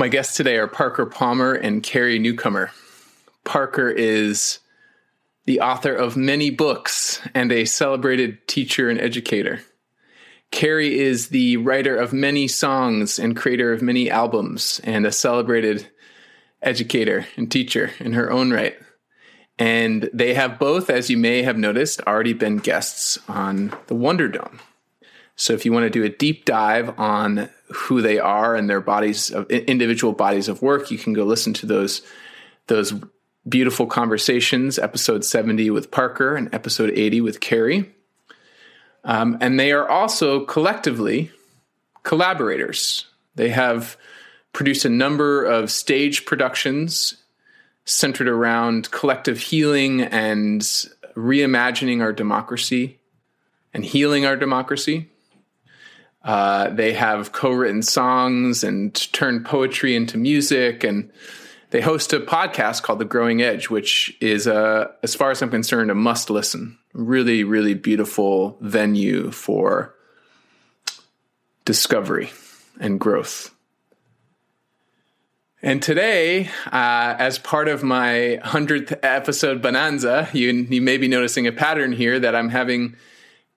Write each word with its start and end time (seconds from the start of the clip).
My 0.00 0.06
guests 0.06 0.36
today 0.36 0.58
are 0.58 0.68
Parker 0.68 1.06
Palmer 1.06 1.54
and 1.54 1.82
Carrie 1.82 2.20
Newcomer. 2.20 2.70
Parker 3.42 3.90
is 3.90 4.60
the 5.44 5.60
author 5.60 5.92
of 5.92 6.16
many 6.16 6.50
books 6.50 7.20
and 7.34 7.50
a 7.50 7.64
celebrated 7.64 8.46
teacher 8.46 8.88
and 8.88 9.00
educator. 9.00 9.60
Carrie 10.52 11.00
is 11.00 11.30
the 11.30 11.56
writer 11.56 11.96
of 11.96 12.12
many 12.12 12.46
songs 12.46 13.18
and 13.18 13.36
creator 13.36 13.72
of 13.72 13.82
many 13.82 14.08
albums 14.08 14.80
and 14.84 15.04
a 15.04 15.10
celebrated 15.10 15.88
educator 16.62 17.26
and 17.36 17.50
teacher 17.50 17.90
in 17.98 18.12
her 18.12 18.30
own 18.30 18.52
right. 18.52 18.78
And 19.58 20.08
they 20.14 20.34
have 20.34 20.60
both, 20.60 20.90
as 20.90 21.10
you 21.10 21.16
may 21.16 21.42
have 21.42 21.58
noticed, 21.58 22.02
already 22.02 22.34
been 22.34 22.58
guests 22.58 23.18
on 23.26 23.76
the 23.88 23.96
Wonder 23.96 24.28
Dome. 24.28 24.60
So 25.34 25.54
if 25.54 25.64
you 25.64 25.72
want 25.72 25.86
to 25.86 25.90
do 25.90 26.04
a 26.04 26.08
deep 26.08 26.44
dive 26.44 26.96
on 27.00 27.48
who 27.72 28.00
they 28.00 28.18
are 28.18 28.54
and 28.54 28.68
their 28.68 28.80
bodies 28.80 29.30
of 29.30 29.50
individual 29.50 30.12
bodies 30.12 30.48
of 30.48 30.62
work, 30.62 30.90
you 30.90 30.98
can 30.98 31.12
go 31.12 31.24
listen 31.24 31.52
to 31.54 31.66
those 31.66 32.02
those 32.66 32.94
beautiful 33.48 33.86
conversations, 33.86 34.78
episode 34.78 35.24
70 35.24 35.70
with 35.70 35.90
Parker 35.90 36.36
and 36.36 36.52
episode 36.54 36.90
80 36.90 37.22
with 37.22 37.40
Carrie. 37.40 37.94
Um, 39.04 39.38
and 39.40 39.58
they 39.58 39.72
are 39.72 39.88
also 39.88 40.44
collectively 40.44 41.30
collaborators. 42.02 43.06
They 43.36 43.48
have 43.50 43.96
produced 44.52 44.84
a 44.84 44.90
number 44.90 45.44
of 45.44 45.70
stage 45.70 46.26
productions 46.26 47.16
centered 47.84 48.28
around 48.28 48.90
collective 48.90 49.38
healing 49.38 50.02
and 50.02 50.60
reimagining 51.14 52.02
our 52.02 52.12
democracy 52.12 52.98
and 53.72 53.84
healing 53.84 54.26
our 54.26 54.36
democracy. 54.36 55.08
Uh, 56.28 56.68
they 56.68 56.92
have 56.92 57.32
co 57.32 57.50
written 57.50 57.80
songs 57.80 58.62
and 58.62 58.94
turned 59.14 59.46
poetry 59.46 59.96
into 59.96 60.18
music. 60.18 60.84
And 60.84 61.10
they 61.70 61.80
host 61.80 62.12
a 62.12 62.20
podcast 62.20 62.82
called 62.82 62.98
The 62.98 63.06
Growing 63.06 63.40
Edge, 63.40 63.70
which 63.70 64.14
is, 64.20 64.46
uh, 64.46 64.88
as 65.02 65.14
far 65.14 65.30
as 65.30 65.40
I'm 65.40 65.48
concerned, 65.48 65.90
a 65.90 65.94
must 65.94 66.28
listen. 66.28 66.76
Really, 66.92 67.44
really 67.44 67.72
beautiful 67.72 68.58
venue 68.60 69.30
for 69.30 69.94
discovery 71.64 72.30
and 72.78 73.00
growth. 73.00 73.54
And 75.62 75.82
today, 75.82 76.50
uh, 76.66 77.16
as 77.18 77.38
part 77.38 77.68
of 77.68 77.82
my 77.82 78.38
100th 78.44 78.98
episode 79.02 79.62
bonanza, 79.62 80.28
you, 80.34 80.50
you 80.50 80.82
may 80.82 80.98
be 80.98 81.08
noticing 81.08 81.46
a 81.46 81.52
pattern 81.52 81.92
here 81.92 82.20
that 82.20 82.36
I'm 82.36 82.50
having 82.50 82.96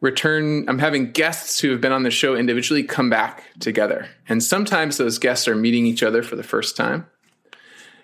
return, 0.02 0.68
I'm 0.68 0.80
having 0.80 1.12
guests 1.12 1.60
who 1.60 1.70
have 1.72 1.80
been 1.80 1.92
on 1.92 2.04
the 2.04 2.12
show 2.12 2.36
individually 2.36 2.84
come 2.84 3.10
back 3.10 3.44
together. 3.60 4.10
And 4.28 4.44
sometimes 4.44 4.98
those 4.98 5.20
guests 5.20 5.48
are 5.48 5.56
meeting 5.56 5.86
each 5.86 6.04
other 6.04 6.24
for 6.24 6.36
the 6.36 6.44
first 6.44 6.76
time. 6.76 7.08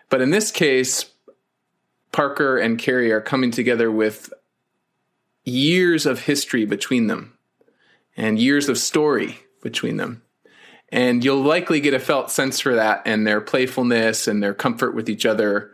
But 0.09 0.21
in 0.21 0.29
this 0.29 0.51
case, 0.51 1.11
Parker 2.11 2.57
and 2.57 2.79
Carrie 2.79 3.11
are 3.11 3.19
coming 3.19 3.51
together 3.51 3.91
with 3.91 4.31
years 5.43 6.05
of 6.05 6.21
history 6.21 6.65
between 6.65 7.07
them 7.07 7.37
and 8.15 8.39
years 8.39 8.69
of 8.69 8.77
story 8.77 9.39
between 9.61 9.97
them. 9.97 10.21
And 10.89 11.23
you'll 11.23 11.41
likely 11.41 11.81
get 11.81 11.93
a 11.93 11.99
felt 11.99 12.31
sense 12.31 12.59
for 12.59 12.75
that 12.75 13.01
and 13.05 13.27
their 13.27 13.41
playfulness 13.41 14.27
and 14.27 14.41
their 14.41 14.53
comfort 14.53 14.95
with 14.95 15.09
each 15.09 15.25
other. 15.25 15.71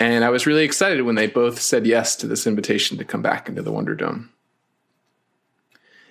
And 0.00 0.24
I 0.24 0.30
was 0.30 0.46
really 0.46 0.64
excited 0.64 1.02
when 1.02 1.16
they 1.16 1.26
both 1.26 1.60
said 1.60 1.86
yes 1.86 2.16
to 2.16 2.26
this 2.26 2.46
invitation 2.46 2.96
to 2.98 3.04
come 3.04 3.20
back 3.20 3.48
into 3.48 3.62
the 3.62 3.72
Wonder 3.72 3.94
Dome. 3.94 4.30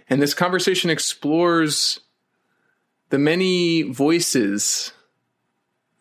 And 0.10 0.22
this 0.22 0.34
conversation 0.34 0.90
explores 0.90 2.00
the 3.10 3.18
many 3.18 3.84
voices 3.84 4.92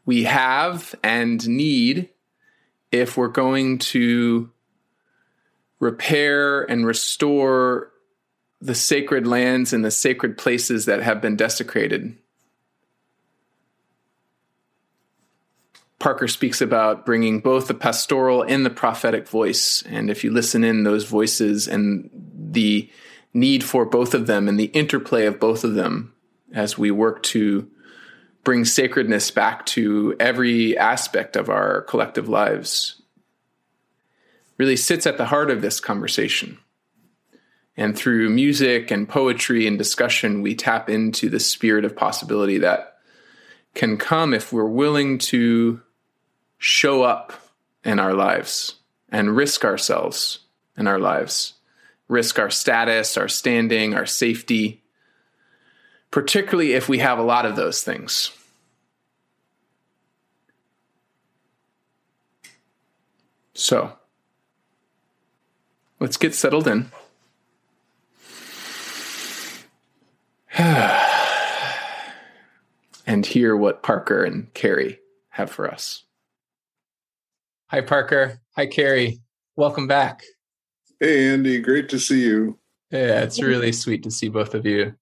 we 0.05 0.25
have 0.25 0.95
and 1.03 1.47
need 1.49 2.09
if 2.93 3.17
we're 3.17 3.29
going 3.29 3.79
to 3.79 4.51
repair 5.81 6.63
and 6.63 6.87
restore 6.87 7.91
the 8.61 8.75
sacred 8.75 9.27
lands 9.27 9.73
and 9.73 9.85
the 9.85 9.91
sacred 9.91 10.39
places 10.39 10.87
that 10.87 11.03
have 11.03 11.21
been 11.21 11.37
desecrated. 11.37 12.17
Parker 15.99 16.29
speaks 16.29 16.61
about 16.61 17.05
bringing 17.05 17.41
both 17.41 17.69
the 17.69 17.75
pastoral 17.75 18.43
and 18.43 18.65
the 18.65 18.71
prophetic 18.71 19.27
voice. 19.27 19.83
And 19.87 20.11
if 20.11 20.25
you 20.25 20.31
listen 20.31 20.63
in 20.63 20.85
those 20.85 21.05
voices 21.05 21.67
and 21.67 22.11
the 22.13 22.91
need 23.37 23.63
for 23.63 23.85
both 23.85 24.15
of 24.15 24.27
them 24.27 24.49
and 24.49 24.59
the 24.59 24.67
interplay 24.67 25.27
of 25.27 25.39
both 25.39 25.63
of 25.63 25.75
them 25.75 26.13
as 26.53 26.79
we 26.79 26.91
work 26.91 27.23
to 27.23 27.71
bring 28.43 28.65
sacredness 28.65 29.31
back 29.31 29.67
to 29.67 30.17
every 30.19 30.79
aspect 30.79 31.37
of 31.37 31.51
our 31.51 31.83
collective 31.83 32.29
lives, 32.29 33.03
really 34.57 34.77
sits 34.77 35.07
at 35.07 35.19
the 35.19 35.27
heart 35.27 35.51
of 35.51 35.61
this 35.61 35.81
conversation. 35.81 36.59
And 37.77 37.97
through 37.97 38.31
music 38.31 38.91
and 38.91 39.09
poetry 39.09 39.67
and 39.67 39.77
discussion, 39.77 40.41
we 40.43 40.55
tap 40.55 40.89
into 40.89 41.29
the 41.29 41.41
spirit 41.41 41.85
of 41.85 41.97
possibility 41.97 42.59
that 42.59 42.97
can 43.75 43.99
come 43.99 44.33
if 44.33 44.53
we're 44.53 44.65
willing 44.65 45.19
to 45.19 45.83
show 46.57 47.03
up 47.03 47.35
in 47.85 47.99
our 47.99 48.15
lives 48.15 48.77
and 49.11 49.37
risk 49.37 49.65
ourselves 49.65 50.39
in 50.79 50.87
our 50.87 50.99
lives, 50.99 51.56
risk 52.09 52.39
our 52.39 52.51
status, 52.51 53.17
our 53.17 53.29
standing, 53.29 53.95
our 53.95 54.07
safety, 54.07 54.83
particularly 56.11 56.73
if 56.73 56.89
we 56.89 56.99
have 56.99 57.19
a 57.19 57.23
lot 57.23 57.47
of 57.47 57.57
those 57.57 57.83
things. 57.83 58.31
So, 63.55 63.93
let's 65.99 66.17
get 66.17 66.35
settled 66.35 66.69
in. 66.69 66.91
and 73.07 73.25
hear 73.27 73.57
what 73.57 73.83
Parker 73.83 74.25
and 74.25 74.53
Carrie 74.55 75.01
have 75.31 75.51
for 75.51 75.71
us. 75.71 76.05
Hi, 77.69 77.81
Parker. 77.81 78.41
Hi, 78.57 78.67
Carrie. 78.67 79.21
Welcome 79.57 79.87
back. 79.87 80.23
Hey, 81.01 81.29
Andy. 81.29 81.61
Great 81.61 81.89
to 81.91 81.99
see 81.99 82.23
you. 82.23 82.59
Yeah, 82.91 83.21
it's 83.21 83.43
really 83.43 83.73
sweet 83.73 84.03
to 84.05 84.11
see 84.11 84.29
both 84.29 84.55
of 84.55 84.65
you. 84.65 84.95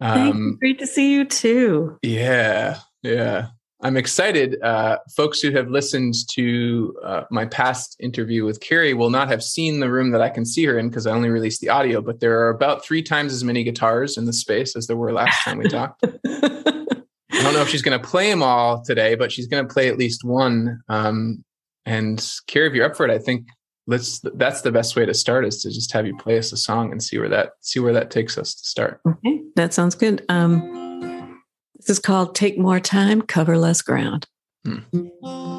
Um, 0.00 0.58
Great 0.60 0.78
to 0.78 0.86
see 0.86 1.12
you 1.12 1.24
too. 1.24 1.98
Yeah, 2.02 2.78
yeah. 3.02 3.48
I'm 3.82 3.96
excited. 3.96 4.60
Uh, 4.62 4.98
folks 5.16 5.40
who 5.40 5.50
have 5.50 5.68
listened 5.68 6.14
to 6.30 6.96
uh, 7.04 7.22
my 7.30 7.46
past 7.46 7.96
interview 8.00 8.44
with 8.44 8.60
Carrie 8.60 8.94
will 8.94 9.10
not 9.10 9.28
have 9.28 9.42
seen 9.42 9.80
the 9.80 9.90
room 9.90 10.12
that 10.12 10.22
I 10.22 10.30
can 10.30 10.46
see 10.46 10.64
her 10.64 10.78
in 10.78 10.88
because 10.88 11.06
I 11.06 11.12
only 11.12 11.28
released 11.28 11.60
the 11.60 11.68
audio, 11.68 12.00
but 12.00 12.20
there 12.20 12.38
are 12.40 12.48
about 12.48 12.84
three 12.84 13.02
times 13.02 13.32
as 13.32 13.44
many 13.44 13.64
guitars 13.64 14.16
in 14.16 14.24
the 14.24 14.32
space 14.32 14.76
as 14.76 14.86
there 14.86 14.96
were 14.96 15.12
last 15.12 15.42
time 15.42 15.58
we 15.58 15.68
talked. 15.68 16.04
I 16.04 17.42
don't 17.42 17.54
know 17.54 17.60
if 17.60 17.68
she's 17.68 17.82
going 17.82 18.00
to 18.00 18.08
play 18.08 18.30
them 18.30 18.42
all 18.42 18.82
today, 18.82 19.14
but 19.14 19.30
she's 19.30 19.46
going 19.46 19.66
to 19.66 19.72
play 19.72 19.88
at 19.88 19.98
least 19.98 20.24
one. 20.24 20.80
Um, 20.88 21.44
and 21.84 22.24
Carrie, 22.46 22.68
if 22.68 22.74
you're 22.74 22.86
up 22.86 22.96
for 22.96 23.06
it, 23.06 23.12
I 23.12 23.18
think 23.18 23.46
let's 23.86 24.20
that's 24.34 24.62
the 24.62 24.72
best 24.72 24.96
way 24.96 25.06
to 25.06 25.14
start 25.14 25.46
is 25.46 25.62
to 25.62 25.70
just 25.70 25.92
have 25.92 26.06
you 26.06 26.16
play 26.16 26.38
us 26.38 26.52
a 26.52 26.56
song 26.56 26.92
and 26.92 27.02
see 27.02 27.18
where 27.18 27.28
that 27.28 27.52
see 27.60 27.80
where 27.80 27.92
that 27.92 28.10
takes 28.10 28.36
us 28.36 28.54
to 28.54 28.64
start. 28.64 29.00
Okay, 29.06 29.42
that 29.54 29.72
sounds 29.72 29.94
good. 29.94 30.24
Um, 30.28 31.42
This 31.76 31.90
is 31.90 31.98
called 31.98 32.34
Take 32.34 32.58
More 32.58 32.80
Time, 32.80 33.22
Cover 33.22 33.56
Less 33.56 33.82
Ground. 33.82 34.26
Hmm. 34.64 35.55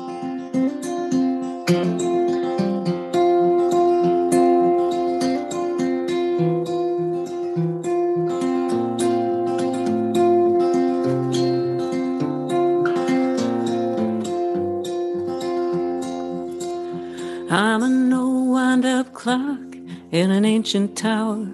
Ancient 20.68 20.98
tower. 20.98 21.48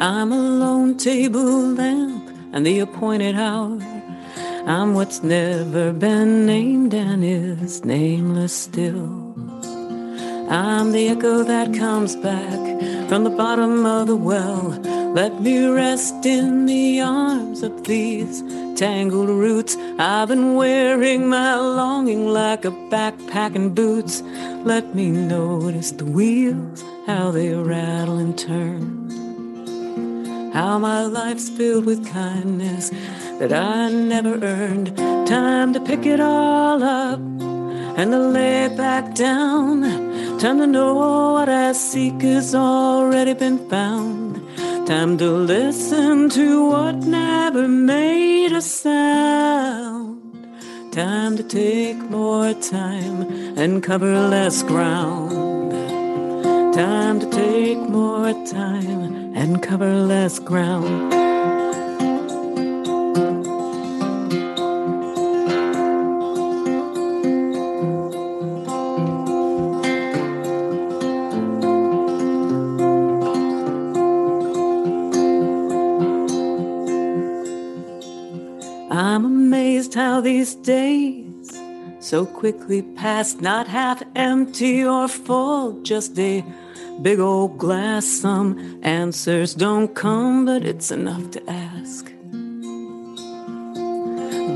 I'm 0.00 0.32
a 0.32 0.36
lone 0.36 0.96
table 0.96 1.68
lamp 1.68 2.28
and 2.52 2.66
the 2.66 2.80
appointed 2.80 3.36
hour. 3.36 3.78
I'm 4.66 4.92
what's 4.94 5.22
never 5.22 5.92
been 5.92 6.46
named 6.46 6.92
and 6.92 7.24
is 7.24 7.84
nameless 7.84 8.52
still. 8.52 9.36
I'm 10.50 10.90
the 10.90 11.10
echo 11.10 11.44
that 11.44 11.72
comes 11.74 12.16
back 12.16 12.60
from 13.08 13.22
the 13.22 13.30
bottom 13.30 13.86
of 13.86 14.08
the 14.08 14.16
well. 14.16 14.70
Let 15.14 15.40
me 15.40 15.68
rest 15.68 16.26
in 16.26 16.66
the 16.66 17.02
arms 17.02 17.62
of 17.62 17.84
these 17.84 18.42
tangled 18.80 19.28
roots. 19.28 19.76
I've 19.98 20.28
been 20.28 20.54
wearing 20.54 21.28
my 21.28 21.54
longing 21.54 22.28
like 22.28 22.64
a 22.64 22.70
backpack 22.70 23.54
and 23.54 23.74
boots. 23.74 24.22
Let 24.64 24.94
me 24.94 25.10
notice 25.10 25.90
the 25.90 26.06
wheels, 26.06 26.82
how 27.06 27.30
they 27.30 27.52
rattle 27.52 28.16
and 28.16 28.38
turn. 28.38 29.10
How 30.54 30.78
my 30.78 31.02
life's 31.02 31.50
filled 31.50 31.84
with 31.84 32.10
kindness 32.10 32.88
that 33.38 33.52
I 33.52 33.90
never 33.90 34.42
earned. 34.42 34.96
Time 35.26 35.74
to 35.74 35.80
pick 35.80 36.06
it 36.06 36.18
all 36.18 36.82
up 36.82 37.20
and 37.98 38.12
to 38.12 38.18
lay 38.18 38.64
it 38.64 38.78
back 38.78 39.14
down. 39.14 39.82
Time 40.38 40.56
to 40.56 40.66
know 40.66 41.34
what 41.34 41.50
I 41.50 41.72
seek 41.72 42.22
has 42.22 42.54
already 42.54 43.34
been 43.34 43.58
found. 43.68 44.40
Time 44.90 45.16
to 45.18 45.30
listen 45.30 46.28
to 46.30 46.66
what 46.66 46.96
never 46.96 47.68
made 47.68 48.50
a 48.50 48.60
sound. 48.60 50.34
Time 50.90 51.36
to 51.36 51.44
take 51.44 51.96
more 52.10 52.52
time 52.54 53.22
and 53.56 53.84
cover 53.84 54.12
less 54.18 54.64
ground. 54.64 55.70
Time 56.74 57.20
to 57.20 57.30
take 57.30 57.78
more 57.78 58.32
time 58.46 59.32
and 59.36 59.62
cover 59.62 59.94
less 59.94 60.40
ground. 60.40 61.19
So 82.10 82.26
quickly 82.26 82.82
past, 82.82 83.40
not 83.40 83.68
half 83.68 84.02
empty 84.16 84.84
or 84.84 85.06
full, 85.06 85.80
just 85.82 86.18
a 86.18 86.44
big 87.02 87.20
old 87.20 87.56
glass. 87.56 88.04
Some 88.04 88.80
answers 88.82 89.54
don't 89.54 89.94
come, 89.94 90.44
but 90.44 90.64
it's 90.64 90.90
enough 90.90 91.30
to 91.30 91.40
ask. 91.48 92.12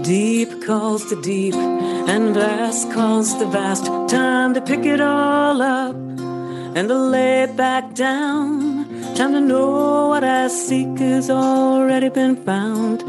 Deep 0.02 0.66
calls 0.66 1.08
to 1.10 1.22
deep, 1.22 1.54
and 1.54 2.34
vast 2.34 2.90
calls 2.90 3.32
to 3.34 3.46
vast. 3.46 3.86
Time 4.08 4.52
to 4.54 4.60
pick 4.60 4.84
it 4.84 5.00
all 5.00 5.62
up 5.62 5.94
and 5.94 6.88
to 6.88 6.98
lay 6.98 7.44
it 7.44 7.56
back 7.56 7.94
down. 7.94 8.84
Time 9.14 9.32
to 9.32 9.40
know 9.40 10.08
what 10.08 10.24
I 10.24 10.48
seek 10.48 10.98
has 10.98 11.30
already 11.30 12.08
been 12.08 12.34
found. 12.34 13.04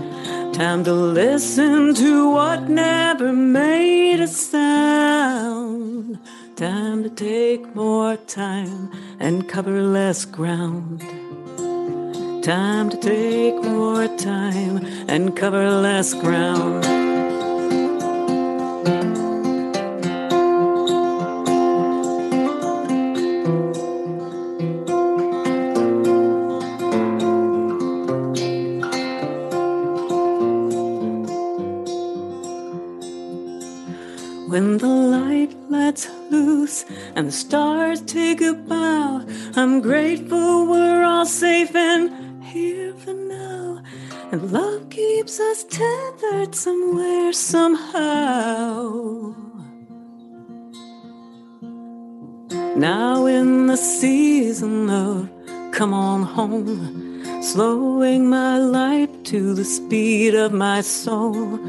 Time 0.55 0.85
to 0.85 0.93
listen 0.93 1.93
to 1.95 2.31
what 2.31 2.69
never 2.69 3.33
made 3.33 4.21
a 4.21 4.27
sound. 4.27 6.17
Time 6.55 7.03
to 7.03 7.09
take 7.09 7.75
more 7.75 8.15
time 8.15 8.89
and 9.19 9.49
cover 9.49 9.81
less 9.81 10.23
ground. 10.23 11.01
Time 12.41 12.89
to 12.89 12.95
take 12.95 13.61
more 13.65 14.07
time 14.17 14.77
and 15.09 15.35
cover 15.35 15.69
less 15.69 16.13
ground. 16.13 16.85
Grateful 39.85 40.65
we're 40.65 41.03
all 41.03 41.27
safe 41.27 41.75
and 41.75 42.43
here 42.43 42.91
for 42.95 43.13
now. 43.13 43.83
And 44.31 44.51
love 44.51 44.89
keeps 44.89 45.39
us 45.39 45.63
tethered 45.65 46.55
somewhere, 46.55 47.31
somehow. 47.31 49.35
Now, 52.75 53.27
in 53.27 53.67
the 53.67 53.77
season 53.77 54.89
of 54.89 55.29
come 55.71 55.93
on 55.93 56.23
home 56.23 57.43
slowing 57.43 58.27
my 58.27 58.57
life 58.57 59.11
to 59.25 59.53
the 59.53 59.63
speed 59.63 60.33
of 60.33 60.51
my 60.51 60.81
soul. 60.81 61.59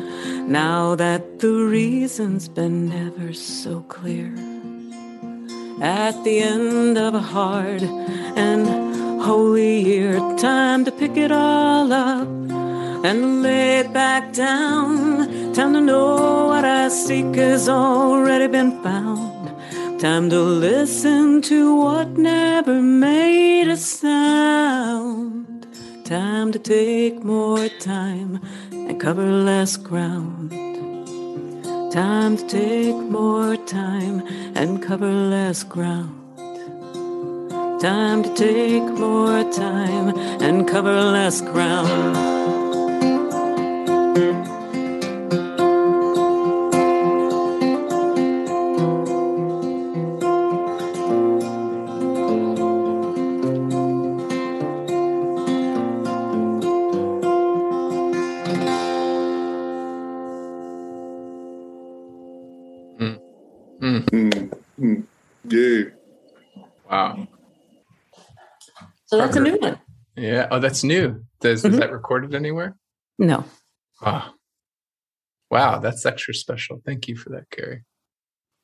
Now 0.49 0.95
that 0.95 1.41
the 1.41 1.53
reason's 1.53 2.49
been 2.49 2.89
never 2.89 3.35
so 3.35 3.83
clear. 3.83 4.56
At 5.81 6.25
the 6.25 6.38
end 6.38 6.96
of 6.96 7.14
a 7.14 7.20
hard 7.20 7.82
and 7.82 9.20
holy 9.20 9.81
year, 9.81 10.19
time 10.38 10.87
to 10.87 10.90
pick 10.90 11.18
it 11.18 11.30
all 11.30 11.92
up 11.92 12.26
and 13.04 13.42
lay 13.42 13.80
it 13.80 13.92
back 13.92 14.33
down. 14.33 15.52
Time 15.52 15.75
to 15.75 15.80
know 15.83 16.47
what 16.47 16.64
I 16.64 16.88
seek 16.88 17.35
has 17.35 17.68
already 17.68 18.47
been 18.47 18.83
found. 18.83 20.00
Time 20.00 20.30
to 20.30 20.40
listen 20.40 21.42
to 21.42 21.76
what 21.76 22.09
never 22.16 22.80
made 22.80 23.68
a 23.68 23.76
sound. 23.76 25.66
Time 26.04 26.52
to 26.52 26.59
take 26.59 27.23
more 27.23 27.68
time 27.68 28.40
and 28.73 28.99
cover 28.99 29.30
less 29.30 29.76
ground. 29.76 30.52
Time 31.93 32.37
to 32.37 32.47
take 32.49 32.97
more 32.97 33.57
time 33.57 34.23
and 34.57 34.83
cover 34.83 35.11
less 35.11 35.62
ground. 35.62 36.21
Time 37.81 38.23
to 38.25 38.35
take 38.35 38.83
more 38.99 39.45
time 39.52 40.09
and 40.43 40.66
cover 40.69 41.00
less 41.00 41.40
ground. 41.40 42.16
So 69.16 69.25
that's 69.25 69.37
a 69.37 69.40
new 69.40 69.56
one. 69.56 69.78
Yeah. 70.16 70.49
Oh, 70.50 70.58
that's 70.58 70.85
new. 70.85 71.25
Does, 71.40 71.62
mm-hmm. 71.62 71.75
Is 71.75 71.80
that 71.80 71.92
recorded 71.92 72.35
anywhere? 72.35 72.76
No. 73.18 73.44
Oh. 74.02 74.30
Wow. 75.50 75.78
That's 75.78 76.04
extra 76.04 76.35
special. 76.35 76.80
Thank 76.85 77.08
you 77.08 77.16
for 77.16 77.30
that, 77.30 77.49
Carrie. 77.50 77.85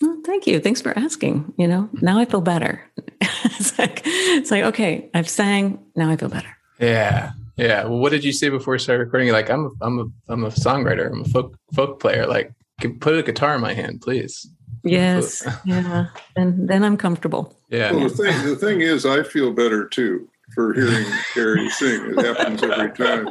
Well, 0.00 0.20
thank 0.24 0.46
you. 0.46 0.60
Thanks 0.60 0.82
for 0.82 0.96
asking. 0.98 1.54
You 1.56 1.68
know, 1.68 1.88
now 2.00 2.18
I 2.18 2.24
feel 2.24 2.40
better. 2.40 2.82
it's 3.20 3.78
like, 3.78 4.02
it's 4.04 4.50
like, 4.50 4.64
okay, 4.64 5.10
I've 5.14 5.28
sang. 5.28 5.78
Now 5.94 6.10
I 6.10 6.16
feel 6.16 6.28
better. 6.28 6.54
Yeah. 6.78 7.32
Yeah. 7.56 7.84
Well, 7.84 7.98
what 7.98 8.10
did 8.10 8.24
you 8.24 8.32
say 8.32 8.48
before 8.48 8.72
we 8.72 8.78
started 8.78 9.04
recording? 9.04 9.28
You're 9.28 9.36
like, 9.36 9.50
I'm 9.50 9.66
a, 9.66 9.70
I'm 9.80 9.98
a, 9.98 10.04
I'm 10.28 10.44
a 10.44 10.48
songwriter. 10.48 11.10
I'm 11.10 11.22
a 11.22 11.24
folk, 11.24 11.56
folk 11.74 12.00
player. 12.00 12.26
Like, 12.26 12.52
can 12.80 12.98
put 12.98 13.16
a 13.16 13.22
guitar 13.22 13.54
in 13.54 13.60
my 13.60 13.74
hand, 13.74 14.00
please. 14.00 14.48
Yes. 14.84 15.46
yeah. 15.64 16.06
And 16.36 16.68
then 16.68 16.84
I'm 16.84 16.96
comfortable. 16.96 17.56
Yeah. 17.68 17.92
Well, 17.92 18.08
the 18.08 18.16
thing, 18.16 18.46
the 18.46 18.56
thing 18.56 18.80
is, 18.80 19.06
I 19.06 19.22
feel 19.22 19.52
better 19.52 19.86
too. 19.86 20.28
For 20.54 20.74
hearing 20.74 21.06
Carrie 21.34 21.68
sing. 21.70 22.14
It 22.16 22.24
happens 22.24 22.62
every 22.62 22.92
time. 22.92 23.28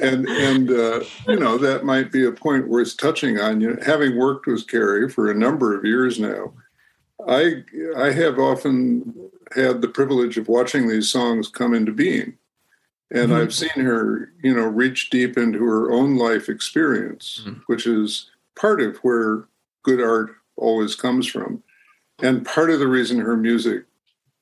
And 0.00 0.28
and 0.28 0.70
uh, 0.70 1.00
you 1.28 1.36
know 1.36 1.58
that 1.58 1.84
might 1.84 2.12
be 2.12 2.24
a 2.24 2.32
point 2.32 2.68
worth 2.68 2.96
touching 2.96 3.38
on. 3.38 3.60
You 3.60 3.74
know, 3.74 3.82
having 3.84 4.16
worked 4.16 4.46
with 4.46 4.66
Carrie 4.66 5.08
for 5.08 5.30
a 5.30 5.34
number 5.34 5.76
of 5.76 5.84
years 5.84 6.18
now, 6.18 6.52
I 7.28 7.64
I 7.96 8.12
have 8.12 8.38
often 8.38 9.30
had 9.54 9.82
the 9.82 9.88
privilege 9.88 10.38
of 10.38 10.48
watching 10.48 10.88
these 10.88 11.10
songs 11.10 11.48
come 11.48 11.74
into 11.74 11.92
being. 11.92 12.38
And 13.10 13.30
mm-hmm. 13.30 13.42
I've 13.42 13.54
seen 13.54 13.84
her, 13.84 14.32
you 14.42 14.54
know, 14.54 14.66
reach 14.66 15.10
deep 15.10 15.36
into 15.36 15.62
her 15.62 15.92
own 15.92 16.16
life 16.16 16.48
experience, 16.48 17.42
mm-hmm. 17.44 17.60
which 17.66 17.86
is 17.86 18.30
part 18.56 18.80
of 18.80 18.96
where 18.98 19.44
good 19.82 20.00
art 20.00 20.34
always 20.56 20.94
comes 20.96 21.26
from. 21.26 21.62
And 22.22 22.44
part 22.44 22.70
of 22.70 22.78
the 22.78 22.88
reason 22.88 23.18
her 23.18 23.36
music 23.36 23.84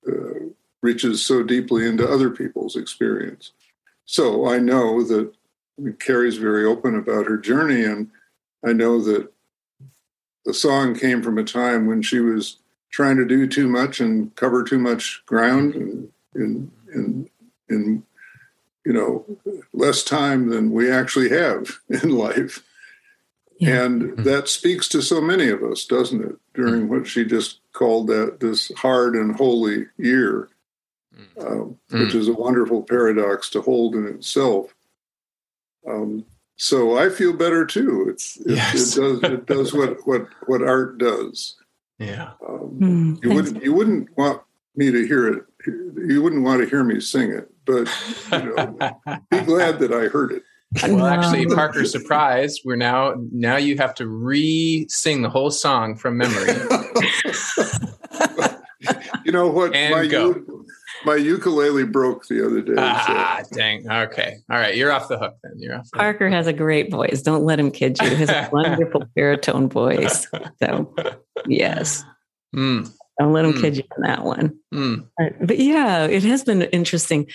uh, 0.06 0.41
reaches 0.82 1.24
so 1.24 1.42
deeply 1.42 1.86
into 1.86 2.08
other 2.08 2.28
people's 2.28 2.76
experience. 2.76 3.52
So 4.04 4.46
I 4.46 4.58
know 4.58 5.02
that 5.04 5.32
I 5.78 5.82
mean, 5.82 5.94
Carrie's 5.94 6.36
very 6.36 6.64
open 6.64 6.94
about 6.96 7.26
her 7.26 7.38
journey, 7.38 7.84
and 7.84 8.10
I 8.64 8.72
know 8.72 9.00
that 9.00 9.32
the 10.44 10.52
song 10.52 10.94
came 10.94 11.22
from 11.22 11.38
a 11.38 11.44
time 11.44 11.86
when 11.86 12.02
she 12.02 12.18
was 12.18 12.58
trying 12.90 13.16
to 13.16 13.24
do 13.24 13.46
too 13.46 13.68
much 13.68 14.00
and 14.00 14.34
cover 14.36 14.64
too 14.64 14.78
much 14.78 15.22
ground 15.26 15.74
in 15.74 16.12
in 16.34 16.70
in, 16.94 17.30
in 17.68 18.02
you 18.84 18.92
know 18.92 19.24
less 19.72 20.02
time 20.02 20.50
than 20.50 20.72
we 20.72 20.90
actually 20.90 21.30
have 21.30 21.80
in 21.88 22.10
life. 22.10 22.62
Yeah. 23.58 23.84
And 23.84 24.02
mm-hmm. 24.02 24.22
that 24.24 24.48
speaks 24.48 24.88
to 24.88 25.02
so 25.02 25.20
many 25.20 25.48
of 25.48 25.62
us, 25.62 25.86
doesn't 25.86 26.24
it? 26.24 26.36
During 26.54 26.88
what 26.88 27.06
she 27.06 27.24
just 27.24 27.60
called 27.72 28.08
that 28.08 28.40
this 28.40 28.72
hard 28.76 29.14
and 29.14 29.36
holy 29.36 29.86
year. 29.96 30.48
Um, 31.40 31.78
mm. 31.90 32.04
which 32.04 32.14
is 32.14 32.28
a 32.28 32.32
wonderful 32.32 32.82
paradox 32.82 33.50
to 33.50 33.62
hold 33.62 33.94
in 33.94 34.06
itself. 34.06 34.74
Um, 35.88 36.24
so 36.56 36.96
I 36.98 37.08
feel 37.08 37.32
better 37.32 37.64
too. 37.66 38.06
It's 38.08 38.36
it, 38.38 38.56
yes. 38.56 38.96
it 38.96 39.00
does 39.00 39.22
it 39.22 39.46
does 39.54 39.72
what 39.72 40.06
what 40.06 40.28
what 40.46 40.62
art 40.62 40.98
does. 40.98 41.56
Yeah. 41.98 42.30
Um, 42.46 42.78
mm, 42.80 43.24
you 43.24 43.34
wouldn't 43.34 43.62
you 43.62 43.72
wouldn't 43.72 44.16
want 44.16 44.42
me 44.76 44.90
to 44.90 45.06
hear 45.06 45.28
it. 45.28 45.44
You 45.66 46.22
wouldn't 46.22 46.42
want 46.42 46.62
to 46.62 46.68
hear 46.68 46.84
me 46.84 47.00
sing 47.00 47.30
it, 47.32 47.50
but 47.64 47.88
you 48.32 48.54
know, 48.54 48.76
be 49.30 49.40
glad 49.44 49.78
that 49.78 49.92
I 49.92 50.08
heard 50.08 50.32
it. 50.32 50.42
Well, 50.82 51.04
actually, 51.04 51.46
Parker, 51.46 51.84
surprise! 51.84 52.60
We're 52.64 52.76
now 52.76 53.14
now 53.30 53.56
you 53.56 53.76
have 53.76 53.94
to 53.96 54.06
re-sing 54.06 55.20
the 55.20 55.28
whole 55.28 55.50
song 55.50 55.96
from 55.96 56.16
memory. 56.16 56.54
you 59.24 59.32
know 59.32 59.48
what? 59.48 59.74
And 59.74 59.94
my, 59.94 60.06
go. 60.06 60.42
U- 61.04 61.10
my 61.10 61.16
ukulele 61.16 61.84
broke 61.84 62.26
the 62.26 62.44
other 62.44 62.60
day. 62.60 62.74
Ah, 62.76 63.40
so. 63.42 63.56
dang. 63.56 63.90
Okay. 63.90 64.36
All 64.50 64.58
right. 64.58 64.76
You're 64.76 64.92
off 64.92 65.08
the 65.08 65.18
hook 65.18 65.36
then. 65.42 65.52
You're 65.56 65.76
off. 65.76 65.88
Parker 65.94 66.26
hook. 66.26 66.34
has 66.34 66.46
a 66.46 66.52
great 66.52 66.90
voice. 66.90 67.22
Don't 67.22 67.44
let 67.44 67.58
him 67.58 67.70
kid 67.70 67.98
you. 68.00 68.08
He 68.08 68.16
has 68.16 68.30
a 68.30 68.48
wonderful 68.52 69.04
baritone 69.14 69.68
voice. 69.68 70.26
So, 70.62 70.94
yes. 71.46 72.04
Mm. 72.54 72.90
Don't 73.18 73.32
let 73.32 73.44
him 73.44 73.52
mm. 73.52 73.60
kid 73.60 73.76
you 73.76 73.84
on 73.96 74.02
that 74.02 74.24
one. 74.24 74.58
Mm. 74.74 75.08
But 75.40 75.58
yeah, 75.58 76.04
it 76.04 76.22
has 76.24 76.44
been 76.44 76.62
interesting. 76.62 77.28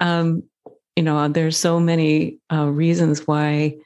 Um, 0.00 0.42
you 0.96 1.02
know, 1.02 1.28
there's 1.28 1.56
so 1.56 1.80
many 1.80 2.38
uh, 2.52 2.66
reasons 2.66 3.26
why 3.26 3.76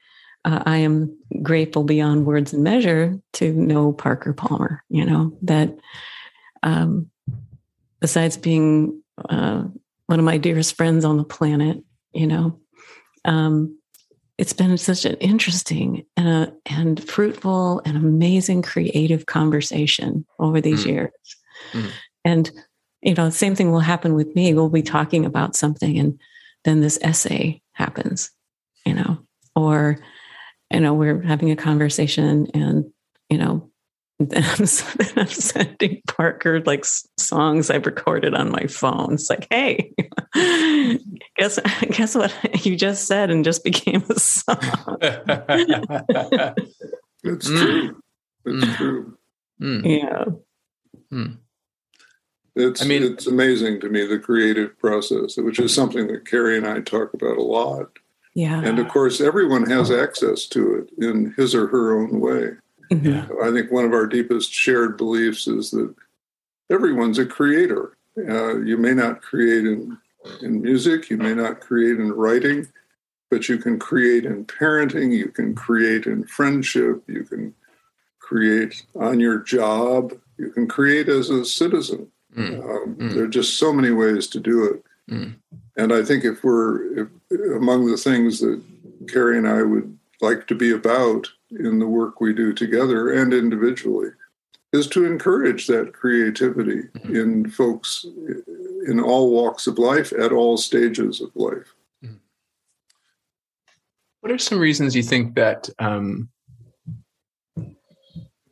uh, 0.44 0.62
I 0.66 0.78
am 0.78 1.16
grateful 1.42 1.84
beyond 1.84 2.26
words 2.26 2.52
and 2.52 2.62
measure 2.62 3.18
to 3.34 3.52
know 3.52 3.92
Parker 3.92 4.32
Palmer. 4.32 4.82
You 4.88 5.04
know 5.04 5.36
that 5.42 5.76
um, 6.62 7.10
besides 8.00 8.36
being 8.36 9.02
uh, 9.28 9.64
one 10.06 10.18
of 10.18 10.24
my 10.24 10.38
dearest 10.38 10.76
friends 10.76 11.04
on 11.04 11.16
the 11.16 11.24
planet, 11.24 11.78
you 12.12 12.26
know, 12.26 12.58
um, 13.24 13.78
it's 14.38 14.52
been 14.52 14.76
such 14.78 15.04
an 15.04 15.16
interesting 15.16 16.06
and, 16.16 16.48
uh, 16.48 16.52
and 16.66 17.02
fruitful 17.08 17.82
and 17.84 17.96
amazing 17.96 18.62
creative 18.62 19.26
conversation 19.26 20.24
over 20.38 20.60
these 20.60 20.84
mm. 20.84 20.88
years. 20.88 21.10
Mm. 21.72 21.90
And 22.24 22.50
you 23.02 23.14
know, 23.14 23.30
same 23.30 23.54
thing 23.54 23.70
will 23.70 23.80
happen 23.80 24.14
with 24.14 24.34
me. 24.34 24.54
We'll 24.54 24.68
be 24.68 24.82
talking 24.82 25.24
about 25.24 25.56
something 25.56 25.98
and 25.98 26.18
then 26.64 26.80
this 26.80 26.98
essay 27.02 27.62
happens, 27.72 28.30
you 28.84 28.94
know, 28.94 29.18
or, 29.54 29.98
you 30.72 30.80
know, 30.80 30.94
we're 30.94 31.22
having 31.22 31.50
a 31.50 31.56
conversation 31.56 32.48
and, 32.52 32.84
you 33.30 33.38
know, 33.38 33.67
then 34.18 34.44
I'm, 34.44 34.66
I'm 35.16 35.26
sending 35.28 36.02
Parker 36.06 36.60
like 36.62 36.84
songs 37.16 37.70
I've 37.70 37.86
recorded 37.86 38.34
on 38.34 38.50
my 38.50 38.66
phone. 38.66 39.14
It's 39.14 39.30
like, 39.30 39.46
hey, 39.50 39.94
guess 41.36 41.58
guess 41.90 42.14
what 42.14 42.34
you 42.66 42.76
just 42.76 43.06
said 43.06 43.30
and 43.30 43.44
just 43.44 43.64
became 43.64 44.02
a 44.10 44.18
song. 44.18 44.58
it's 47.24 47.46
true. 47.46 48.02
It's 48.44 48.64
mm. 48.64 48.76
true. 48.76 49.18
Mm. 49.60 50.00
Yeah. 50.00 50.24
Mm. 51.12 51.38
It's 52.56 52.82
I 52.82 52.86
mean, 52.86 53.04
it's 53.04 53.28
amazing 53.28 53.80
to 53.80 53.88
me 53.88 54.04
the 54.04 54.18
creative 54.18 54.76
process, 54.78 55.36
which 55.36 55.60
is 55.60 55.72
something 55.72 56.08
that 56.08 56.26
Carrie 56.26 56.56
and 56.56 56.66
I 56.66 56.80
talk 56.80 57.14
about 57.14 57.36
a 57.36 57.42
lot. 57.42 57.88
Yeah. 58.34 58.60
And 58.62 58.80
of 58.80 58.88
course, 58.88 59.20
everyone 59.20 59.68
has 59.70 59.92
access 59.92 60.46
to 60.46 60.74
it 60.74 60.90
in 61.04 61.34
his 61.36 61.54
or 61.54 61.68
her 61.68 61.96
own 61.96 62.20
way. 62.20 62.50
Mm-hmm. 62.90 63.32
I 63.42 63.50
think 63.50 63.70
one 63.70 63.84
of 63.84 63.92
our 63.92 64.06
deepest 64.06 64.52
shared 64.52 64.96
beliefs 64.96 65.46
is 65.46 65.70
that 65.72 65.94
everyone's 66.70 67.18
a 67.18 67.26
creator. 67.26 67.96
Uh, 68.16 68.58
you 68.60 68.76
may 68.76 68.94
not 68.94 69.22
create 69.22 69.64
in 69.66 69.98
in 70.42 70.60
music, 70.60 71.10
you 71.10 71.16
may 71.16 71.34
not 71.34 71.60
create 71.60 71.98
in 71.98 72.12
writing, 72.12 72.66
but 73.30 73.48
you 73.48 73.58
can 73.58 73.78
create 73.78 74.24
in 74.24 74.44
parenting, 74.44 75.12
you 75.12 75.28
can 75.28 75.54
create 75.54 76.06
in 76.06 76.24
friendship, 76.24 77.02
you 77.06 77.24
can 77.24 77.54
create 78.18 78.84
on 78.94 79.20
your 79.20 79.38
job, 79.38 80.12
you 80.36 80.50
can 80.50 80.66
create 80.66 81.08
as 81.08 81.30
a 81.30 81.44
citizen. 81.44 82.10
Mm. 82.36 82.62
Um, 82.62 82.94
mm. 82.96 83.14
There 83.14 83.24
are 83.24 83.28
just 83.28 83.58
so 83.58 83.72
many 83.72 83.90
ways 83.90 84.26
to 84.28 84.40
do 84.40 84.64
it. 84.64 84.84
Mm. 85.10 85.36
And 85.76 85.92
I 85.92 86.02
think 86.02 86.24
if 86.24 86.44
we're 86.44 87.02
if, 87.02 87.08
among 87.56 87.86
the 87.86 87.96
things 87.96 88.40
that 88.40 88.62
Carrie 89.08 89.38
and 89.38 89.48
I 89.48 89.62
would 89.62 89.97
like 90.20 90.46
to 90.48 90.54
be 90.54 90.70
about 90.70 91.28
in 91.50 91.78
the 91.78 91.86
work 91.86 92.20
we 92.20 92.32
do 92.32 92.52
together 92.52 93.12
and 93.12 93.32
individually, 93.32 94.10
is 94.72 94.86
to 94.88 95.04
encourage 95.04 95.66
that 95.66 95.92
creativity 95.94 96.82
mm-hmm. 96.82 97.16
in 97.16 97.50
folks 97.50 98.04
in 98.86 99.00
all 99.00 99.30
walks 99.30 99.66
of 99.66 99.78
life 99.78 100.12
at 100.12 100.32
all 100.32 100.56
stages 100.56 101.20
of 101.20 101.30
life. 101.34 101.74
Mm-hmm. 102.04 102.16
What 104.20 104.32
are 104.32 104.38
some 104.38 104.58
reasons 104.58 104.94
you 104.94 105.02
think 105.02 105.34
that 105.36 105.68
um, 105.78 106.28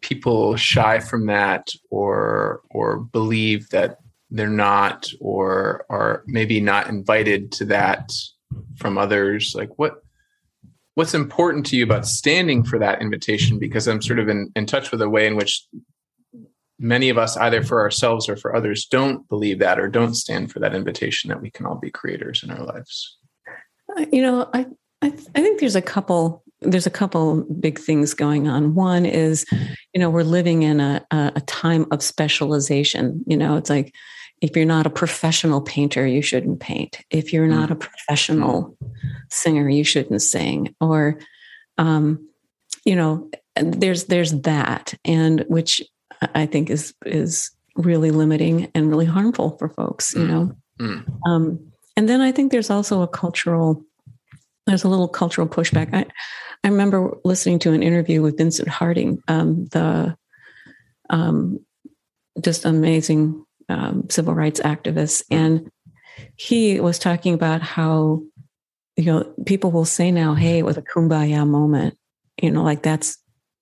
people 0.01 0.57
shy 0.57 1.01
from 1.01 1.27
that 1.27 1.69
or 1.91 2.61
or 2.71 2.99
believe 2.99 3.69
that 3.71 3.99
they're 4.31 4.49
not 4.49 5.07
or 5.21 5.85
are 5.91 6.23
maybe 6.27 6.61
not 6.61 6.89
invited 6.89 7.53
to 7.53 7.65
that 7.65 8.13
from 8.77 8.99
others 8.99 9.55
like 9.57 9.79
what 9.79 10.03
what's 10.97 11.15
important 11.15 11.65
to 11.67 11.77
you 11.77 11.85
about 11.85 12.07
standing 12.07 12.65
for 12.65 12.79
that 12.79 13.01
invitation 13.01 13.59
because 13.59 13.87
i'm 13.87 14.03
sort 14.03 14.19
of 14.19 14.29
in, 14.29 14.51
in 14.57 14.67
touch 14.67 14.91
with 14.91 15.01
a 15.01 15.09
way 15.09 15.27
in 15.27 15.37
which 15.37 15.65
many 16.79 17.09
of 17.09 17.17
us 17.17 17.37
either 17.37 17.63
for 17.63 17.81
ourselves 17.81 18.29
or 18.29 18.37
for 18.37 18.55
others 18.55 18.85
don't 18.87 19.29
believe 19.29 19.61
that 19.61 19.79
or 19.79 19.89
don't 19.89 20.15
stand 20.15 20.51
for 20.51 20.59
that 20.59 20.75
invitation 20.75 21.29
that 21.29 21.41
we 21.41 21.51
can 21.51 21.65
all 21.65 21.77
be 21.77 21.91
creators 21.91 22.43
in 22.43 22.51
our 22.51 22.65
lives 22.65 23.17
uh, 23.97 24.05
you 24.13 24.21
know 24.21 24.51
i 24.53 24.67
i, 25.03 25.07
I 25.07 25.41
think 25.41 25.61
there's 25.61 25.77
a 25.77 25.83
couple 25.83 26.43
there's 26.61 26.87
a 26.87 26.91
couple 26.91 27.45
big 27.61 27.79
things 27.79 28.15
going 28.15 28.49
on. 28.49 28.75
One 28.75 29.05
is, 29.05 29.45
you 29.93 30.01
know, 30.01 30.09
we're 30.09 30.23
living 30.23 30.63
in 30.63 30.81
a, 30.81 31.05
a 31.11 31.43
time 31.43 31.85
of 31.91 32.03
specialization. 32.03 33.23
You 33.27 33.37
know, 33.37 33.57
it's 33.57 33.69
like 33.69 33.95
if 34.43 34.57
you're 34.57 34.67
not 34.67 34.87
a 34.87 34.91
professional 34.91 35.61
painter, 35.61 36.07
you 36.07 36.23
shouldn't 36.23 36.61
paint. 36.61 37.01
If 37.11 37.33
you're 37.33 37.47
not 37.47 37.71
a 37.71 37.77
professional 37.77 38.77
singer, 39.31 39.69
you 39.69 39.83
shouldn't 39.83 40.23
sing. 40.23 40.75
Or, 40.81 41.19
um, 41.79 42.29
you 42.85 42.97
know, 42.97 43.31
there's 43.57 44.05
there's 44.05 44.33
that, 44.43 44.95
and 45.05 45.45
which 45.49 45.83
I 46.35 46.47
think 46.47 46.71
is 46.71 46.95
is 47.05 47.51
really 47.77 48.11
limiting 48.11 48.71
and 48.75 48.91
really 48.91 49.07
harmful 49.07 49.57
for 49.59 49.71
folks. 49.71 50.15
You 50.15 50.27
know, 50.27 50.53
mm. 50.81 51.05
um, 51.27 51.73
and 51.97 52.09
then 52.09 52.21
I 52.21 52.33
think 52.33 52.53
there's 52.53 52.71
also 52.71 53.03
a 53.03 53.09
cultural 53.09 53.83
there's 54.67 54.85
a 54.85 54.89
little 54.89 55.09
cultural 55.09 55.49
pushback. 55.49 55.95
I, 55.95 56.07
I 56.65 56.69
remember 56.69 57.17
listening 57.25 57.61
to 57.61 57.73
an 57.73 57.83
interview 57.83 58.21
with 58.21 58.37
Vincent 58.37 58.69
Harding, 58.69 59.23
um, 59.29 59.67
the 59.67 60.17
um, 61.09 61.61
just 62.41 62.65
amazing 62.65 63.46
um, 63.69 64.09
civil 64.09 64.35
rights 64.35 64.61
activist, 64.61 65.25
and 65.31 65.71
he 66.37 66.81
was 66.81 66.99
talking 66.99 67.35
about 67.35 67.63
how 67.63 68.23
you 68.97 69.05
know 69.05 69.35
people 69.45 69.71
will 69.71 69.85
say 69.85 70.11
now, 70.11 70.35
"Hey, 70.35 70.59
it 70.59 70.65
was 70.65 70.77
a 70.77 70.83
kumbaya 70.83 71.47
moment," 71.47 71.97
you 72.41 72.51
know, 72.51 72.63
like 72.63 72.83
that's 72.83 73.19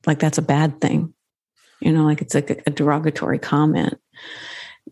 like 0.06 0.18
that's 0.18 0.38
a 0.38 0.42
bad 0.42 0.80
thing, 0.80 1.14
you 1.80 1.92
know, 1.92 2.04
like 2.04 2.20
it's 2.20 2.34
like 2.34 2.50
a, 2.50 2.56
a 2.66 2.70
derogatory 2.70 3.38
comment 3.38 3.98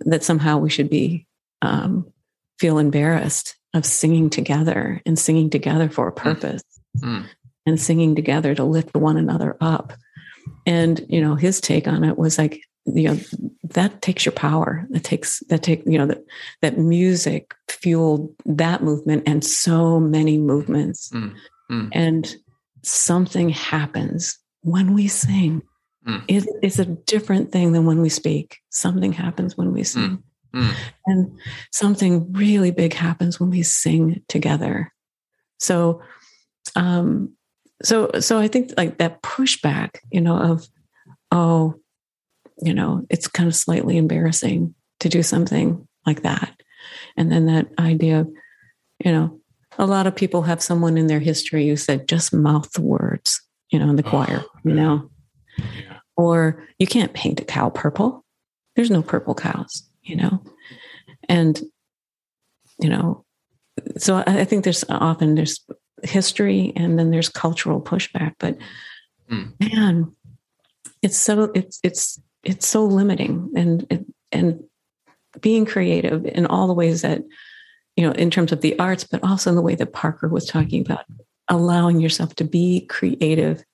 that 0.00 0.24
somehow 0.24 0.58
we 0.58 0.70
should 0.70 0.88
be 0.88 1.26
um, 1.60 2.10
feel 2.58 2.78
embarrassed 2.78 3.56
of 3.74 3.86
singing 3.86 4.30
together 4.30 5.00
and 5.06 5.18
singing 5.18 5.50
together 5.50 5.88
for 5.88 6.08
a 6.08 6.12
purpose 6.12 6.62
mm. 6.98 7.24
and 7.66 7.80
singing 7.80 8.14
together 8.14 8.54
to 8.54 8.64
lift 8.64 8.94
one 8.94 9.16
another 9.16 9.56
up. 9.60 9.92
And, 10.66 11.04
you 11.08 11.20
know, 11.20 11.34
his 11.34 11.60
take 11.60 11.88
on 11.88 12.04
it 12.04 12.18
was 12.18 12.38
like, 12.38 12.60
you 12.84 13.08
know, 13.08 13.18
that 13.64 14.02
takes 14.02 14.24
your 14.24 14.32
power. 14.32 14.86
That 14.90 15.04
takes, 15.04 15.40
that 15.48 15.62
take, 15.62 15.82
you 15.86 15.98
know, 15.98 16.06
that, 16.06 16.24
that 16.62 16.78
music 16.78 17.54
fueled 17.68 18.34
that 18.44 18.82
movement 18.82 19.22
and 19.26 19.44
so 19.44 20.00
many 20.00 20.38
movements. 20.38 21.10
Mm. 21.10 21.34
Mm. 21.70 21.88
And 21.92 22.36
something 22.82 23.48
happens 23.48 24.38
when 24.62 24.94
we 24.94 25.08
sing. 25.08 25.62
Mm. 26.06 26.24
It, 26.28 26.44
it's 26.62 26.78
a 26.78 26.84
different 26.86 27.52
thing 27.52 27.72
than 27.72 27.86
when 27.86 28.02
we 28.02 28.08
speak. 28.08 28.58
Something 28.70 29.12
happens 29.12 29.56
when 29.56 29.72
we 29.72 29.84
sing. 29.84 30.22
Mm. 30.54 30.62
Mm. 30.62 30.74
And 31.06 31.38
something 31.70 32.32
really 32.32 32.72
big 32.72 32.92
happens 32.92 33.40
when 33.40 33.50
we 33.50 33.62
sing 33.62 34.22
together. 34.28 34.92
So, 35.58 36.02
um, 36.76 37.34
so, 37.82 38.10
so 38.20 38.38
I 38.38 38.48
think 38.48 38.72
like 38.76 38.98
that 38.98 39.22
pushback, 39.22 39.98
you 40.10 40.20
know, 40.20 40.36
of, 40.36 40.68
oh, 41.30 41.76
you 42.60 42.74
know, 42.74 43.06
it's 43.10 43.28
kind 43.28 43.48
of 43.48 43.54
slightly 43.54 43.96
embarrassing 43.96 44.74
to 45.00 45.08
do 45.08 45.22
something 45.22 45.86
like 46.06 46.22
that. 46.22 46.60
And 47.16 47.30
then 47.30 47.46
that 47.46 47.68
idea 47.78 48.20
of, 48.20 48.30
you 49.04 49.12
know, 49.12 49.40
a 49.78 49.86
lot 49.86 50.06
of 50.06 50.16
people 50.16 50.42
have 50.42 50.62
someone 50.62 50.98
in 50.98 51.06
their 51.06 51.20
history 51.20 51.68
who 51.68 51.76
said, 51.76 52.08
just 52.08 52.32
mouth 52.32 52.70
the 52.72 52.82
words, 52.82 53.40
you 53.70 53.78
know, 53.78 53.88
in 53.88 53.96
the 53.96 54.06
oh, 54.06 54.10
choir, 54.10 54.44
you 54.64 54.74
know, 54.74 55.10
yeah. 55.58 55.98
or 56.16 56.66
you 56.78 56.86
can't 56.86 57.14
paint 57.14 57.40
a 57.40 57.44
cow 57.44 57.70
purple. 57.70 58.24
There's 58.76 58.90
no 58.90 59.02
purple 59.02 59.34
cows 59.34 59.88
you 60.02 60.16
know 60.16 60.42
and 61.28 61.60
you 62.78 62.88
know 62.88 63.24
so 63.96 64.22
i 64.26 64.44
think 64.44 64.64
there's 64.64 64.84
often 64.88 65.34
there's 65.34 65.64
history 66.02 66.72
and 66.76 66.98
then 66.98 67.10
there's 67.10 67.28
cultural 67.28 67.80
pushback 67.80 68.34
but 68.38 68.56
mm. 69.30 69.52
man 69.60 70.12
it's 71.00 71.16
so 71.16 71.50
it's 71.54 71.78
it's 71.82 72.20
it's 72.44 72.66
so 72.66 72.84
limiting 72.84 73.50
and 73.56 74.06
and 74.30 74.62
being 75.40 75.64
creative 75.64 76.24
in 76.26 76.46
all 76.46 76.66
the 76.66 76.74
ways 76.74 77.02
that 77.02 77.22
you 77.96 78.06
know 78.06 78.12
in 78.12 78.30
terms 78.30 78.52
of 78.52 78.60
the 78.60 78.78
arts 78.78 79.04
but 79.04 79.22
also 79.22 79.50
in 79.50 79.56
the 79.56 79.62
way 79.62 79.74
that 79.74 79.92
parker 79.92 80.28
was 80.28 80.46
talking 80.46 80.80
about 80.80 81.04
allowing 81.48 82.00
yourself 82.00 82.34
to 82.34 82.44
be 82.44 82.86
creative 82.86 83.64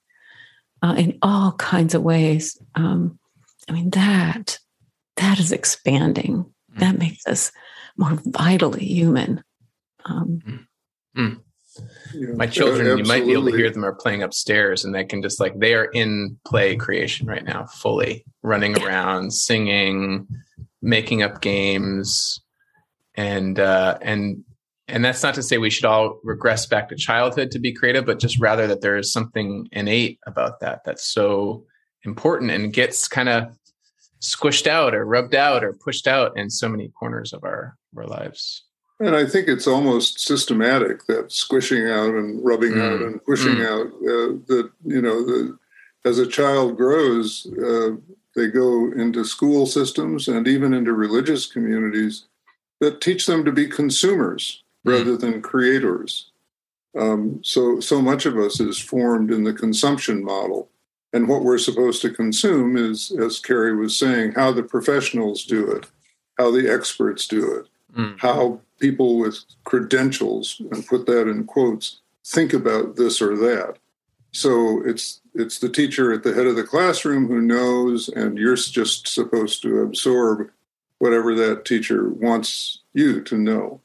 uh, 0.82 0.94
in 0.96 1.18
all 1.22 1.52
kinds 1.52 1.94
of 1.94 2.02
ways 2.02 2.60
um, 2.74 3.18
i 3.68 3.72
mean 3.72 3.90
that 3.90 4.58
that 5.18 5.38
is 5.38 5.52
expanding. 5.52 6.46
Mm. 6.74 6.80
That 6.80 6.98
makes 6.98 7.26
us 7.26 7.52
more 7.96 8.18
vitally 8.24 8.84
human. 8.84 9.42
Um, 10.04 10.40
mm. 10.46 10.66
mm. 11.16 11.40
Yeah, 12.14 12.34
My 12.34 12.46
children, 12.46 12.98
you 12.98 13.04
might 13.04 13.26
be 13.26 13.32
able 13.32 13.50
to 13.50 13.56
hear 13.56 13.70
them 13.70 13.84
are 13.84 13.94
playing 13.94 14.22
upstairs, 14.22 14.84
and 14.84 14.94
they 14.94 15.04
can 15.04 15.22
just 15.22 15.40
like 15.40 15.58
they 15.58 15.74
are 15.74 15.86
in 15.86 16.38
play 16.46 16.76
creation 16.76 17.26
right 17.26 17.44
now, 17.44 17.66
fully 17.66 18.24
running 18.42 18.80
around, 18.82 19.32
singing, 19.32 20.26
making 20.82 21.22
up 21.22 21.40
games, 21.40 22.40
and 23.14 23.58
uh, 23.58 23.98
and 24.00 24.44
and 24.88 25.04
that's 25.04 25.22
not 25.22 25.34
to 25.34 25.42
say 25.42 25.58
we 25.58 25.70
should 25.70 25.84
all 25.84 26.18
regress 26.24 26.66
back 26.66 26.88
to 26.88 26.96
childhood 26.96 27.50
to 27.50 27.58
be 27.58 27.72
creative, 27.72 28.06
but 28.06 28.18
just 28.18 28.40
rather 28.40 28.66
that 28.66 28.80
there 28.80 28.96
is 28.96 29.12
something 29.12 29.68
innate 29.72 30.18
about 30.26 30.60
that 30.60 30.80
that's 30.84 31.04
so 31.04 31.64
important 32.04 32.50
and 32.50 32.72
gets 32.72 33.06
kind 33.06 33.28
of 33.28 33.54
squished 34.22 34.66
out 34.66 34.94
or 34.94 35.04
rubbed 35.04 35.34
out 35.34 35.62
or 35.62 35.74
pushed 35.74 36.06
out 36.06 36.36
in 36.36 36.48
so 36.48 36.68
many 36.68 36.88
corners 36.88 37.32
of 37.32 37.44
our, 37.44 37.76
our 37.96 38.06
lives. 38.06 38.64
And 39.00 39.14
I 39.14 39.26
think 39.26 39.48
it's 39.48 39.66
almost 39.66 40.20
systematic 40.20 41.06
that 41.06 41.30
squishing 41.30 41.88
out 41.88 42.14
and 42.14 42.44
rubbing 42.44 42.72
mm. 42.72 42.82
out 42.82 43.00
and 43.02 43.24
pushing 43.24 43.56
mm. 43.56 43.66
out. 43.66 43.86
Uh, 43.86 44.38
that 44.48 44.70
you 44.84 45.00
know, 45.00 45.24
the, 45.24 45.58
as 46.04 46.18
a 46.18 46.26
child 46.26 46.76
grows, 46.76 47.46
uh, 47.64 47.90
they 48.34 48.48
go 48.48 48.90
into 48.92 49.24
school 49.24 49.66
systems 49.66 50.28
and 50.28 50.48
even 50.48 50.74
into 50.74 50.92
religious 50.92 51.46
communities 51.46 52.24
that 52.80 53.00
teach 53.00 53.26
them 53.26 53.44
to 53.44 53.52
be 53.52 53.68
consumers 53.68 54.62
mm. 54.86 54.92
rather 54.92 55.16
than 55.16 55.42
creators. 55.42 56.30
Um, 56.98 57.40
so, 57.44 57.78
so 57.80 58.02
much 58.02 58.26
of 58.26 58.36
us 58.36 58.58
is 58.58 58.78
formed 58.78 59.30
in 59.30 59.44
the 59.44 59.52
consumption 59.52 60.24
model. 60.24 60.68
And 61.12 61.28
what 61.28 61.42
we're 61.42 61.58
supposed 61.58 62.02
to 62.02 62.10
consume 62.10 62.76
is, 62.76 63.12
as 63.12 63.38
Carrie 63.38 63.76
was 63.76 63.96
saying, 63.96 64.32
how 64.32 64.52
the 64.52 64.62
professionals 64.62 65.44
do 65.44 65.70
it, 65.70 65.86
how 66.36 66.50
the 66.50 66.68
experts 66.70 67.26
do 67.26 67.54
it, 67.54 67.66
mm. 67.96 68.18
how 68.18 68.60
people 68.78 69.18
with 69.18 69.38
credentials, 69.64 70.60
and 70.70 70.86
put 70.86 71.06
that 71.06 71.28
in 71.28 71.44
quotes, 71.44 72.00
think 72.24 72.52
about 72.52 72.96
this 72.96 73.20
or 73.20 73.36
that. 73.36 73.76
So 74.32 74.82
it's 74.84 75.20
it's 75.34 75.58
the 75.58 75.68
teacher 75.68 76.12
at 76.12 76.22
the 76.22 76.34
head 76.34 76.46
of 76.46 76.56
the 76.56 76.64
classroom 76.64 77.28
who 77.28 77.40
knows, 77.40 78.08
and 78.08 78.36
you're 78.38 78.56
just 78.56 79.08
supposed 79.08 79.62
to 79.62 79.80
absorb 79.80 80.50
whatever 80.98 81.34
that 81.34 81.64
teacher 81.64 82.08
wants 82.08 82.80
you 82.92 83.22
to 83.22 83.38
know. 83.38 83.80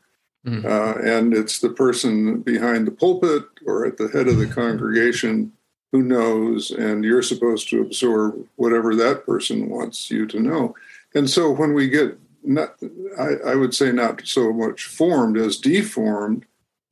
Mm. 0.46 0.66
Uh, 0.66 1.00
and 1.00 1.34
it's 1.34 1.60
the 1.60 1.70
person 1.70 2.42
behind 2.42 2.86
the 2.86 2.92
pulpit 2.92 3.46
or 3.66 3.86
at 3.86 3.98
the 3.98 4.10
head 4.10 4.28
of 4.28 4.38
the 4.38 4.48
congregation 4.48 5.54
who 5.92 6.02
knows, 6.02 6.72
and 6.72 7.06
you're 7.06 7.22
supposed 7.22 7.70
to 7.70 7.82
absorb 7.82 8.46
whatever 8.56 8.96
that 8.96 9.26
person 9.26 9.70
wants 9.70 10.10
you 10.10 10.26
to 10.26 10.40
know. 10.40 10.76
And 11.14 11.30
so 11.30 11.52
when 11.52 11.74
we 11.74 11.88
get 11.88 12.18
not, 12.44 12.76
I, 13.20 13.52
I 13.52 13.56
would 13.56 13.74
say 13.74 13.92
not 13.92 14.26
so 14.26 14.54
much 14.54 14.86
formed 14.86 15.38
as 15.38 15.58
deformed 15.58 16.46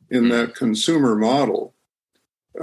in 0.10 0.30
that 0.30 0.50
hmm. 0.50 0.54
consumer 0.54 1.16
model, 1.16 1.74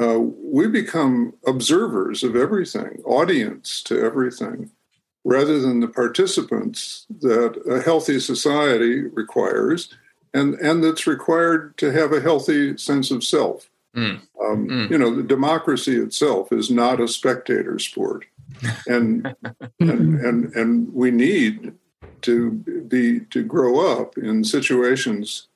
uh, 0.01 0.19
we 0.19 0.69
become 0.69 1.35
observers 1.47 2.23
of 2.23 2.37
everything, 2.37 3.03
audience 3.05 3.83
to 3.85 3.99
everything, 3.99 4.71
rather 5.25 5.59
than 5.59 5.81
the 5.81 5.89
participants 5.89 7.07
that 7.21 7.61
a 7.71 7.81
healthy 7.81 8.21
society 8.21 9.01
requires 9.01 9.95
and, 10.35 10.55
and 10.55 10.85
that's 10.85 11.07
required 11.07 11.77
to 11.79 11.91
have 11.93 12.13
a 12.13 12.21
healthy 12.21 12.77
sense 12.77 13.11
of 13.11 13.25
self. 13.25 13.71
Mm. 13.97 14.21
Um, 14.45 14.69
mm. 14.69 14.91
You 14.91 14.99
know, 14.99 15.15
the 15.15 15.23
democracy 15.23 15.97
itself 15.97 16.53
is 16.53 16.71
not 16.71 17.01
a 17.01 17.09
spectator 17.09 17.79
sport, 17.79 18.27
and 18.87 19.27
and, 19.81 20.21
and 20.21 20.55
and 20.55 20.95
we 20.95 21.11
need 21.11 21.73
to 22.23 22.51
be 22.89 23.21
to 23.21 23.43
grow 23.43 24.01
up 24.01 24.17
in 24.19 24.45
situations 24.45 25.49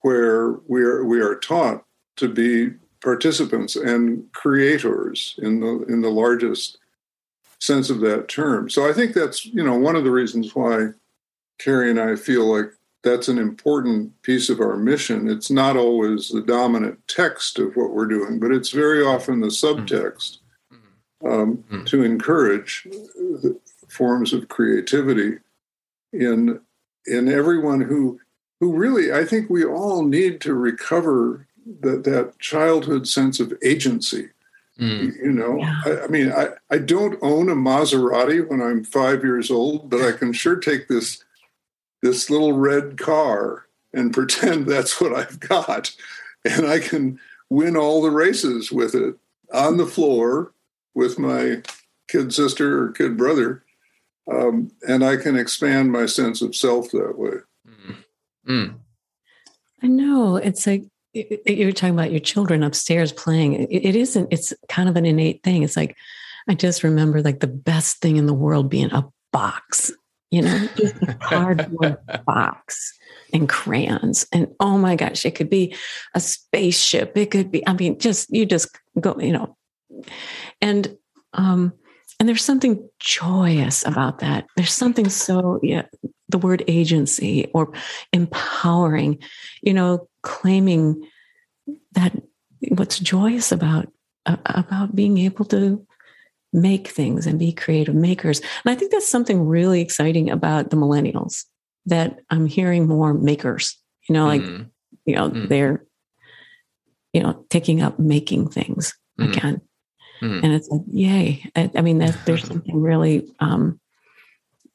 where 0.00 0.52
we 0.68 0.82
are 0.82 1.04
we 1.04 1.20
are 1.20 1.36
taught 1.36 1.84
to 2.16 2.28
be 2.28 2.70
participants 3.00 3.76
and 3.76 4.30
creators 4.32 5.34
in 5.38 5.60
the 5.60 5.84
in 5.88 6.00
the 6.00 6.10
largest 6.10 6.78
sense 7.60 7.90
of 7.90 8.00
that 8.00 8.28
term. 8.28 8.68
So 8.68 8.88
I 8.88 8.92
think 8.92 9.14
that's 9.14 9.46
you 9.46 9.62
know 9.62 9.76
one 9.76 9.96
of 9.96 10.04
the 10.04 10.10
reasons 10.10 10.54
why 10.54 10.88
Carrie 11.58 11.90
and 11.90 12.00
I 12.00 12.16
feel 12.16 12.44
like 12.46 12.72
that's 13.02 13.28
an 13.28 13.38
important 13.38 14.20
piece 14.22 14.50
of 14.50 14.60
our 14.60 14.76
mission. 14.76 15.28
It's 15.28 15.50
not 15.50 15.76
always 15.76 16.28
the 16.28 16.42
dominant 16.42 16.98
text 17.06 17.58
of 17.58 17.76
what 17.76 17.92
we're 17.92 18.06
doing, 18.06 18.40
but 18.40 18.50
it's 18.50 18.70
very 18.70 19.02
often 19.02 19.40
the 19.40 19.46
subtext 19.46 20.38
mm-hmm. 20.72 21.26
um, 21.26 21.56
mm-hmm. 21.58 21.84
to 21.84 22.02
encourage 22.02 22.88
forms 23.88 24.32
of 24.32 24.48
creativity 24.48 25.38
in 26.12 26.60
in 27.06 27.28
everyone 27.28 27.80
who 27.80 28.20
who 28.60 28.72
really 28.72 29.12
I 29.12 29.24
think 29.24 29.50
we 29.50 29.64
all 29.64 30.04
need 30.04 30.40
to 30.42 30.54
recover 30.54 31.46
that 31.80 32.04
that 32.04 32.38
childhood 32.38 33.08
sense 33.08 33.40
of 33.40 33.52
agency. 33.62 34.28
Mm. 34.78 35.16
You 35.16 35.32
know, 35.32 35.56
yeah. 35.56 35.82
I, 35.86 36.00
I, 36.02 36.06
mean, 36.08 36.30
I, 36.30 36.48
I 36.70 36.76
don't 36.76 37.18
own 37.22 37.48
a 37.48 37.54
Maserati 37.54 38.46
when 38.46 38.60
I'm 38.60 38.84
five 38.84 39.24
years 39.24 39.50
old, 39.50 39.88
but 39.88 40.02
I 40.02 40.12
can 40.12 40.34
sure 40.34 40.56
take 40.56 40.86
this 40.88 41.24
this 42.02 42.28
little 42.28 42.52
red 42.52 42.98
car 42.98 43.66
and 43.92 44.12
pretend 44.12 44.66
that's 44.66 45.00
what 45.00 45.14
I've 45.14 45.40
got. 45.40 45.94
And 46.44 46.66
I 46.66 46.78
can 46.78 47.18
win 47.48 47.76
all 47.76 48.02
the 48.02 48.10
races 48.10 48.70
with 48.70 48.94
it 48.94 49.16
on 49.52 49.76
the 49.76 49.86
floor 49.86 50.52
with 50.94 51.18
my 51.18 51.62
kid 52.08 52.32
sister 52.32 52.82
or 52.82 52.92
kid 52.92 53.16
brother. 53.16 53.62
Um, 54.30 54.70
and 54.86 55.04
I 55.04 55.16
can 55.16 55.36
expand 55.36 55.92
my 55.92 56.06
sense 56.06 56.42
of 56.42 56.54
self 56.56 56.90
that 56.90 57.16
way. 57.16 57.38
Mm. 57.68 57.96
Mm. 58.48 58.74
I 59.82 59.86
know. 59.86 60.36
It's 60.36 60.66
like 60.66 60.84
you 61.12 61.66
were 61.66 61.72
talking 61.72 61.94
about 61.94 62.10
your 62.10 62.20
children 62.20 62.62
upstairs 62.62 63.12
playing. 63.12 63.54
It, 63.54 63.68
it 63.70 63.96
isn't, 63.96 64.28
it's 64.32 64.52
kind 64.68 64.88
of 64.88 64.96
an 64.96 65.06
innate 65.06 65.42
thing. 65.42 65.62
It's 65.62 65.76
like, 65.76 65.96
I 66.48 66.54
just 66.54 66.82
remember 66.82 67.22
like 67.22 67.40
the 67.40 67.46
best 67.46 67.98
thing 68.00 68.16
in 68.16 68.26
the 68.26 68.34
world 68.34 68.68
being 68.68 68.92
a 68.92 69.08
box 69.32 69.92
you 70.30 70.42
know, 70.42 70.68
just 70.76 70.96
a 71.02 71.14
cardboard 71.14 71.98
box 72.26 72.98
and 73.32 73.48
crayons. 73.48 74.26
And 74.32 74.48
oh 74.60 74.78
my 74.78 74.96
gosh, 74.96 75.24
it 75.24 75.34
could 75.34 75.50
be 75.50 75.74
a 76.14 76.20
spaceship. 76.20 77.16
It 77.16 77.30
could 77.30 77.50
be, 77.50 77.66
I 77.66 77.72
mean, 77.72 77.98
just, 77.98 78.30
you 78.30 78.46
just 78.46 78.68
go, 79.00 79.16
you 79.18 79.32
know, 79.32 79.56
and, 80.60 80.96
um, 81.32 81.72
and 82.18 82.28
there's 82.28 82.44
something 82.44 82.88
joyous 82.98 83.86
about 83.86 84.20
that. 84.20 84.46
There's 84.56 84.72
something 84.72 85.08
so, 85.08 85.60
yeah, 85.62 85.82
the 86.28 86.38
word 86.38 86.64
agency 86.66 87.50
or 87.52 87.72
empowering, 88.12 89.18
you 89.62 89.74
know, 89.74 90.08
claiming 90.22 91.06
that 91.92 92.16
what's 92.68 92.98
joyous 92.98 93.52
about 93.52 93.88
about 94.24 94.96
being 94.96 95.18
able 95.18 95.44
to 95.44 95.86
make 96.52 96.88
things 96.88 97.26
and 97.26 97.38
be 97.38 97.52
creative 97.52 97.94
makers. 97.94 98.40
And 98.40 98.72
I 98.72 98.74
think 98.74 98.90
that's 98.90 99.08
something 99.08 99.46
really 99.46 99.80
exciting 99.80 100.30
about 100.30 100.70
the 100.70 100.76
millennials 100.76 101.44
that 101.84 102.20
I'm 102.30 102.46
hearing 102.46 102.88
more 102.88 103.14
makers, 103.14 103.78
you 104.08 104.14
know, 104.14 104.26
like, 104.26 104.42
mm. 104.42 104.68
you 105.04 105.14
know, 105.14 105.30
mm. 105.30 105.48
they're, 105.48 105.84
you 107.12 107.22
know, 107.22 107.44
taking 107.50 107.82
up 107.82 107.98
making 107.98 108.48
things 108.48 108.94
mm. 109.20 109.28
again. 109.30 109.60
Mm. 110.20 110.44
And 110.44 110.52
it's 110.52 110.68
like, 110.68 110.82
yay. 110.86 111.50
I, 111.56 111.70
I 111.76 111.80
mean, 111.82 111.98
that, 111.98 112.16
there's 112.24 112.46
something 112.46 112.80
really 112.80 113.26
um, 113.40 113.80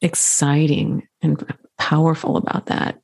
exciting 0.02 1.08
and 1.22 1.56
powerful 1.78 2.38
about 2.38 2.68
that, 2.68 3.02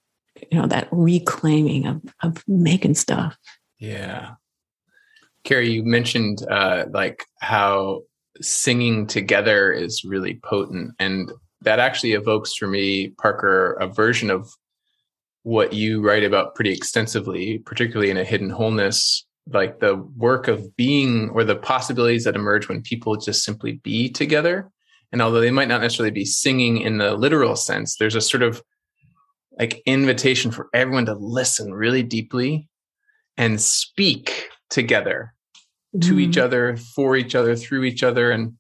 you 0.52 0.60
know, 0.60 0.68
that 0.68 0.88
reclaiming 0.92 1.88
of, 1.88 2.02
of 2.22 2.44
making 2.48 2.96
stuff. 2.96 3.38
Yeah. 3.80 4.34
Carrie, 5.44 5.72
you 5.72 5.84
mentioned 5.84 6.46
uh, 6.50 6.86
like 6.92 7.24
how 7.40 8.02
singing 8.42 9.08
together 9.08 9.72
is 9.72 10.04
really 10.04 10.40
potent. 10.44 10.94
And 11.00 11.32
that 11.62 11.80
actually 11.80 12.14
evokes 12.14 12.54
for 12.54 12.68
me, 12.68 13.10
Parker, 13.10 13.74
a 13.74 13.88
version 13.88 14.30
of 14.30 14.50
what 15.44 15.74
you 15.74 16.02
write 16.02 16.24
about 16.24 16.56
pretty 16.56 16.74
extensively, 16.74 17.60
particularly 17.60 18.12
in 18.12 18.18
a 18.18 18.24
hidden 18.24 18.50
wholeness, 18.50 19.26
like 19.52 19.80
the 19.80 19.96
work 19.96 20.48
of 20.48 20.76
being 20.76 21.30
or 21.30 21.44
the 21.44 21.56
possibilities 21.56 22.24
that 22.24 22.36
emerge 22.36 22.68
when 22.68 22.82
people 22.82 23.16
just 23.16 23.44
simply 23.44 23.74
be 23.84 24.10
together. 24.10 24.70
And 25.12 25.22
although 25.22 25.40
they 25.40 25.52
might 25.52 25.70
not 25.70 25.82
necessarily 25.82 26.12
be 26.12 26.26
singing 26.26 26.82
in 26.82 26.98
the 26.98 27.16
literal 27.16 27.56
sense, 27.56 27.96
there's 27.96 28.16
a 28.16 28.22
sort 28.22 28.44
of 28.44 28.62
like 29.58 29.82
invitation 29.86 30.52
for 30.52 30.70
everyone 30.74 31.06
to 31.06 31.16
listen 31.16 31.74
really 31.74 32.04
deeply 32.04 32.68
and 33.38 33.62
speak 33.62 34.50
together 34.70 35.34
to 36.02 36.16
mm. 36.16 36.22
each 36.22 36.38
other, 36.38 36.76
for 36.78 37.16
each 37.16 37.36
other, 37.36 37.56
through 37.56 37.84
each 37.84 38.04
other, 38.04 38.32
and 38.32 38.54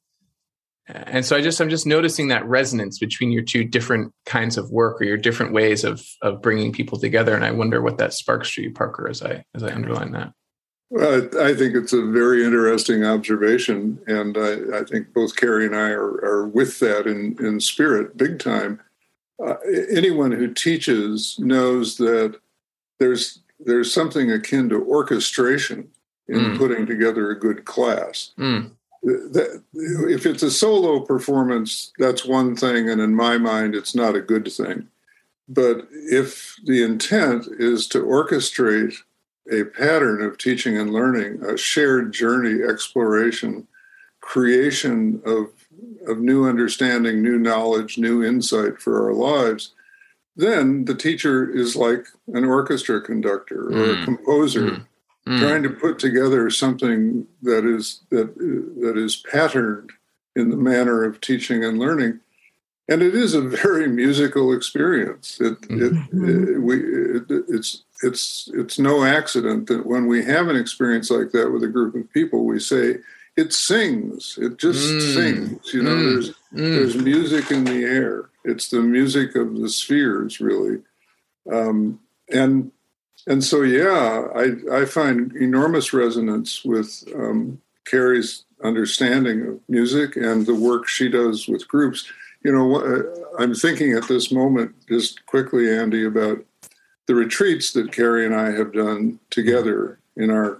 and 0.87 1.25
so 1.25 1.35
I 1.35 1.41
just 1.41 1.59
I'm 1.59 1.69
just 1.69 1.85
noticing 1.85 2.29
that 2.29 2.45
resonance 2.45 2.97
between 2.97 3.31
your 3.31 3.43
two 3.43 3.65
different 3.65 4.13
kinds 4.25 4.57
of 4.57 4.71
work 4.71 5.01
or 5.01 5.03
your 5.03 5.17
different 5.17 5.51
ways 5.51 5.83
of 5.83 6.05
of 6.21 6.41
bringing 6.41 6.71
people 6.71 6.97
together, 6.97 7.35
and 7.35 7.43
I 7.43 7.51
wonder 7.51 7.81
what 7.81 7.97
that 7.97 8.13
sparks 8.13 8.49
for 8.49 8.61
you, 8.61 8.71
Parker, 8.71 9.09
as 9.09 9.21
I 9.21 9.43
as 9.53 9.63
I 9.63 9.73
underline 9.73 10.11
that. 10.13 10.31
Well, 10.89 11.27
I 11.41 11.53
think 11.53 11.75
it's 11.75 11.91
a 11.91 12.05
very 12.05 12.45
interesting 12.45 13.03
observation, 13.03 13.99
and 14.07 14.37
I, 14.37 14.79
I 14.79 14.83
think 14.85 15.13
both 15.13 15.35
Carrie 15.35 15.65
and 15.65 15.75
I 15.75 15.89
are, 15.89 16.23
are 16.23 16.47
with 16.47 16.79
that 16.79 17.07
in, 17.07 17.35
in 17.45 17.59
spirit, 17.59 18.15
big 18.15 18.39
time. 18.39 18.79
Uh, 19.45 19.55
anyone 19.91 20.31
who 20.31 20.53
teaches 20.53 21.37
knows 21.39 21.97
that 21.97 22.39
there's 22.99 23.39
there's 23.59 23.93
something 23.93 24.31
akin 24.31 24.69
to 24.69 24.83
orchestration 24.83 25.89
in 26.27 26.39
mm. 26.39 26.57
putting 26.57 26.85
together 26.85 27.31
a 27.31 27.39
good 27.39 27.65
class. 27.65 28.31
Mm. 28.37 28.71
That, 29.03 29.63
if 29.73 30.25
it's 30.25 30.43
a 30.43 30.51
solo 30.51 31.01
performance, 31.01 31.91
that's 31.97 32.25
one 32.25 32.55
thing, 32.55 32.89
and 32.89 33.01
in 33.01 33.13
my 33.13 33.37
mind, 33.37 33.75
it's 33.75 33.95
not 33.95 34.15
a 34.15 34.21
good 34.21 34.51
thing. 34.51 34.87
But 35.49 35.87
if 35.91 36.55
the 36.63 36.83
intent 36.83 37.47
is 37.59 37.87
to 37.87 37.99
orchestrate 38.03 38.95
a 39.51 39.63
pattern 39.63 40.21
of 40.21 40.37
teaching 40.37 40.77
and 40.77 40.91
learning, 40.91 41.43
a 41.43 41.57
shared 41.57 42.11
journey, 42.11 42.63
exploration, 42.63 43.67
creation 44.21 45.21
of, 45.25 45.47
of 46.07 46.19
new 46.19 46.45
understanding, 46.45 47.21
new 47.21 47.37
knowledge, 47.37 47.97
new 47.97 48.23
insight 48.23 48.81
for 48.81 49.05
our 49.05 49.13
lives, 49.13 49.73
then 50.35 50.85
the 50.85 50.95
teacher 50.95 51.49
is 51.49 51.75
like 51.75 52.05
an 52.33 52.43
orchestra 52.45 53.01
conductor 53.01 53.67
or 53.67 53.71
mm. 53.71 54.01
a 54.01 54.05
composer. 54.05 54.71
Mm 54.71 54.85
mm. 55.27 55.39
trying 55.39 55.63
to 55.63 55.69
put 55.69 55.99
together 55.99 56.49
something 56.49 57.27
that 57.41 57.65
is 57.65 58.01
that 58.09 58.35
that 58.35 58.97
is 58.97 59.17
patterned 59.17 59.91
in 60.35 60.49
the 60.49 60.57
manner 60.57 61.03
of 61.03 61.19
teaching 61.19 61.63
and 61.63 61.79
learning 61.79 62.19
and 62.89 63.01
it 63.01 63.13
is 63.13 63.33
a 63.33 63.41
very 63.41 63.87
musical 63.87 64.53
experience 64.53 65.39
it, 65.41 65.59
mm-hmm. 65.61 66.25
it, 66.29 66.49
it 66.49 66.59
we 66.59 66.77
it, 66.77 67.45
it's 67.49 67.83
it's 68.03 68.49
it's 68.53 68.79
no 68.79 69.03
accident 69.03 69.67
that 69.67 69.85
when 69.85 70.07
we 70.07 70.23
have 70.23 70.47
an 70.47 70.55
experience 70.55 71.09
like 71.09 71.31
that 71.31 71.51
with 71.51 71.63
a 71.63 71.67
group 71.67 71.95
of 71.95 72.11
people 72.11 72.45
we 72.45 72.59
say 72.59 72.97
it 73.35 73.53
sings 73.53 74.37
it 74.41 74.57
just 74.57 74.87
mm. 74.89 75.13
sings 75.13 75.73
you 75.73 75.83
know 75.83 75.95
mm. 75.95 76.13
there's 76.13 76.29
mm. 76.29 76.35
there's 76.53 76.95
music 76.95 77.51
in 77.51 77.63
the 77.63 77.83
air 77.83 78.29
it's 78.43 78.69
the 78.69 78.81
music 78.81 79.35
of 79.35 79.59
the 79.59 79.69
spheres 79.69 80.39
really 80.39 80.79
um, 81.51 81.99
and 82.31 82.71
and 83.27 83.43
so 83.43 83.61
yeah 83.61 84.27
i 84.35 84.81
i 84.81 84.85
find 84.85 85.35
enormous 85.35 85.93
resonance 85.93 86.63
with 86.63 87.03
um, 87.15 87.61
carrie's 87.85 88.43
understanding 88.63 89.45
of 89.45 89.59
music 89.69 90.15
and 90.15 90.45
the 90.45 90.55
work 90.55 90.87
she 90.87 91.09
does 91.09 91.47
with 91.47 91.67
groups 91.67 92.11
you 92.47 92.53
know 92.53 92.77
uh, 92.77 93.03
i'm 93.39 93.53
thinking 93.53 93.91
at 93.91 94.07
this 94.07 94.31
moment 94.31 94.73
just 94.87 95.25
quickly 95.25 95.69
andy 95.69 96.05
about 96.05 96.43
the 97.07 97.13
retreats 97.13 97.73
that 97.73 97.91
carrie 97.91 98.25
and 98.25 98.33
i 98.33 98.49
have 98.49 98.71
done 98.71 99.19
together 99.29 99.99
in 100.15 100.31
our 100.31 100.59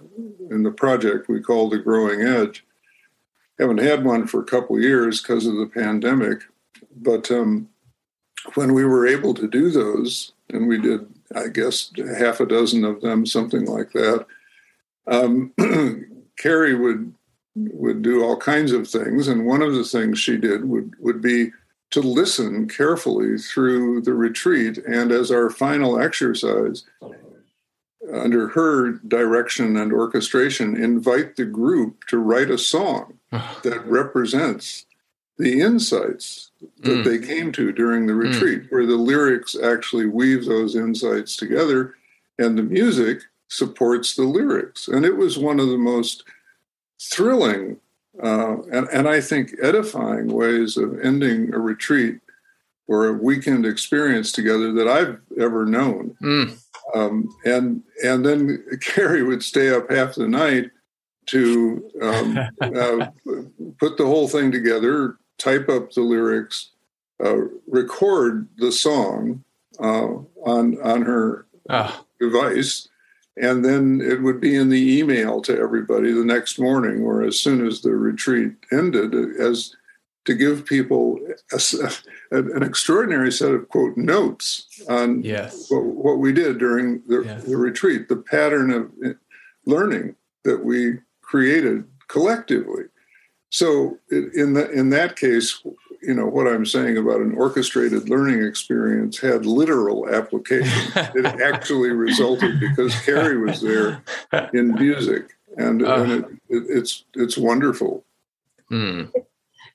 in 0.52 0.64
the 0.64 0.72
project 0.72 1.30
we 1.30 1.42
call 1.42 1.70
the 1.70 1.78
growing 1.78 2.22
edge 2.22 2.66
haven't 3.58 3.80
had 3.80 4.04
one 4.04 4.28
for 4.28 4.42
a 4.42 4.46
couple 4.46 4.78
years 4.78 5.22
because 5.22 5.48
of 5.48 5.56
the 5.56 5.72
pandemic 5.74 6.44
but 6.98 7.32
um, 7.32 7.70
when 8.56 8.74
we 8.74 8.84
were 8.84 9.08
able 9.08 9.34
to 9.34 9.48
do 9.48 9.72
those 9.72 10.34
and 10.50 10.68
we 10.68 10.80
did 10.80 11.08
I 11.36 11.48
guess 11.50 11.92
half 12.18 12.40
a 12.40 12.46
dozen 12.46 12.86
of 12.86 13.02
them, 13.02 13.26
something 13.26 13.66
like 13.66 13.92
that. 13.92 14.26
Um, 15.08 15.54
Carrie 16.38 16.76
would 16.76 17.14
would 17.56 18.04
do 18.04 18.24
all 18.24 18.38
kinds 18.38 18.72
of 18.72 18.88
things, 18.88 19.28
and 19.28 19.46
one 19.46 19.62
of 19.62 19.74
the 19.74 19.84
things 19.84 20.20
she 20.20 20.38
did 20.38 20.66
would 20.66 20.94
would 21.00 21.22
be 21.22 21.52
to 21.92 22.02
listen 22.02 22.68
carefully 22.68 23.38
through 23.38 24.02
the 24.02 24.14
retreat, 24.14 24.78
and 24.78 25.12
as 25.12 25.32
our 25.32 25.50
final 25.50 26.00
exercise, 26.00 26.84
under 28.14 28.50
her 28.50 28.94
direction 29.08 29.78
and 29.78 29.92
orchestration, 29.92 30.82
invite 30.82 31.36
the 31.36 31.46
group 31.46 32.06
to 32.08 32.18
write 32.18 32.50
a 32.50 32.58
song 32.58 33.20
that 33.32 33.84
represents 33.86 34.86
the 35.38 35.62
insights 35.62 36.52
that 36.80 36.90
mm. 36.90 37.04
they 37.04 37.20
came 37.20 37.52
to 37.52 37.72
during 37.72 38.08
the 38.08 38.14
mm. 38.14 38.24
retreat, 38.24 38.64
mm. 38.64 38.72
where 38.72 38.86
the 38.86 38.96
lyrics 38.96 39.56
actually 39.56 40.08
weave 40.08 40.46
those 40.46 40.76
insights 40.76 41.36
together 41.36 41.96
and 42.40 42.58
the 42.58 42.64
music 42.64 43.22
supports 43.50 44.16
the 44.16 44.24
lyrics. 44.24 44.88
And 44.88 45.06
it 45.06 45.18
was 45.18 45.38
one 45.38 45.60
of 45.60 45.68
the 45.68 45.78
most 45.78 46.24
thrilling 47.00 47.78
uh, 48.22 48.62
and, 48.72 48.88
and 48.90 49.08
I 49.08 49.22
think 49.22 49.52
edifying 49.62 50.28
ways 50.28 50.78
of 50.78 51.00
ending 51.02 51.54
a 51.54 51.60
retreat 51.60 52.20
or 52.88 53.08
a 53.08 53.14
weekend 53.14 53.66
experience 53.66 54.32
together 54.32 54.72
that 54.74 54.88
I've 54.88 55.20
ever 55.40 55.66
known. 55.66 56.16
Mm. 56.22 56.58
Um, 56.96 57.30
and 57.46 57.84
and 58.04 58.26
then 58.26 58.66
Carrie 58.82 59.24
would 59.24 59.44
stay 59.44 59.74
up 59.74 59.92
half 59.92 60.16
the 60.16 60.28
night 60.28 60.72
to 61.28 61.92
um, 62.02 62.38
uh, 62.62 63.08
put 63.80 63.98
the 63.98 64.06
whole 64.06 64.28
thing 64.28 64.52
together, 64.52 65.18
type 65.38 65.70
up 65.70 65.92
the 65.92 66.02
lyrics, 66.02 66.72
uh, 67.24 67.38
record 67.68 68.48
the 68.58 68.72
song 68.72 69.44
uh, 69.80 70.08
on 70.46 70.82
on 70.82 71.02
her 71.02 71.46
oh. 71.70 72.06
device, 72.20 72.88
and 73.42 73.64
then 73.64 74.02
it 74.02 74.22
would 74.22 74.42
be 74.42 74.56
in 74.56 74.70
the 74.70 74.98
email 75.00 75.42
to 75.42 75.58
everybody 75.58 76.12
the 76.12 76.26
next 76.26 76.60
morning, 76.60 77.02
or 77.04 77.24
as 77.24 77.40
soon 77.40 77.66
as 77.66 77.82
the 77.82 77.92
retreat 77.92 78.54
ended, 78.72 79.14
as 79.40 79.76
to 80.26 80.34
give 80.34 80.66
people 80.66 81.20
a, 81.54 81.92
an 82.32 82.62
extraordinary 82.62 83.32
set 83.32 83.52
of 83.52 83.70
quote 83.70 83.96
notes 83.96 84.68
on 84.90 85.24
yes. 85.24 85.72
what, 85.72 85.84
what, 85.84 86.18
we 86.18 86.34
did 86.34 86.58
during 86.58 87.02
the, 87.08 87.24
yes. 87.26 87.44
the 87.46 87.56
retreat, 87.56 88.10
the 88.10 88.18
pattern 88.18 88.72
of 88.72 88.92
eh, 89.06 89.14
learning 89.66 90.16
that 90.44 90.66
we 90.66 90.98
created 91.22 91.86
collectively. 92.10 92.84
So 93.50 93.98
in 94.12 94.54
that 94.54 94.72
in 94.72 94.90
that 94.90 95.16
case, 95.16 95.64
you 96.08 96.14
know 96.14 96.26
what 96.26 96.48
I'm 96.48 96.66
saying 96.66 96.98
about 96.98 97.20
an 97.20 97.36
orchestrated 97.36 98.10
learning 98.10 98.44
experience 98.44 99.20
had 99.20 99.46
literal 99.46 100.08
application. 100.10 100.94
it 100.96 101.26
actually 101.42 101.90
resulted 101.90 102.62
because 102.62 102.98
Carrie 103.02 103.38
was 103.38 103.62
there 103.62 104.02
in 104.54 104.74
music, 104.76 105.36
and, 105.58 105.84
uh, 105.84 105.96
and 105.96 106.12
it, 106.12 106.26
it, 106.50 106.64
it's 106.70 107.04
it's 107.14 107.38
wonderful. 107.38 108.06
Mm. 108.72 109.12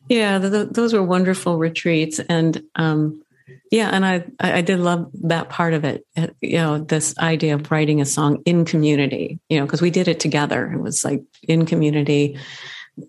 Yeah, 0.08 0.38
the, 0.38 0.48
the, 0.48 0.64
those 0.64 0.94
were 0.94 1.02
wonderful 1.02 1.58
retreats, 1.58 2.18
and 2.18 2.64
um, 2.76 3.22
yeah, 3.70 3.90
and 3.92 4.06
I 4.06 4.24
I 4.40 4.62
did 4.62 4.80
love 4.80 5.10
that 5.24 5.50
part 5.50 5.74
of 5.74 5.84
it. 5.84 6.06
You 6.40 6.56
know, 6.56 6.78
this 6.78 7.16
idea 7.18 7.56
of 7.56 7.70
writing 7.70 8.00
a 8.00 8.06
song 8.06 8.42
in 8.46 8.64
community. 8.64 9.38
You 9.50 9.60
know, 9.60 9.66
because 9.66 9.82
we 9.82 9.90
did 9.90 10.08
it 10.08 10.18
together. 10.18 10.72
It 10.72 10.80
was 10.80 11.04
like 11.04 11.22
in 11.42 11.66
community 11.66 12.38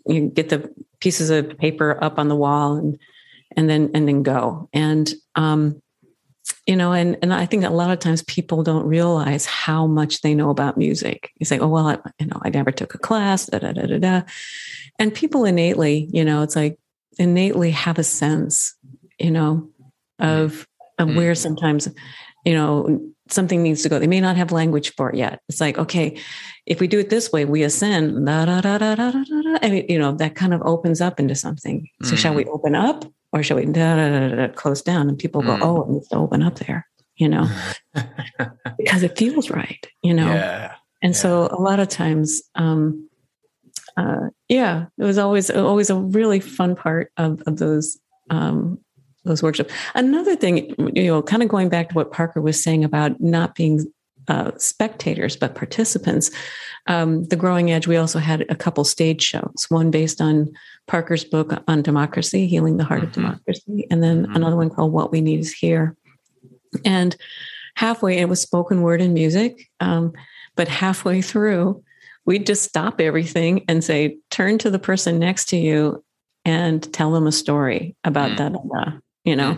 you 0.06 0.30
get 0.30 0.50
the 0.50 0.74
pieces 1.00 1.30
of 1.30 1.58
paper 1.58 2.02
up 2.02 2.18
on 2.18 2.28
the 2.28 2.36
wall 2.36 2.76
and 2.76 2.98
and 3.56 3.70
then 3.70 3.92
and 3.94 4.08
then 4.08 4.24
go 4.24 4.70
and 4.74 5.14
um 5.36 5.82
you 6.66 6.76
know, 6.76 6.94
and 6.94 7.18
and 7.22 7.34
I 7.34 7.46
think 7.46 7.64
a 7.64 7.70
lot 7.70 7.92
of 7.92 8.00
times 8.00 8.22
people 8.24 8.64
don't 8.64 8.86
realize 8.86 9.46
how 9.46 9.86
much 9.86 10.22
they 10.22 10.34
know 10.34 10.50
about 10.50 10.78
music. 10.78 11.32
You 11.38 11.46
say, 11.46 11.60
"Oh 11.60 11.68
well, 11.68 11.88
I, 11.88 11.98
you 12.20 12.28
know, 12.28 12.40
I 12.42 12.50
never 12.50 12.72
took 12.72 12.94
a 12.96 12.98
class." 12.98 13.48
Da, 13.48 13.60
da, 13.60 13.74
da, 13.74 13.86
da, 13.86 13.98
da. 13.98 14.22
And 15.00 15.14
people 15.14 15.46
innately, 15.46 16.10
you 16.12 16.24
know, 16.24 16.42
it's 16.42 16.56
like 16.56 16.78
innately 17.18 17.72
have 17.72 17.98
a 17.98 18.04
sense, 18.04 18.76
you 19.20 19.32
know, 19.32 19.70
of 20.20 20.68
of 21.00 21.08
mm-hmm. 21.10 21.18
where 21.18 21.36
sometimes, 21.36 21.90
you 22.46 22.54
know, 22.54 23.12
something 23.30 23.62
needs 23.62 23.84
to 23.84 23.90
go. 23.90 24.00
They 24.00 24.08
may 24.08 24.22
not 24.22 24.38
have 24.38 24.52
language 24.52 24.94
for 24.96 25.10
it 25.10 25.18
yet. 25.18 25.42
It's 25.50 25.60
like, 25.62 25.78
okay, 25.78 26.18
if 26.66 26.80
we 26.80 26.88
do 26.88 27.00
it 27.00 27.10
this 27.10 27.32
way, 27.32 27.46
we 27.46 27.64
ascend, 27.64 28.26
da, 28.26 28.46
da, 28.46 28.62
da, 28.62 28.78
da, 28.78 28.96
da, 28.96 29.12
da, 29.12 29.24
da, 29.24 29.58
and 29.62 29.74
it, 29.74 29.90
you 29.90 30.00
know 30.00 30.14
that 30.14 30.36
kind 30.36 30.54
of 30.54 30.62
opens 30.64 31.02
up 31.02 31.20
into 31.20 31.36
something. 31.36 31.88
So 32.04 32.08
mm-hmm. 32.08 32.16
shall 32.16 32.34
we 32.36 32.46
open 32.46 32.76
up, 32.76 33.06
or 33.34 33.44
shall 33.44 33.58
we 33.58 33.66
da, 33.66 33.96
da, 33.96 34.28
da, 34.30 34.48
close 34.54 34.82
down? 34.82 35.10
And 35.10 35.18
people 35.18 35.42
go, 35.42 35.54
mm-hmm. 35.54 35.64
oh, 35.64 35.84
it 35.84 35.90
needs 35.90 36.08
to 36.10 36.18
open 36.18 36.44
up 36.44 36.56
there, 36.60 36.88
you 37.18 37.28
know, 37.28 37.50
because 38.78 39.04
it 39.04 39.18
feels 39.18 39.50
right, 39.50 39.86
you 40.04 40.14
know. 40.14 40.28
Yeah. 40.32 40.76
And 41.02 41.14
yeah. 41.14 41.20
so 41.20 41.48
a 41.52 41.60
lot 41.60 41.80
of 41.80 41.90
times, 41.90 42.44
um, 42.56 43.10
uh, 43.98 44.28
yeah, 44.48 44.86
it 44.98 45.04
was 45.04 45.18
always 45.18 45.50
always 45.50 45.90
a 45.90 45.96
really 45.96 46.40
fun 46.40 46.76
part 46.76 47.12
of, 47.18 47.42
of 47.46 47.58
those 47.58 48.00
um, 48.30 48.80
those 49.26 49.42
workshops. 49.42 49.74
Another 49.96 50.36
thing, 50.36 50.76
you 50.94 51.08
know, 51.08 51.22
kind 51.22 51.44
of 51.44 51.50
going 51.50 51.70
back 51.70 51.90
to 51.90 51.96
what 51.96 52.12
Parker 52.12 52.42
was 52.42 52.62
saying 52.64 52.84
about 52.84 53.20
not 53.20 53.56
being 53.56 53.86
uh, 54.28 54.52
spectators 54.58 55.36
but 55.36 55.56
participants. 55.56 56.32
Um, 56.88 57.24
the 57.26 57.36
Growing 57.36 57.72
Edge, 57.72 57.88
we 57.88 57.98
also 57.98 58.20
had 58.20 58.46
a 58.50 58.56
couple 58.56 58.84
stage 58.84 59.22
shows. 59.22 59.66
One 59.70 59.90
based 59.92 60.20
on 60.20 60.52
Parker's 60.88 61.24
book 61.24 61.64
on 61.68 61.82
democracy, 61.82 62.48
healing 62.48 62.78
the 62.78 62.84
heart 62.84 63.02
mm-hmm. 63.02 63.08
of 63.10 63.14
democracy, 63.14 63.88
and 63.90 64.04
then 64.04 64.24
mm-hmm. 64.24 64.36
another 64.36 64.56
one 64.56 64.70
called 64.70 64.92
What 64.92 65.12
We 65.12 65.22
Need 65.22 65.40
Is 65.40 65.54
Here. 65.54 65.96
And 66.84 67.16
halfway, 67.76 68.18
it 68.18 68.30
was 68.30 68.42
spoken 68.42 68.82
word 68.82 69.02
and 69.02 69.14
music, 69.14 69.70
um, 69.80 70.14
but 70.56 70.68
halfway 70.68 71.22
through, 71.22 71.84
we'd 72.26 72.46
just 72.46 72.64
stop 72.64 73.02
everything 73.02 73.66
and 73.68 73.84
say, 73.84 74.18
turn 74.30 74.58
to 74.60 74.70
the 74.70 74.80
person 74.80 75.20
next 75.20 75.50
to 75.50 75.58
you 75.58 76.04
and 76.46 76.92
tell 76.94 77.12
them 77.12 77.28
a 77.28 77.32
story 77.32 77.96
about 78.04 78.32
mm. 78.32 78.38
that, 78.38 79.02
you 79.24 79.36
know. 79.36 79.58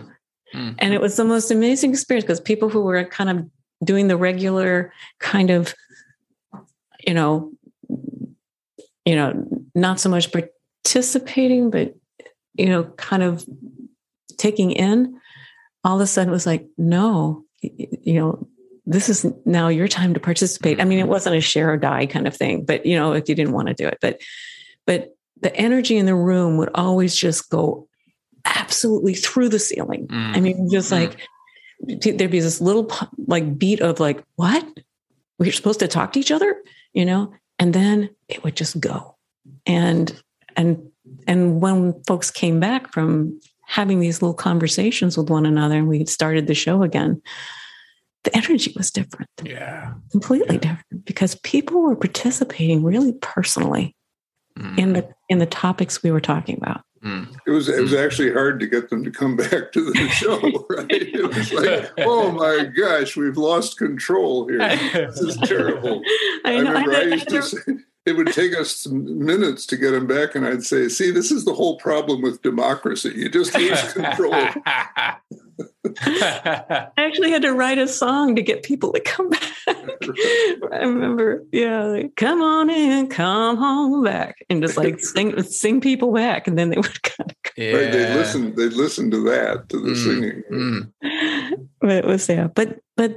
Mm. 0.54 0.76
And 0.78 0.94
it 0.94 1.00
was 1.00 1.16
the 1.16 1.24
most 1.24 1.50
amazing 1.50 1.90
experience 1.90 2.24
because 2.24 2.40
people 2.40 2.68
who 2.68 2.82
were 2.82 3.04
kind 3.04 3.30
of 3.30 3.50
doing 3.84 4.08
the 4.08 4.16
regular 4.16 4.92
kind 5.18 5.50
of, 5.50 5.74
you 7.06 7.14
know, 7.14 7.52
you 9.04 9.14
know, 9.14 9.46
not 9.74 10.00
so 10.00 10.08
much 10.08 10.30
participating, 10.32 11.70
but 11.70 11.94
you 12.54 12.66
know, 12.66 12.84
kind 12.84 13.22
of 13.22 13.44
taking 14.36 14.72
in, 14.72 15.20
all 15.84 15.96
of 15.96 16.00
a 16.00 16.06
sudden 16.06 16.30
it 16.30 16.32
was 16.32 16.46
like, 16.46 16.66
no, 16.76 17.44
you 17.60 18.14
know, 18.14 18.48
this 18.86 19.08
is 19.08 19.26
now 19.44 19.68
your 19.68 19.88
time 19.88 20.14
to 20.14 20.20
participate. 20.20 20.80
I 20.80 20.84
mean, 20.84 20.98
it 20.98 21.08
wasn't 21.08 21.36
a 21.36 21.40
share 21.40 21.72
or 21.72 21.76
die 21.76 22.06
kind 22.06 22.26
of 22.26 22.36
thing, 22.36 22.64
but 22.64 22.86
you 22.86 22.96
know, 22.96 23.12
if 23.12 23.28
you 23.28 23.34
didn't 23.34 23.52
want 23.52 23.68
to 23.68 23.74
do 23.74 23.86
it, 23.86 23.98
but 24.00 24.20
but 24.86 25.16
the 25.40 25.54
energy 25.54 25.96
in 25.96 26.06
the 26.06 26.14
room 26.14 26.56
would 26.56 26.70
always 26.74 27.14
just 27.14 27.50
go 27.50 27.88
absolutely 28.44 29.14
through 29.14 29.48
the 29.48 29.58
ceiling. 29.58 30.06
Mm. 30.06 30.36
I 30.36 30.40
mean, 30.40 30.70
just 30.70 30.90
mm. 30.90 31.00
like 31.00 31.18
there'd 31.80 32.30
be 32.30 32.40
this 32.40 32.60
little 32.60 32.90
like 33.26 33.58
beat 33.58 33.80
of 33.80 34.00
like, 34.00 34.22
what? 34.36 34.66
We're 35.38 35.52
supposed 35.52 35.80
to 35.80 35.88
talk 35.88 36.12
to 36.12 36.20
each 36.20 36.30
other, 36.30 36.62
you 36.92 37.04
know? 37.04 37.32
And 37.58 37.74
then 37.74 38.10
it 38.28 38.42
would 38.44 38.56
just 38.56 38.80
go. 38.80 39.16
And 39.66 40.20
and 40.56 40.90
and 41.26 41.60
when 41.60 42.02
folks 42.06 42.30
came 42.30 42.60
back 42.60 42.92
from 42.92 43.38
having 43.66 44.00
these 44.00 44.22
little 44.22 44.34
conversations 44.34 45.16
with 45.16 45.28
one 45.28 45.46
another 45.46 45.76
and 45.76 45.88
we 45.88 46.04
started 46.06 46.46
the 46.46 46.54
show 46.54 46.82
again, 46.82 47.20
the 48.24 48.36
energy 48.36 48.72
was 48.76 48.90
different. 48.90 49.30
Yeah. 49.42 49.94
Completely 50.10 50.56
yeah. 50.56 50.60
different 50.60 51.04
because 51.04 51.34
people 51.36 51.82
were 51.82 51.96
participating 51.96 52.82
really 52.82 53.12
personally 53.20 53.94
mm. 54.58 54.78
in 54.78 54.92
the 54.94 55.08
in 55.28 55.38
the 55.38 55.46
topics 55.46 56.02
we 56.02 56.10
were 56.10 56.20
talking 56.20 56.56
about. 56.56 56.82
Mm. 57.02 57.36
It 57.46 57.50
was 57.50 57.68
it 57.68 57.80
was 57.80 57.92
mm. 57.92 58.04
actually 58.04 58.32
hard 58.32 58.58
to 58.60 58.66
get 58.66 58.90
them 58.90 59.04
to 59.04 59.10
come 59.10 59.36
back 59.36 59.72
to 59.72 59.92
the 59.92 60.08
show, 60.08 60.40
right? 60.70 60.86
It 60.90 61.28
was 61.28 61.52
like, 61.52 61.92
oh 62.06 62.32
my 62.32 62.64
gosh, 62.64 63.16
we've 63.16 63.36
lost 63.36 63.78
control 63.78 64.48
here. 64.48 64.58
This 65.06 65.20
is 65.20 65.36
terrible. 65.38 66.02
I, 66.44 66.56
know, 66.56 66.56
I 66.56 66.68
remember 66.68 66.92
I, 66.92 67.00
I 67.00 67.02
used 67.04 67.28
to 67.28 67.42
say 67.42 67.58
it 68.06 68.16
would 68.16 68.32
take 68.32 68.56
us 68.56 68.86
minutes 68.86 69.66
to 69.66 69.76
get 69.76 69.90
them 69.90 70.06
back, 70.06 70.34
and 70.34 70.46
I'd 70.46 70.64
say, 70.64 70.88
"See, 70.88 71.10
this 71.10 71.32
is 71.32 71.44
the 71.44 71.54
whole 71.54 71.76
problem 71.76 72.22
with 72.22 72.40
democracy. 72.42 73.12
You 73.16 73.28
just 73.28 73.58
lose 73.58 73.82
control." 73.92 74.32
I 74.34 75.16
actually 76.96 77.30
had 77.30 77.42
to 77.42 77.52
write 77.52 77.76
a 77.78 77.86
song 77.88 78.36
to 78.36 78.42
get 78.42 78.62
people 78.62 78.92
to 78.92 79.00
come 79.00 79.30
back. 79.30 79.42
I 79.68 80.82
remember, 80.82 81.44
yeah, 81.52 81.84
like, 81.84 82.16
come 82.16 82.42
on 82.42 82.68
in, 82.70 83.08
come 83.08 83.56
home 83.56 84.04
back, 84.04 84.36
and 84.48 84.62
just 84.62 84.76
like 84.76 85.00
sing, 85.00 85.42
sing 85.42 85.80
people 85.80 86.12
back, 86.12 86.46
and 86.46 86.56
then 86.56 86.70
they 86.70 86.76
would 86.76 87.02
kind 87.02 87.30
of. 87.30 87.36
Yeah. 87.56 87.72
Right, 87.72 87.92
they'd 87.92 88.14
listen. 88.14 88.54
They'd 88.54 88.74
listen 88.74 89.10
to 89.10 89.24
that, 89.24 89.68
to 89.70 89.80
the 89.80 89.90
mm, 89.90 90.04
singing. 90.04 90.42
Mm. 90.52 90.92
But 91.80 91.90
it 91.90 92.04
was 92.04 92.28
yeah, 92.28 92.46
but 92.48 92.78
but 92.96 93.16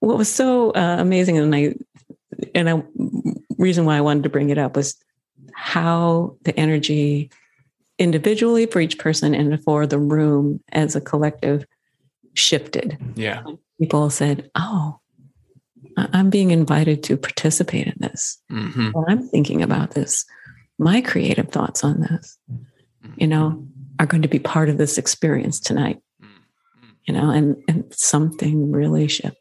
what 0.00 0.18
was 0.18 0.32
so 0.32 0.70
uh, 0.70 0.96
amazing, 0.98 1.38
and 1.38 1.54
I 1.54 1.74
and 2.54 2.68
a 2.68 2.84
reason 3.58 3.84
why 3.84 3.96
I 3.96 4.00
wanted 4.00 4.22
to 4.24 4.28
bring 4.28 4.50
it 4.50 4.58
up 4.58 4.76
was 4.76 4.96
how 5.54 6.36
the 6.42 6.58
energy 6.58 7.30
individually 7.98 8.66
for 8.66 8.80
each 8.80 8.98
person 8.98 9.34
and 9.34 9.62
for 9.62 9.86
the 9.86 9.98
room 9.98 10.60
as 10.72 10.96
a 10.96 11.00
collective 11.00 11.64
shifted. 12.34 12.98
Yeah. 13.14 13.42
People 13.80 14.10
said, 14.10 14.50
Oh, 14.54 14.98
I'm 15.96 16.30
being 16.30 16.50
invited 16.50 17.02
to 17.04 17.16
participate 17.16 17.86
in 17.86 17.94
this. 17.98 18.40
Mm-hmm. 18.50 18.90
I'm 19.08 19.28
thinking 19.28 19.62
about 19.62 19.92
this. 19.92 20.24
My 20.78 21.00
creative 21.00 21.50
thoughts 21.50 21.84
on 21.84 22.00
this, 22.00 22.36
you 23.16 23.28
know, 23.28 23.64
are 24.00 24.06
going 24.06 24.22
to 24.22 24.28
be 24.28 24.40
part 24.40 24.68
of 24.68 24.76
this 24.76 24.98
experience 24.98 25.60
tonight. 25.60 26.00
Mm-hmm. 26.22 26.90
You 27.04 27.14
know, 27.14 27.30
and 27.30 27.56
and 27.68 27.94
something 27.94 28.72
really 28.72 29.06
shifted. 29.06 29.38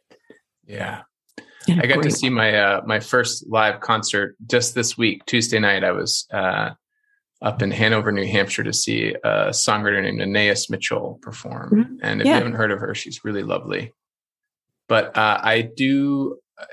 Yeah. 0.68 1.04
I 1.70 1.88
got 1.88 2.04
to 2.04 2.12
see 2.12 2.30
my 2.30 2.56
uh, 2.56 2.82
my 2.86 3.00
first 3.00 3.46
live 3.48 3.80
concert 3.80 4.36
just 4.48 4.76
this 4.76 4.98
week, 4.98 5.26
Tuesday 5.26 5.60
night. 5.60 5.84
I 5.84 5.92
was 5.92 6.28
uh, 6.34 6.72
up 7.42 7.62
in 7.62 7.72
Hanover, 7.72 8.12
New 8.12 8.26
Hampshire, 8.26 8.64
to 8.64 8.74
see 8.74 9.16
a 9.24 9.50
songwriter 9.50 10.02
named 10.02 10.22
Anais 10.22 10.66
Mitchell 10.70 11.20
perform. 11.22 11.70
Mm-hmm. 11.72 11.96
And 12.02 12.22
if 12.22 12.28
yeah. 12.28 12.34
you 12.34 12.38
haven't 12.38 12.56
heard 12.56 12.72
of 12.72 12.80
her, 12.80 12.96
she's 12.96 13.24
really 13.24 13.44
lovely. 13.44 13.94
But 14.88 15.18
uh, 15.18 15.40
I 15.42 15.70
do, 15.76 16.38
uh, 16.58 16.66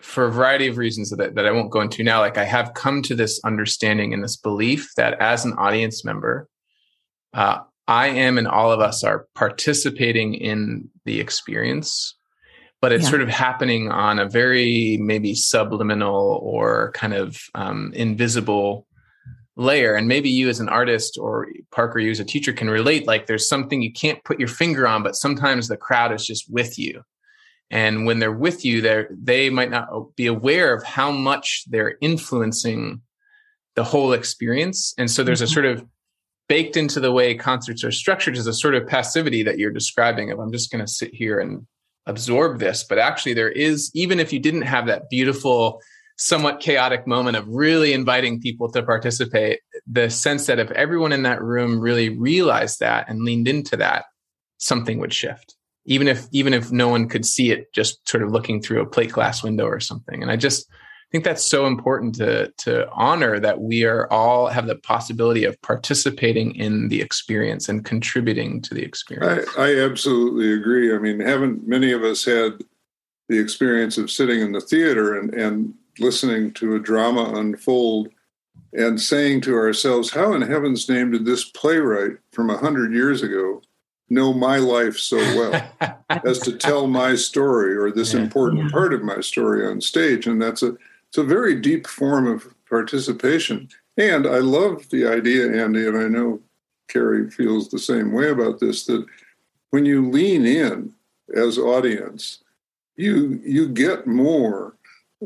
for 0.00 0.26
a 0.26 0.32
variety 0.32 0.68
of 0.68 0.78
reasons 0.78 1.10
that, 1.10 1.34
that 1.34 1.46
I 1.46 1.52
won't 1.52 1.70
go 1.70 1.80
into 1.80 2.02
now, 2.02 2.20
like 2.20 2.38
I 2.38 2.44
have 2.44 2.74
come 2.74 3.02
to 3.02 3.14
this 3.14 3.40
understanding 3.44 4.12
and 4.12 4.22
this 4.22 4.36
belief 4.36 4.90
that 4.96 5.20
as 5.20 5.44
an 5.44 5.54
audience 5.54 6.04
member, 6.04 6.48
uh, 7.32 7.60
I 7.86 8.08
am 8.08 8.38
and 8.38 8.48
all 8.48 8.72
of 8.72 8.80
us 8.80 9.04
are 9.04 9.26
participating 9.34 10.34
in 10.34 10.88
the 11.04 11.20
experience 11.20 12.16
but 12.84 12.92
it's 12.92 13.04
yeah. 13.04 13.08
sort 13.08 13.22
of 13.22 13.30
happening 13.30 13.90
on 13.90 14.18
a 14.18 14.28
very 14.28 14.98
maybe 15.00 15.34
subliminal 15.34 16.38
or 16.42 16.92
kind 16.92 17.14
of 17.14 17.40
um, 17.54 17.90
invisible 17.94 18.86
layer 19.56 19.94
and 19.94 20.06
maybe 20.06 20.28
you 20.28 20.50
as 20.50 20.60
an 20.60 20.68
artist 20.68 21.16
or 21.18 21.48
parker 21.70 21.98
you 21.98 22.10
as 22.10 22.20
a 22.20 22.26
teacher 22.26 22.52
can 22.52 22.68
relate 22.68 23.06
like 23.06 23.26
there's 23.26 23.48
something 23.48 23.80
you 23.80 23.90
can't 23.90 24.22
put 24.24 24.38
your 24.38 24.50
finger 24.50 24.86
on 24.86 25.02
but 25.02 25.16
sometimes 25.16 25.66
the 25.66 25.78
crowd 25.78 26.12
is 26.12 26.26
just 26.26 26.44
with 26.52 26.78
you 26.78 27.02
and 27.70 28.04
when 28.04 28.18
they're 28.18 28.30
with 28.30 28.66
you 28.66 28.82
they 28.82 29.06
they 29.10 29.48
might 29.48 29.70
not 29.70 30.14
be 30.14 30.26
aware 30.26 30.74
of 30.74 30.84
how 30.84 31.10
much 31.10 31.64
they're 31.68 31.96
influencing 32.02 33.00
the 33.76 33.84
whole 33.84 34.12
experience 34.12 34.92
and 34.98 35.10
so 35.10 35.24
there's 35.24 35.40
a 35.40 35.46
mm-hmm. 35.46 35.54
sort 35.54 35.64
of 35.64 35.86
baked 36.50 36.76
into 36.76 37.00
the 37.00 37.12
way 37.12 37.34
concerts 37.34 37.82
are 37.82 37.90
structured 37.90 38.36
is 38.36 38.46
a 38.46 38.52
sort 38.52 38.74
of 38.74 38.86
passivity 38.86 39.42
that 39.42 39.56
you're 39.56 39.72
describing 39.72 40.30
of 40.30 40.38
i'm 40.38 40.52
just 40.52 40.70
going 40.70 40.84
to 40.84 40.92
sit 40.92 41.14
here 41.14 41.40
and 41.40 41.66
absorb 42.06 42.58
this 42.58 42.84
but 42.84 42.98
actually 42.98 43.34
there 43.34 43.50
is 43.50 43.90
even 43.94 44.20
if 44.20 44.32
you 44.32 44.38
didn't 44.38 44.62
have 44.62 44.86
that 44.86 45.08
beautiful 45.08 45.80
somewhat 46.16 46.60
chaotic 46.60 47.06
moment 47.06 47.36
of 47.36 47.48
really 47.48 47.92
inviting 47.92 48.40
people 48.40 48.70
to 48.70 48.82
participate 48.82 49.60
the 49.86 50.08
sense 50.08 50.46
that 50.46 50.58
if 50.58 50.70
everyone 50.72 51.12
in 51.12 51.22
that 51.22 51.42
room 51.42 51.80
really 51.80 52.08
realized 52.08 52.80
that 52.80 53.08
and 53.08 53.22
leaned 53.22 53.48
into 53.48 53.76
that 53.76 54.04
something 54.64 54.98
would 54.98 55.12
shift. 55.12 55.56
Even 55.86 56.08
if 56.08 56.26
even 56.32 56.54
if 56.54 56.72
no 56.72 56.88
one 56.88 57.08
could 57.08 57.26
see 57.26 57.50
it 57.50 57.72
just 57.74 58.08
sort 58.08 58.22
of 58.22 58.32
looking 58.32 58.60
through 58.60 58.80
a 58.80 58.86
plate 58.86 59.12
glass 59.12 59.42
window 59.42 59.66
or 59.66 59.80
something. 59.80 60.22
And 60.22 60.30
i 60.30 60.36
just 60.36 60.66
think 61.14 61.22
that's 61.24 61.46
so 61.46 61.66
important 61.66 62.16
to 62.16 62.52
to 62.56 62.90
honor 62.90 63.38
that 63.38 63.60
we 63.60 63.84
are 63.84 64.12
all 64.12 64.48
have 64.48 64.66
the 64.66 64.74
possibility 64.74 65.44
of 65.44 65.60
participating 65.62 66.56
in 66.56 66.88
the 66.88 67.00
experience 67.00 67.68
and 67.68 67.84
contributing 67.84 68.60
to 68.62 68.74
the 68.74 68.82
experience. 68.82 69.48
I, 69.56 69.62
I 69.70 69.78
absolutely 69.78 70.52
agree. 70.52 70.92
I 70.92 70.98
mean, 70.98 71.20
haven't 71.20 71.68
many 71.68 71.92
of 71.92 72.02
us 72.02 72.24
had 72.24 72.64
the 73.28 73.38
experience 73.38 73.96
of 73.96 74.10
sitting 74.10 74.40
in 74.40 74.50
the 74.50 74.60
theater 74.60 75.16
and, 75.16 75.32
and 75.34 75.74
listening 76.00 76.52
to 76.54 76.74
a 76.74 76.80
drama 76.80 77.32
unfold 77.36 78.08
and 78.72 79.00
saying 79.00 79.42
to 79.42 79.54
ourselves, 79.54 80.10
how 80.10 80.32
in 80.32 80.42
heaven's 80.42 80.88
name 80.88 81.12
did 81.12 81.24
this 81.24 81.44
playwright 81.44 82.16
from 82.32 82.50
a 82.50 82.58
hundred 82.58 82.92
years 82.92 83.22
ago 83.22 83.62
know 84.10 84.32
my 84.34 84.58
life 84.58 84.98
so 84.98 85.16
well 85.16 85.72
as 86.26 86.40
to 86.40 86.58
tell 86.58 86.88
my 86.88 87.14
story 87.14 87.76
or 87.76 87.92
this 87.92 88.14
Yeah. 88.14 88.22
important 88.22 88.72
part 88.72 88.92
of 88.92 89.04
my 89.04 89.20
story 89.20 89.64
on 89.64 89.80
stage. 89.80 90.26
And 90.26 90.42
that's 90.42 90.64
a 90.64 90.76
it's 91.14 91.18
a 91.18 91.22
very 91.22 91.54
deep 91.54 91.86
form 91.86 92.26
of 92.26 92.52
participation. 92.68 93.68
And 93.96 94.26
I 94.26 94.38
love 94.38 94.88
the 94.90 95.06
idea, 95.06 95.62
Andy, 95.62 95.86
and 95.86 95.96
I 95.96 96.08
know 96.08 96.40
Carrie 96.88 97.30
feels 97.30 97.68
the 97.68 97.78
same 97.78 98.10
way 98.12 98.30
about 98.30 98.58
this, 98.58 98.84
that 98.86 99.06
when 99.70 99.86
you 99.86 100.10
lean 100.10 100.44
in 100.44 100.92
as 101.36 101.56
audience, 101.56 102.40
you 102.96 103.40
you 103.44 103.68
get 103.68 104.08
more 104.08 104.74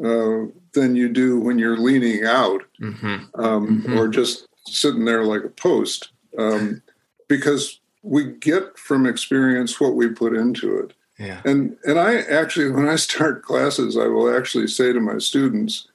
uh, 0.04 0.44
than 0.74 0.94
you 0.94 1.08
do 1.08 1.40
when 1.40 1.58
you're 1.58 1.78
leaning 1.78 2.22
out 2.24 2.62
Mhm. 2.80 3.26
um, 3.42 3.82
Mhm. 3.82 3.96
or 3.96 4.08
just 4.08 4.46
sitting 4.66 5.06
there 5.06 5.24
like 5.24 5.42
a 5.44 5.48
post, 5.48 6.10
um, 6.36 6.82
because 7.28 7.80
we 8.02 8.24
get 8.24 8.78
from 8.78 9.06
experience 9.06 9.80
what 9.80 9.96
we 9.96 10.08
put 10.10 10.36
into 10.36 10.78
it. 10.78 10.92
Yeah. 11.18 11.40
And 11.44 11.76
and 11.84 11.98
I 11.98 12.18
actually, 12.20 12.70
when 12.70 12.88
I 12.88 12.96
start 12.96 13.42
classes, 13.44 13.96
I 13.96 14.06
will 14.06 14.34
actually 14.34 14.68
say 14.68 14.92
to 14.92 15.00
my 15.00 15.18
students, 15.18 15.88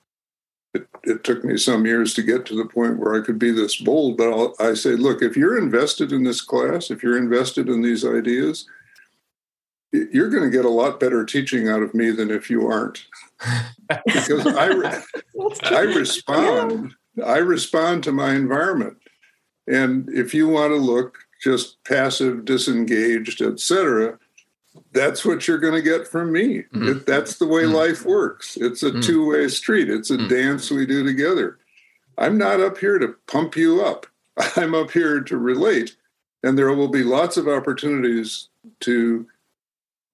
it, 0.73 0.87
it 1.03 1.23
took 1.23 1.43
me 1.43 1.57
some 1.57 1.85
years 1.85 2.13
to 2.15 2.23
get 2.23 2.45
to 2.47 2.55
the 2.55 2.65
point 2.65 2.99
where 2.99 3.15
I 3.15 3.25
could 3.25 3.39
be 3.39 3.51
this 3.51 3.77
bold, 3.77 4.17
but 4.17 4.29
I'll, 4.29 4.55
I 4.59 4.73
say, 4.73 4.91
look, 4.91 5.21
if 5.21 5.37
you're 5.37 5.57
invested 5.57 6.11
in 6.11 6.23
this 6.23 6.41
class, 6.41 6.89
if 6.89 7.03
you're 7.03 7.17
invested 7.17 7.69
in 7.69 7.81
these 7.81 8.03
ideas, 8.05 8.65
you're 9.91 10.29
going 10.29 10.43
to 10.43 10.49
get 10.49 10.65
a 10.65 10.69
lot 10.69 10.99
better 10.99 11.23
teaching 11.23 11.69
out 11.69 11.83
of 11.83 11.93
me 11.93 12.09
than 12.09 12.31
if 12.31 12.49
you 12.49 12.67
aren't, 12.67 13.05
because 14.05 14.47
I. 14.47 14.67
Re- 14.67 15.03
I 15.63 15.81
respond. 15.81 16.95
I 17.23 17.37
respond 17.37 18.03
to 18.03 18.11
my 18.11 18.33
environment. 18.33 18.97
And 19.67 20.09
if 20.09 20.33
you 20.33 20.47
want 20.47 20.71
to 20.71 20.77
look 20.77 21.19
just 21.41 21.83
passive, 21.83 22.45
disengaged, 22.45 23.41
etc., 23.41 24.17
that's 24.93 25.25
what 25.25 25.47
you're 25.47 25.57
going 25.57 25.73
to 25.73 25.81
get 25.81 26.07
from 26.07 26.31
me. 26.31 26.65
Mhm. 26.73 26.87
It, 26.97 27.05
that's 27.05 27.37
the 27.37 27.47
way 27.47 27.63
Mhm. 27.63 27.73
life 27.73 28.05
works. 28.05 28.57
It's 28.57 28.83
a 28.83 28.91
Mm. 28.91 29.03
two-way 29.03 29.47
street. 29.47 29.89
It's 29.89 30.11
a 30.11 30.17
Mm. 30.17 30.29
dance 30.29 30.69
we 30.71 30.85
do 30.85 31.03
together. 31.03 31.57
I'm 32.17 32.37
not 32.37 32.61
up 32.61 32.77
here 32.77 32.99
to 32.99 33.15
pump 33.27 33.55
you 33.57 33.81
up. 33.81 34.05
I'm 34.55 34.73
up 34.75 34.91
here 34.91 35.19
to 35.21 35.37
relate, 35.37 35.95
and 36.43 36.57
there 36.57 36.71
will 36.73 36.87
be 36.89 37.03
lots 37.03 37.37
of 37.37 37.47
opportunities 37.47 38.49
to 38.81 39.25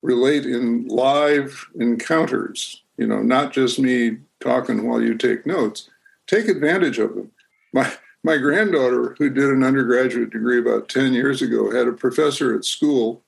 relate 0.01 0.45
in 0.45 0.87
live 0.87 1.67
encounters. 1.79 2.83
You 2.97 3.07
know, 3.07 3.21
not 3.21 3.51
just 3.53 3.79
me 3.79 4.17
talking 4.39 4.87
while 4.87 5.01
you 5.01 5.15
take 5.15 5.45
notes. 5.45 5.89
Take 6.27 6.47
advantage 6.47 6.99
of 6.99 7.15
them. 7.15 7.31
My 7.73 7.91
my 8.21 8.35
granddaughter, 8.37 9.15
who 9.17 9.29
did 9.29 9.45
an 9.49 9.63
undergraduate 9.63 10.29
degree 10.31 10.59
about 10.59 10.89
10 10.89 11.13
years 11.13 11.41
ago, 11.41 11.71
had 11.71 11.87
a 11.87 11.93
professor 11.93 12.53
at 12.53 12.65
school, 12.65 13.23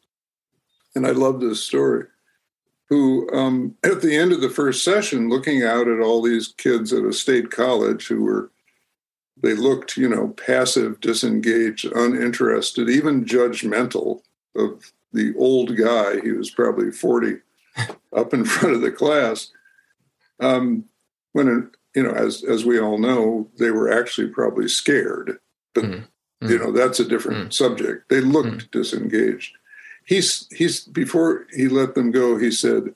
and 0.95 1.05
I 1.07 1.11
love 1.11 1.39
this 1.39 1.63
story, 1.63 2.05
who 2.89 3.29
um, 3.33 3.75
at 3.83 4.01
the 4.01 4.15
end 4.15 4.31
of 4.31 4.41
the 4.41 4.49
first 4.49 4.83
session, 4.83 5.29
looking 5.29 5.63
out 5.63 5.87
at 5.87 5.99
all 5.99 6.21
these 6.21 6.49
kids 6.57 6.91
at 6.93 7.03
a 7.05 7.13
state 7.13 7.51
college 7.51 8.07
who 8.07 8.23
were 8.23 8.51
they 9.41 9.55
looked, 9.55 9.97
you 9.97 10.07
know, 10.07 10.27
passive, 10.29 10.99
disengaged, 11.01 11.85
uninterested, 11.95 12.89
even 12.89 13.25
judgmental 13.25 14.21
of 14.55 14.91
the 15.13 15.33
old 15.35 15.75
guy. 15.77 16.19
He 16.21 16.31
was 16.31 16.51
probably 16.51 16.91
40 16.91 17.37
up 18.15 18.33
in 18.33 18.45
front 18.45 18.75
of 18.75 18.81
the 18.81 18.91
class. 18.91 19.49
Um, 20.39 20.85
when, 21.31 21.71
you 21.95 22.03
know, 22.03 22.11
as, 22.11 22.43
as 22.43 22.65
we 22.65 22.79
all 22.79 22.99
know, 22.99 23.49
they 23.57 23.71
were 23.71 23.91
actually 23.91 24.27
probably 24.27 24.67
scared. 24.67 25.39
But, 25.73 25.85
Mm. 25.85 26.49
you 26.49 26.57
know, 26.57 26.71
that's 26.71 26.99
a 26.99 27.05
different 27.05 27.53
subject. 27.53 28.09
They 28.09 28.19
looked 28.19 28.71
disengaged. 28.71 29.55
He's, 30.05 30.47
he's, 30.51 30.81
before 30.81 31.47
he 31.55 31.67
let 31.67 31.95
them 31.95 32.11
go, 32.11 32.37
he 32.37 32.51
said, 32.51 32.93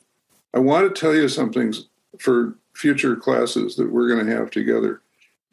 I 0.54 0.60
want 0.60 0.94
to 0.94 1.00
tell 1.00 1.13
you 1.13 1.30
something 1.30 1.74
for 2.20 2.56
future 2.74 3.15
classes 3.15 3.76
that 3.76 3.91
we're 3.91 4.10
going 4.10 4.26
to 4.26 4.36
have 4.36 4.52
together 4.52 5.02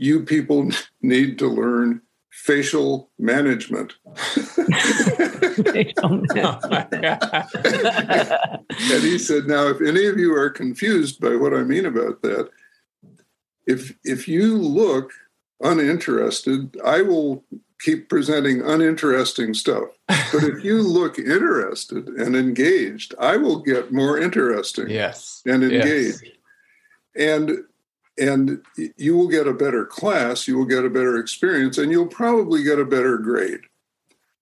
you 0.03 0.25
people 0.25 0.69
need 1.03 1.39
to 1.39 1.49
learn 1.49 2.03
facial 2.31 3.11
management. 3.19 3.95
Oh 6.03 6.23
my 6.71 6.87
God. 6.91 7.47
and 8.71 9.03
he 9.03 9.19
said, 9.19 9.47
now, 9.47 9.67
if 9.69 9.83
any 9.83 10.07
of 10.07 10.19
you 10.19 10.35
are 10.35 10.49
confused 10.49 11.21
by 11.21 11.37
what 11.37 11.53
I 11.53 11.63
mean 11.63 11.85
about 11.85 12.23
that, 12.23 12.49
if 13.67 13.95
if 14.03 14.27
you 14.27 14.57
look 14.57 15.13
uninterested, 15.61 16.79
I 16.83 17.03
will 17.03 17.45
keep 17.83 18.09
presenting 18.09 18.61
uninteresting 18.63 19.55
stuff. 19.55 19.89
But 20.09 20.45
if 20.45 20.65
you 20.65 20.81
look 20.99 21.19
interested 21.19 22.07
and 22.09 22.37
engaged, 22.37 23.15
I 23.19 23.37
will 23.37 23.59
get 23.61 23.93
more 23.93 24.19
interesting 24.19 24.89
yes. 24.89 25.43
and 25.47 25.63
Yes. 25.63 25.73
engaged. 25.85 26.33
And 27.17 27.65
and 28.19 28.63
you 28.99 29.17
will 29.17 29.27
get 29.29 29.47
a 29.49 29.55
better 29.55 29.87
class, 29.87 30.47
you 30.47 30.59
will 30.59 30.67
get 30.67 30.85
a 30.85 30.91
better 30.91 31.17
experience, 31.17 31.79
and 31.79 31.91
you'll 31.91 32.07
probably 32.07 32.63
get 32.63 32.79
a 32.79 32.85
better 32.85 33.17
grade 33.17 33.61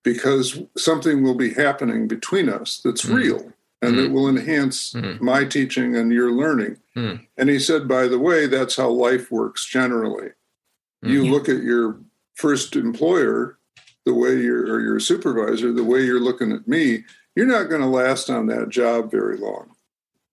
because 0.03 0.59
something 0.77 1.23
will 1.23 1.37
be 1.37 1.55
happening 1.55 2.09
between 2.09 2.49
us 2.49 2.81
that's 2.85 3.05
Mm. 3.07 3.15
real 3.15 3.53
and 3.81 3.97
that 3.97 4.11
will 4.11 4.29
enhance 4.29 4.93
Mm. 4.93 5.21
my 5.21 5.45
teaching 5.45 5.95
and 5.97 6.13
your 6.13 6.33
learning. 6.33 6.79
Mm. 6.97 7.21
And 7.39 7.49
he 7.49 7.59
said, 7.61 7.87
by 7.87 8.09
the 8.09 8.19
way, 8.19 8.47
that's 8.47 8.77
how 8.77 8.89
life 8.91 9.31
works 9.31 9.65
generally. 9.65 10.31
You 11.03 11.23
Mm. 11.23 11.31
look 11.31 11.49
at 11.49 11.63
your 11.63 12.01
first 12.41 12.75
employer 12.77 13.59
the 14.07 14.15
way 14.15 14.41
you're, 14.41 14.65
or 14.65 14.81
your 14.81 14.99
supervisor, 14.99 15.73
the 15.73 15.85
way 15.85 16.03
you're 16.03 16.21
looking 16.21 16.53
at 16.53 16.67
me, 16.67 17.05
you're 17.37 17.47
not 17.47 17.69
going 17.69 17.83
to 17.83 17.87
last 17.87 18.31
on 18.31 18.47
that 18.47 18.71
job 18.71 19.11
very 19.11 19.37
long. 19.37 19.71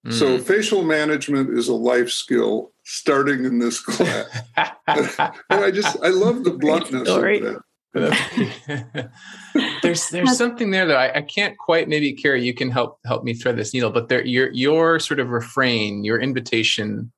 So 0.10 0.38
Mm. 0.38 0.42
facial 0.42 0.84
management 0.84 1.50
is 1.50 1.68
a 1.68 1.74
life 1.74 2.10
skill 2.10 2.72
starting 2.86 3.44
in 3.44 3.60
this 3.60 3.82
class. 3.82 4.26
and 4.58 5.36
I 5.50 5.70
just 5.70 5.98
I 6.02 6.10
love 6.10 6.46
the 6.46 6.52
bluntness 6.52 7.10
of 7.10 7.22
that. 7.22 7.62
there's 9.82 10.10
there's 10.10 10.38
something 10.38 10.72
there 10.72 10.86
though. 10.86 10.96
I, 10.96 11.18
I 11.18 11.22
can't 11.24 11.58
quite 11.58 11.90
maybe 11.90 12.14
Carrie, 12.14 12.46
you 12.46 12.54
can 12.54 12.70
help 12.70 13.00
help 13.06 13.26
me 13.26 13.34
thread 13.34 13.58
this 13.58 13.74
needle, 13.74 13.90
but 13.90 14.08
there 14.08 14.24
your 14.24 14.50
your 14.54 15.00
sort 15.00 15.20
of 15.20 15.30
refrain, 15.30 16.06
your 16.06 16.22
invitation 16.22 17.12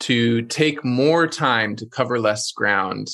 to 0.00 0.42
take 0.42 0.84
more 0.84 1.28
time 1.28 1.76
to 1.76 1.86
cover 1.86 2.18
less 2.18 2.50
ground 2.50 3.08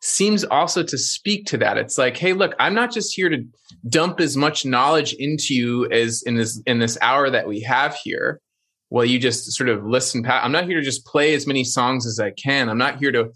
seems 0.00 0.44
also 0.44 0.82
to 0.82 0.96
speak 0.98 1.46
to 1.46 1.58
that. 1.58 1.76
It's 1.76 1.98
like, 1.98 2.16
hey, 2.16 2.32
look, 2.32 2.54
I'm 2.58 2.74
not 2.74 2.92
just 2.92 3.14
here 3.14 3.28
to 3.28 3.44
dump 3.88 4.20
as 4.20 4.36
much 4.36 4.64
knowledge 4.64 5.12
into 5.14 5.54
you 5.54 5.90
as 5.90 6.22
in 6.22 6.36
this 6.36 6.60
in 6.66 6.78
this 6.78 6.98
hour 7.02 7.30
that 7.30 7.46
we 7.46 7.60
have 7.60 7.94
here. 7.94 8.40
Well, 8.88 9.04
you 9.04 9.18
just 9.18 9.52
sort 9.52 9.68
of 9.68 9.84
listen. 9.84 10.26
I'm 10.28 10.52
not 10.52 10.64
here 10.64 10.78
to 10.78 10.84
just 10.84 11.06
play 11.06 11.34
as 11.34 11.46
many 11.46 11.64
songs 11.64 12.06
as 12.06 12.18
I 12.18 12.30
can. 12.32 12.68
I'm 12.68 12.78
not 12.78 12.98
here 12.98 13.12
to 13.12 13.30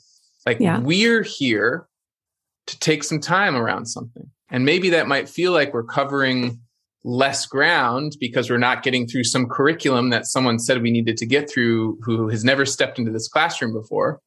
like 0.47 0.59
Yeah. 0.61 0.81
we're 0.81 1.23
here 1.23 1.87
to 2.67 2.79
take 2.81 3.05
some 3.05 3.21
time 3.21 3.55
around 3.55 3.87
something. 3.87 4.31
And 4.51 4.65
maybe 4.65 4.91
that 4.91 5.07
might 5.07 5.29
feel 5.29 5.53
like 5.53 5.73
we're 5.75 5.85
covering 5.85 6.61
less 7.05 7.45
ground 7.45 8.17
because 8.19 8.49
we're 8.49 8.57
not 8.57 8.83
getting 8.83 9.07
through 9.07 9.25
some 9.25 9.47
curriculum 9.47 10.09
that 10.11 10.27
someone 10.27 10.59
said 10.59 10.81
we 10.81 10.91
needed 10.91 11.19
to 11.19 11.27
get 11.27 11.51
through 11.51 11.99
who 12.03 12.29
has 12.29 12.45
never 12.45 12.65
stepped 12.65 12.99
into 12.99 13.11
this 13.11 13.29
classroom 13.29 13.75
before. 13.75 14.21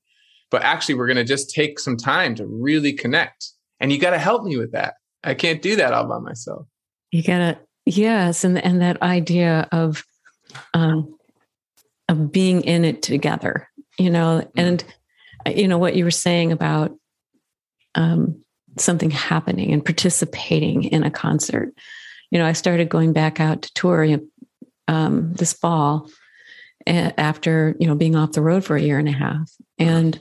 But 0.49 0.63
actually, 0.63 0.95
we're 0.95 1.07
going 1.07 1.17
to 1.17 1.23
just 1.23 1.53
take 1.53 1.79
some 1.79 1.97
time 1.97 2.35
to 2.35 2.45
really 2.45 2.93
connect. 2.93 3.51
And 3.79 3.91
you 3.91 3.99
got 3.99 4.11
to 4.11 4.17
help 4.17 4.43
me 4.43 4.57
with 4.57 4.71
that. 4.71 4.95
I 5.23 5.33
can't 5.33 5.61
do 5.61 5.75
that 5.75 5.93
all 5.93 6.07
by 6.07 6.19
myself. 6.19 6.67
You 7.11 7.23
gotta, 7.23 7.59
yes, 7.85 8.43
and 8.43 8.57
and 8.63 8.81
that 8.81 9.01
idea 9.01 9.67
of, 9.71 10.03
um, 10.73 11.17
of 12.09 12.31
being 12.31 12.61
in 12.61 12.85
it 12.85 13.01
together, 13.01 13.69
you 13.97 14.09
know, 14.09 14.49
and 14.55 14.83
uh, 15.45 15.51
you 15.51 15.67
know 15.67 15.77
what 15.77 15.95
you 15.95 16.03
were 16.03 16.11
saying 16.11 16.51
about, 16.51 16.95
um, 17.95 18.41
something 18.77 19.09
happening 19.09 19.73
and 19.73 19.83
participating 19.83 20.83
in 20.85 21.03
a 21.03 21.11
concert. 21.11 21.73
You 22.31 22.39
know, 22.39 22.45
I 22.45 22.53
started 22.53 22.89
going 22.89 23.13
back 23.13 23.39
out 23.39 23.63
to 23.63 23.73
tour 23.73 24.19
um, 24.87 25.33
this 25.33 25.53
fall 25.53 26.09
after 26.85 27.75
you 27.79 27.87
know 27.87 27.95
being 27.95 28.15
off 28.15 28.33
the 28.33 28.41
road 28.41 28.63
for 28.63 28.75
a 28.75 28.81
year 28.81 28.99
and 28.99 29.09
a 29.09 29.13
half, 29.13 29.51
and 29.77 30.19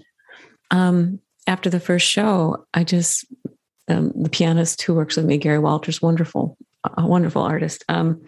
um, 0.70 1.20
after 1.46 1.70
the 1.70 1.80
first 1.80 2.06
show, 2.06 2.66
I 2.74 2.84
just 2.84 3.24
um, 3.88 4.12
the 4.14 4.28
pianist 4.28 4.82
who 4.82 4.94
works 4.94 5.16
with 5.16 5.26
me, 5.26 5.38
Gary 5.38 5.58
Walters, 5.60 6.02
wonderful, 6.02 6.56
a 6.96 7.06
wonderful 7.06 7.42
artist. 7.42 7.84
Um, 7.88 8.22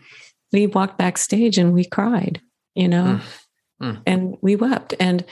we 0.53 0.67
walked 0.67 0.99
backstage 0.99 1.59
and 1.59 1.73
we 1.73 1.85
cried, 1.85 2.41
you 2.75 2.89
know, 2.89 3.21
Mm. 3.81 3.93
Mm. 3.93 4.03
and 4.07 4.37
we 4.41 4.57
wept. 4.57 4.95
And 4.99 5.25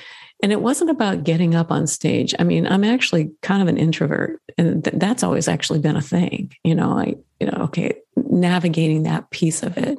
and 0.42 0.52
it 0.52 0.60
wasn't 0.60 0.90
about 0.90 1.24
getting 1.24 1.54
up 1.54 1.72
on 1.72 1.86
stage. 1.86 2.34
I 2.38 2.44
mean, 2.44 2.66
I'm 2.66 2.84
actually 2.84 3.30
kind 3.42 3.62
of 3.62 3.68
an 3.68 3.78
introvert, 3.78 4.40
and 4.58 4.84
th- 4.84 4.96
that's 4.98 5.22
always 5.22 5.48
actually 5.48 5.78
been 5.78 5.96
a 5.96 6.02
thing. 6.02 6.52
You 6.62 6.74
know, 6.74 6.90
I 6.90 7.14
you 7.40 7.46
know, 7.46 7.58
okay, 7.64 7.94
navigating 8.16 9.04
that 9.04 9.30
piece 9.30 9.62
of 9.62 9.78
it. 9.78 9.98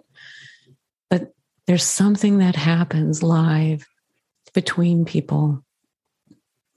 But 1.10 1.34
there's 1.66 1.84
something 1.84 2.38
that 2.38 2.56
happens 2.56 3.24
live 3.24 3.88
between 4.54 5.06
people 5.06 5.64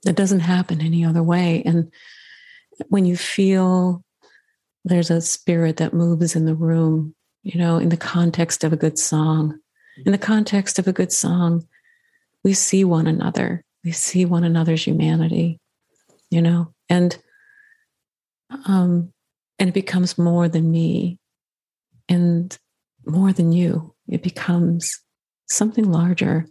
that 0.03 0.15
doesn't 0.15 0.41
happen 0.41 0.81
any 0.81 1.05
other 1.05 1.23
way. 1.23 1.61
And 1.65 1.91
when 2.89 3.05
you 3.05 3.15
feel 3.15 4.03
there's 4.83 5.11
a 5.11 5.21
spirit 5.21 5.77
that 5.77 5.93
moves 5.93 6.35
in 6.35 6.45
the 6.45 6.55
room, 6.55 7.15
you 7.43 7.59
know, 7.59 7.77
in 7.77 7.89
the 7.89 7.97
context 7.97 8.63
of 8.63 8.73
a 8.73 8.77
good 8.77 8.97
song. 8.97 9.59
In 10.05 10.11
the 10.11 10.17
context 10.17 10.79
of 10.79 10.87
a 10.87 10.93
good 10.93 11.11
song, 11.11 11.67
we 12.43 12.53
see 12.53 12.83
one 12.83 13.07
another. 13.07 13.63
We 13.83 13.91
see 13.91 14.25
one 14.25 14.43
another's 14.43 14.85
humanity, 14.85 15.59
you 16.29 16.41
know, 16.41 16.73
and 16.89 17.17
um, 18.65 19.11
and 19.59 19.69
it 19.69 19.73
becomes 19.73 20.17
more 20.17 20.47
than 20.47 20.71
me 20.71 21.19
and 22.09 22.57
more 23.05 23.31
than 23.33 23.51
you. 23.51 23.93
It 24.07 24.23
becomes 24.23 24.99
something 25.47 25.89
larger. 25.89 26.47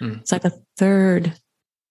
Mm. 0.00 0.20
It's 0.20 0.32
like 0.32 0.44
a 0.44 0.58
third 0.76 1.34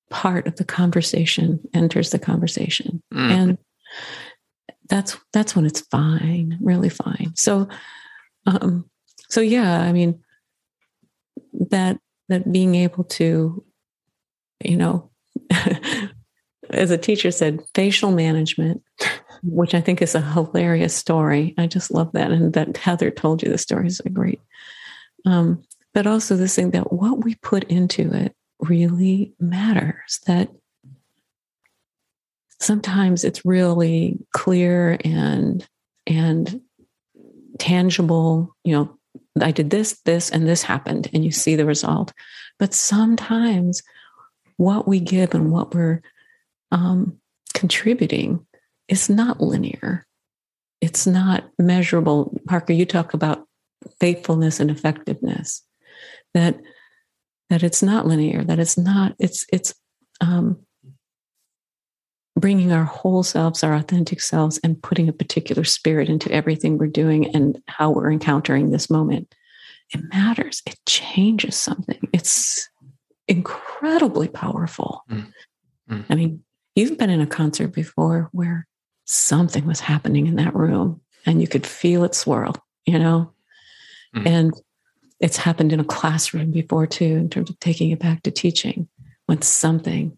part 0.10 0.48
of 0.48 0.56
the 0.56 0.66
conversation 0.66 1.60
enters 1.74 2.12
the 2.12 2.20
conversation. 2.20 3.02
Mm. 3.14 3.30
And 3.30 3.58
that's 4.88 5.18
that's 5.34 5.56
when 5.56 5.66
it's 5.66 5.82
fine, 5.82 6.58
really 6.62 6.90
fine. 6.90 7.34
So 7.36 7.68
um 8.46 8.90
so 9.30 9.42
yeah, 9.42 9.82
I 9.82 9.92
mean 9.92 10.24
that 11.70 11.98
that 12.30 12.52
being 12.52 12.76
able 12.76 13.04
to 13.04 13.64
you 14.64 14.78
know 14.78 15.10
as 16.70 16.92
a 16.92 16.98
teacher 16.98 17.32
said 17.32 17.62
facial 17.74 18.12
management 18.12 18.82
which 19.44 19.74
i 19.74 19.82
think 19.82 20.02
is 20.02 20.16
a 20.16 20.22
hilarious 20.22 20.96
story 20.96 21.54
i 21.58 21.68
just 21.68 21.92
love 21.92 22.12
that 22.14 22.32
and 22.32 22.54
that 22.54 22.78
heather 22.78 23.12
told 23.12 23.44
you 23.44 23.50
the 23.50 23.58
story 23.58 23.88
is 23.88 24.02
great 24.14 24.40
um, 25.26 25.64
but 25.94 26.06
also 26.06 26.36
this 26.36 26.56
thing 26.56 26.72
that 26.72 26.94
what 26.94 27.24
we 27.24 27.36
put 27.36 27.64
into 27.66 28.14
it 28.14 28.36
really 28.70 29.34
matters 29.40 30.20
that 30.28 30.50
sometimes 32.60 33.24
it's 33.24 33.46
really 33.46 34.18
clear 34.34 34.98
and 35.04 35.68
and 36.08 36.62
tangible 37.60 38.56
you 38.64 38.74
know 38.74 38.98
i 39.42 39.52
did 39.52 39.70
this 39.70 40.00
this 40.06 40.30
and 40.30 40.48
this 40.48 40.64
happened 40.64 41.10
and 41.14 41.24
you 41.24 41.32
see 41.32 41.56
the 41.56 41.66
result. 41.66 42.14
But 42.60 42.74
sometimes 42.74 43.84
what 44.58 44.88
we 44.88 45.00
give 45.00 45.34
and 45.34 45.52
what 45.52 45.74
we're 45.74 46.02
um, 46.72 47.18
contributing 47.54 48.46
is 48.88 49.10
not 49.10 49.42
linear. 49.42 50.06
It's 50.82 51.06
not 51.06 51.50
measurable. 51.60 52.40
Parker 52.48 52.74
you 52.74 52.86
talk 52.86 53.14
about 53.14 53.46
faithfulness 54.00 54.60
and 54.60 54.72
effectiveness 54.72 55.62
that 56.34 56.60
that 57.50 57.64
it's 57.64 57.84
not 57.84 58.08
linear 58.08 58.44
that 58.44 58.60
it's 58.60 58.78
not 58.78 59.16
it's 59.20 59.46
it's 59.52 59.74
um, 60.22 60.58
bringing 62.36 62.72
our 62.72 62.84
whole 62.84 63.24
selves 63.24 63.64
our 63.64 63.74
authentic 63.74 64.22
selves 64.22 64.60
and 64.64 64.82
putting 64.82 65.08
a 65.08 65.14
particular 65.14 65.64
spirit 65.64 66.10
into 66.10 66.32
everything 66.32 66.78
we're 66.78 66.88
doing 66.88 67.34
and 67.36 67.62
how 67.68 67.90
we're 67.90 68.12
encountering 68.12 68.72
this 68.72 68.90
moment 68.90 69.34
it 69.94 70.02
matters 70.14 70.62
it 70.66 70.78
changes 70.86 71.56
something 71.56 72.00
it's 72.14 72.70
incredibly 73.28 74.28
powerful 74.28 75.04
mm. 75.10 75.26
Mm. 75.90 76.06
i 76.10 76.16
mean 76.16 76.44
you've 76.76 76.98
been 76.98 77.10
in 77.10 77.22
a 77.22 77.28
concert 77.28 77.70
before 77.70 78.30
where 78.32 78.68
something 79.06 79.66
was 79.66 79.80
happening 79.80 80.28
in 80.28 80.36
that 80.36 80.56
room 80.56 81.02
and 81.26 81.42
you 81.42 81.48
could 81.48 81.66
feel 81.66 82.04
it 82.04 82.16
swirl 82.16 82.56
you 82.86 83.00
know 83.00 83.32
mm. 84.16 84.26
and 84.26 84.54
it's 85.20 85.38
happened 85.38 85.72
in 85.72 85.80
a 85.80 85.86
classroom 85.86 86.52
before 86.52 86.86
too 86.88 87.06
in 87.06 87.30
terms 87.30 87.50
of 87.50 87.60
taking 87.60 87.92
it 87.92 88.00
back 88.00 88.24
to 88.24 88.32
teaching 88.32 88.88
when 89.26 89.42
something 89.42 90.18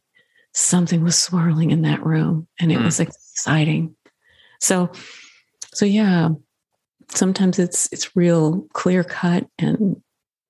something 0.54 1.04
was 1.04 1.18
swirling 1.18 1.72
in 1.72 1.84
that 1.84 2.04
room 2.04 2.48
and 2.60 2.72
it 2.72 2.80
mm. 2.80 2.86
was 2.86 3.00
exciting 3.00 3.96
so 4.60 4.90
so 5.74 5.86
yeah 5.86 6.30
sometimes 7.10 7.60
it's 7.60 7.92
it's 7.92 8.16
real 8.16 8.62
clear 8.74 9.04
cut 9.04 9.48
and 9.60 10.02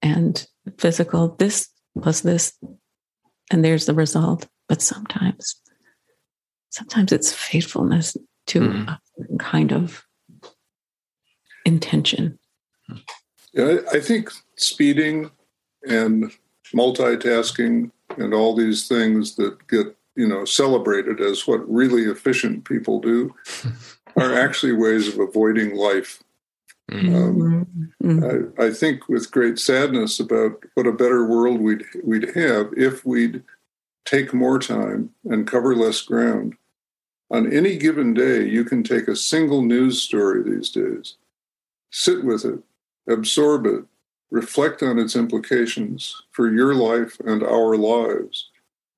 and 0.02 0.48
physical 0.78 1.36
this 1.40 1.70
was 1.94 2.22
this 2.22 2.54
and 3.52 3.64
there's 3.64 3.86
the 3.86 3.94
result 3.94 4.48
but 4.70 4.82
sometimes 4.82 5.56
sometimes 6.70 7.12
it's 7.12 7.34
faithfulness 7.34 8.16
to 8.46 8.62
mm. 8.62 8.88
a 8.90 9.38
kind 9.40 9.72
of 9.74 10.04
intention 11.66 12.40
yeah, 13.58 13.78
I 13.92 14.00
think 14.00 14.32
speeding 14.56 15.32
and 15.88 16.32
multitasking 16.74 17.92
and 18.18 18.34
all 18.34 18.56
these 18.56 18.88
things 18.88 19.36
that 19.36 19.68
get 19.68 19.96
you 20.16 20.28
know 20.28 20.46
celebrated 20.46 21.20
as 21.20 21.48
what 21.48 21.70
really 21.72 22.04
efficient 22.04 22.66
people 22.66 23.00
do 23.00 23.34
are 24.16 24.34
actually 24.34 24.74
ways 24.74 25.08
of 25.08 25.20
avoiding 25.20 25.76
life. 25.76 26.24
Mm-hmm. 26.92 27.16
Um, 27.16 27.92
mm-hmm. 28.02 28.62
I, 28.62 28.68
I, 28.68 28.72
think 28.72 29.10
with 29.10 29.30
great 29.30 29.60
sadness 29.60 30.22
about 30.22 30.64
what 30.76 30.88
a 30.88 30.94
better 30.94 31.26
world 31.26 31.60
we'd 31.60 31.84
we'd 32.02 32.34
have 32.36 32.72
if 32.78 33.06
we'd 33.06 33.44
take 34.06 34.34
more 34.34 34.58
time 34.58 35.10
and 35.26 35.48
cover 35.48 35.76
less 35.76 36.02
ground. 36.02 36.56
On 37.30 37.52
any 37.52 37.76
given 37.76 38.14
day, 38.14 38.48
you 38.48 38.64
can 38.64 38.84
take 38.84 39.10
a 39.10 39.18
single 39.18 39.62
news 39.62 40.02
story 40.02 40.42
these 40.44 40.70
days, 40.70 41.18
sit 41.92 42.24
with 42.24 42.46
it, 42.46 42.64
absorb 43.08 43.66
it, 43.66 43.86
reflect 44.30 44.84
on 44.84 45.00
its 45.00 45.16
implications 45.16 46.24
for 46.32 46.52
your 46.52 46.76
life 46.76 47.20
and 47.26 47.44
our 47.44 47.76
lives, 47.78 48.50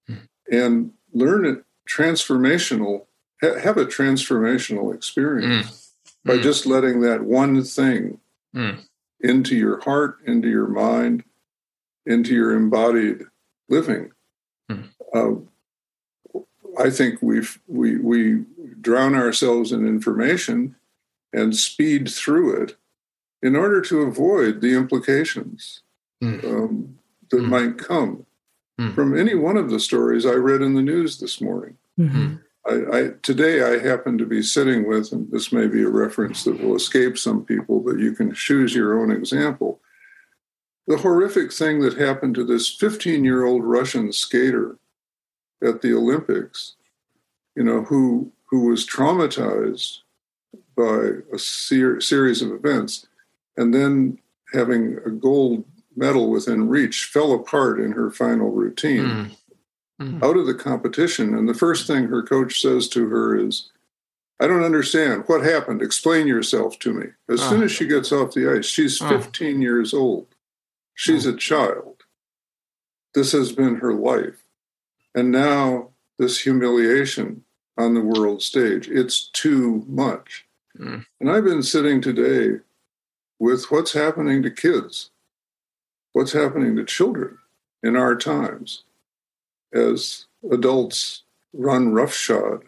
mm. 0.10 0.20
and 0.52 0.92
learn 1.14 1.46
it 1.46 1.64
transformational, 1.88 3.06
ha- 3.42 3.60
have 3.60 3.78
a 3.78 3.86
transformational 3.86 4.94
experience 4.94 5.94
mm. 6.06 6.26
by 6.26 6.38
mm. 6.38 6.44
just 6.44 6.66
letting 6.66 7.02
that 7.02 7.24
one 7.24 7.64
thing 7.64 8.20
hmm. 8.54 8.72
into 9.22 9.56
your 9.56 9.80
heart, 9.82 10.18
into 10.26 10.50
your 10.50 10.68
mind, 10.68 11.24
into 12.06 12.34
your 12.34 12.56
embodied 12.56 13.22
living. 13.70 14.12
Hmm. 14.70 14.82
Uh, 15.14 15.32
I 16.80 16.90
think 16.90 17.22
we 17.22 17.42
we 17.68 17.98
we 17.98 18.46
drown 18.82 19.16
ourselves 19.16 19.72
in 19.72 19.88
information 19.88 20.76
and 21.34 21.56
speed 21.56 22.10
through 22.10 22.64
it 22.64 22.78
in 23.42 23.56
order 23.56 23.82
to 23.82 24.02
avoid 24.02 24.62
the 24.62 24.76
implications 24.76 25.82
mm. 26.22 26.44
um, 26.44 27.00
that 27.30 27.38
mm. 27.38 27.48
might 27.48 27.78
come 27.78 28.26
mm. 28.80 28.94
from 28.94 29.18
any 29.18 29.36
one 29.36 29.58
of 29.58 29.70
the 29.70 29.80
stories 29.80 30.26
I 30.26 30.34
read 30.34 30.62
in 30.62 30.74
the 30.74 30.82
news 30.82 31.20
this 31.20 31.40
morning. 31.40 31.78
Mm-hmm. 32.00 32.36
I, 32.68 32.98
I, 32.98 33.10
today, 33.24 33.64
I 33.64 33.80
happen 33.80 34.18
to 34.18 34.26
be 34.26 34.44
sitting 34.44 34.88
with, 34.88 35.12
and 35.12 35.32
this 35.32 35.52
may 35.52 35.68
be 35.68 35.82
a 35.84 35.90
reference 35.90 36.44
that 36.44 36.62
will 36.62 36.76
escape 36.76 37.18
some 37.18 37.44
people, 37.46 37.80
but 37.80 38.00
you 38.00 38.14
can 38.14 38.34
choose 38.34 38.76
your 38.76 39.00
own 39.00 39.12
example. 39.12 39.80
The 40.88 40.98
horrific 40.98 41.54
thing 41.54 41.82
that 41.82 41.98
happened 41.98 42.36
to 42.36 42.44
this 42.44 42.70
15 42.70 43.24
year 43.24 43.46
old 43.46 43.64
Russian 43.64 44.12
skater 44.12 44.78
at 45.64 45.82
the 45.82 45.94
Olympics, 45.94 46.76
you 47.56 47.64
know, 47.64 47.84
who, 47.84 48.32
who 48.46 48.68
was 48.68 48.88
traumatized 48.88 50.00
by 50.76 51.12
a 51.34 51.38
ser- 51.38 52.02
series 52.02 52.42
of 52.42 52.52
events 52.52 53.08
and 53.58 53.74
then 53.74 54.18
having 54.54 54.98
a 55.06 55.10
gold 55.10 55.64
medal 55.96 56.30
within 56.30 56.70
reach 56.70 57.06
fell 57.06 57.34
apart 57.34 57.80
in 57.80 57.92
her 57.92 58.10
final 58.10 58.52
routine 58.52 59.04
mm. 59.04 59.38
Mm. 60.00 60.24
out 60.24 60.38
of 60.38 60.46
the 60.48 60.54
competition 60.54 61.36
and 61.36 61.48
the 61.48 61.54
first 61.54 61.88
thing 61.88 62.06
her 62.06 62.24
coach 62.24 62.62
says 62.62 62.88
to 62.90 63.08
her 63.10 63.36
is 63.36 63.70
i 64.40 64.48
don't 64.48 64.64
understand 64.64 65.24
what 65.28 65.44
happened 65.44 65.82
explain 65.82 66.26
yourself 66.26 66.80
to 66.80 66.94
me 66.94 67.08
as 67.28 67.42
oh. 67.42 67.50
soon 67.50 67.64
as 67.64 67.72
she 67.72 67.86
gets 67.86 68.12
off 68.12 68.34
the 68.34 68.50
ice 68.50 68.66
she's 68.66 68.98
15 68.98 69.58
oh. 69.58 69.60
years 69.60 69.94
old 69.94 70.28
she's 70.94 71.28
oh. 71.28 71.32
a 71.32 71.36
child 71.36 72.04
this 73.14 73.34
has 73.34 73.52
been 73.52 73.76
her 73.76 73.94
life 73.94 74.44
and 75.14 75.32
now 75.32 75.90
this 76.18 76.40
humiliation 76.40 77.44
on 77.78 77.94
the 77.94 78.02
world 78.02 78.42
stage 78.42 78.88
it's 78.88 79.28
too 79.30 79.84
much 79.88 80.46
mm. 80.78 81.06
and 81.20 81.30
i've 81.30 81.44
been 81.44 81.64
sitting 81.64 82.00
today 82.00 82.60
with 83.40 83.72
what's 83.72 83.94
happening 83.94 84.44
to 84.44 84.52
kids, 84.52 85.12
what's 86.14 86.34
happening 86.34 86.76
to 86.76 86.84
children 86.84 87.38
in 87.82 87.96
our 87.96 88.16
times 88.16 88.84
as 89.74 90.26
adults 90.52 91.24
run 91.54 91.94
roughshod 91.94 92.64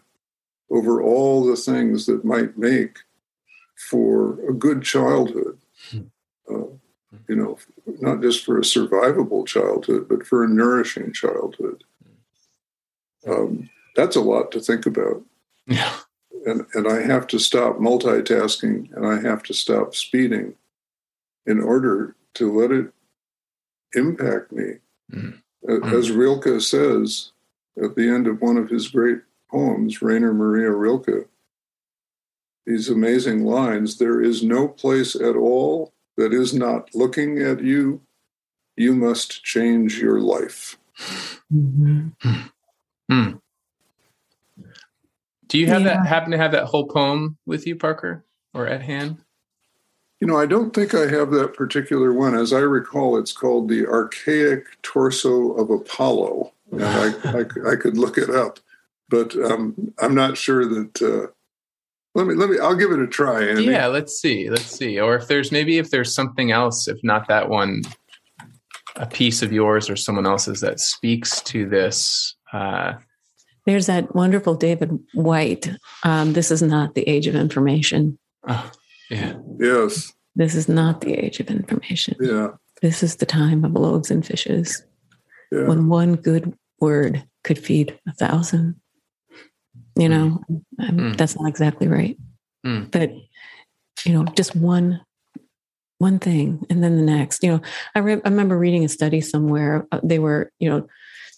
over 0.70 1.02
all 1.02 1.44
the 1.44 1.56
things 1.56 2.06
that 2.06 2.24
might 2.24 2.56
make 2.56 2.98
for 3.76 4.38
a 4.48 4.52
good 4.52 4.82
childhood. 4.82 5.58
Hmm. 5.90 6.00
Uh, 6.48 6.64
you 7.28 7.36
know, 7.36 7.58
not 8.00 8.22
just 8.22 8.44
for 8.44 8.58
a 8.58 8.62
survivable 8.62 9.46
childhood, 9.46 10.08
but 10.08 10.26
for 10.26 10.42
a 10.42 10.48
nourishing 10.48 11.12
childhood. 11.12 11.84
Um, 13.26 13.68
that's 13.94 14.16
a 14.16 14.20
lot 14.20 14.50
to 14.52 14.60
think 14.60 14.86
about. 14.86 15.22
Yeah. 15.66 15.94
And, 16.46 16.66
and 16.74 16.88
I 16.88 17.02
have 17.02 17.26
to 17.28 17.38
stop 17.38 17.78
multitasking 17.78 18.92
and 18.96 19.06
I 19.06 19.20
have 19.20 19.42
to 19.44 19.54
stop 19.54 19.94
speeding 19.94 20.54
in 21.46 21.60
order 21.60 22.14
to 22.34 22.52
let 22.52 22.70
it 22.70 22.92
impact 23.94 24.52
me. 24.52 24.74
Mm-hmm. 25.12 25.94
As 25.94 26.10
Rilke 26.10 26.60
says 26.60 27.32
at 27.82 27.94
the 27.94 28.08
end 28.08 28.26
of 28.26 28.40
one 28.40 28.56
of 28.56 28.68
his 28.68 28.88
great 28.88 29.20
poems, 29.50 30.02
Rainer 30.02 30.32
Maria 30.34 30.70
Rilke, 30.70 31.28
these 32.66 32.88
amazing 32.88 33.44
lines 33.44 33.98
there 33.98 34.20
is 34.20 34.42
no 34.42 34.68
place 34.68 35.14
at 35.14 35.36
all 35.36 35.92
that 36.16 36.32
is 36.32 36.54
not 36.54 36.94
looking 36.94 37.40
at 37.42 37.62
you. 37.62 38.00
You 38.76 38.94
must 38.94 39.44
change 39.44 39.98
your 39.98 40.20
life. 40.20 40.78
Mm-hmm. 41.52 42.08
Hmm. 43.10 43.30
Do 45.48 45.58
you 45.58 45.66
have 45.66 45.82
Yeah. 45.82 45.98
that 45.98 46.06
happen 46.06 46.30
to 46.30 46.38
have 46.38 46.52
that 46.52 46.64
whole 46.64 46.86
poem 46.86 47.36
with 47.44 47.66
you, 47.66 47.76
Parker, 47.76 48.24
or 48.54 48.66
at 48.66 48.80
hand? 48.82 49.18
You 50.22 50.28
know, 50.28 50.38
I 50.38 50.46
don't 50.46 50.72
think 50.72 50.94
I 50.94 51.08
have 51.08 51.32
that 51.32 51.54
particular 51.54 52.12
one. 52.12 52.36
As 52.36 52.52
I 52.52 52.60
recall, 52.60 53.18
it's 53.18 53.32
called 53.32 53.68
The 53.68 53.84
Archaic 53.88 54.80
Torso 54.82 55.50
of 55.54 55.68
Apollo. 55.68 56.52
And 56.70 56.84
I, 56.84 57.08
I, 57.24 57.72
I 57.72 57.74
could 57.74 57.98
look 57.98 58.16
it 58.16 58.30
up, 58.30 58.60
but 59.08 59.34
um, 59.34 59.92
I'm 60.00 60.14
not 60.14 60.36
sure 60.36 60.64
that. 60.64 61.02
Uh, 61.02 61.32
let 62.14 62.28
me, 62.28 62.34
let 62.34 62.50
me, 62.50 62.60
I'll 62.60 62.76
give 62.76 62.92
it 62.92 63.00
a 63.00 63.08
try. 63.08 63.48
Andy. 63.48 63.64
Yeah, 63.64 63.88
let's 63.88 64.20
see. 64.20 64.48
Let's 64.48 64.66
see. 64.66 65.00
Or 65.00 65.16
if 65.16 65.26
there's 65.26 65.50
maybe 65.50 65.78
if 65.78 65.90
there's 65.90 66.14
something 66.14 66.52
else, 66.52 66.86
if 66.86 67.02
not 67.02 67.26
that 67.26 67.48
one, 67.48 67.82
a 68.94 69.06
piece 69.06 69.42
of 69.42 69.52
yours 69.52 69.90
or 69.90 69.96
someone 69.96 70.24
else's 70.24 70.60
that 70.60 70.78
speaks 70.78 71.40
to 71.42 71.68
this. 71.68 72.36
Uh, 72.52 72.92
There's 73.66 73.86
that 73.86 74.14
wonderful 74.14 74.54
David 74.54 75.00
Whyte. 75.14 75.68
Um, 76.04 76.32
this 76.32 76.52
is 76.52 76.62
not 76.62 76.94
the 76.94 77.08
age 77.08 77.26
of 77.26 77.34
information. 77.34 78.20
oh, 78.46 78.70
yeah. 79.12 79.34
Yes. 79.58 80.12
This 80.34 80.54
is 80.54 80.68
not 80.68 81.00
the 81.02 81.12
age 81.14 81.40
of 81.40 81.50
information. 81.50 82.16
Yeah. 82.20 82.48
This 82.80 83.02
is 83.02 83.16
the 83.16 83.26
time 83.26 83.64
of 83.64 83.72
loaves 83.72 84.10
and 84.10 84.24
fishes 84.26 84.82
Yeah. 85.52 85.66
when 85.68 85.88
one 85.88 86.16
good 86.16 86.52
word 86.80 87.22
could 87.44 87.58
feed 87.58 87.98
a 88.08 88.12
thousand. 88.14 88.76
You 89.96 90.08
know, 90.08 90.42
Mm. 90.80 91.16
that's 91.16 91.38
not 91.38 91.48
exactly 91.48 91.86
right. 91.86 92.16
Mm. 92.66 92.90
But, 92.90 93.10
you 94.06 94.12
know, 94.14 94.24
just 94.34 94.56
one 94.56 95.00
one 95.98 96.18
thing 96.18 96.66
and 96.68 96.82
then 96.82 96.96
the 96.96 97.02
next. 97.02 97.44
You 97.44 97.50
know, 97.52 97.60
I, 97.94 98.00
re- 98.00 98.20
I 98.24 98.28
remember 98.28 98.58
reading 98.58 98.84
a 98.84 98.88
study 98.88 99.20
somewhere. 99.20 99.86
uh, 99.92 100.00
They 100.02 100.18
were, 100.18 100.50
you 100.58 100.68
know, 100.68 100.88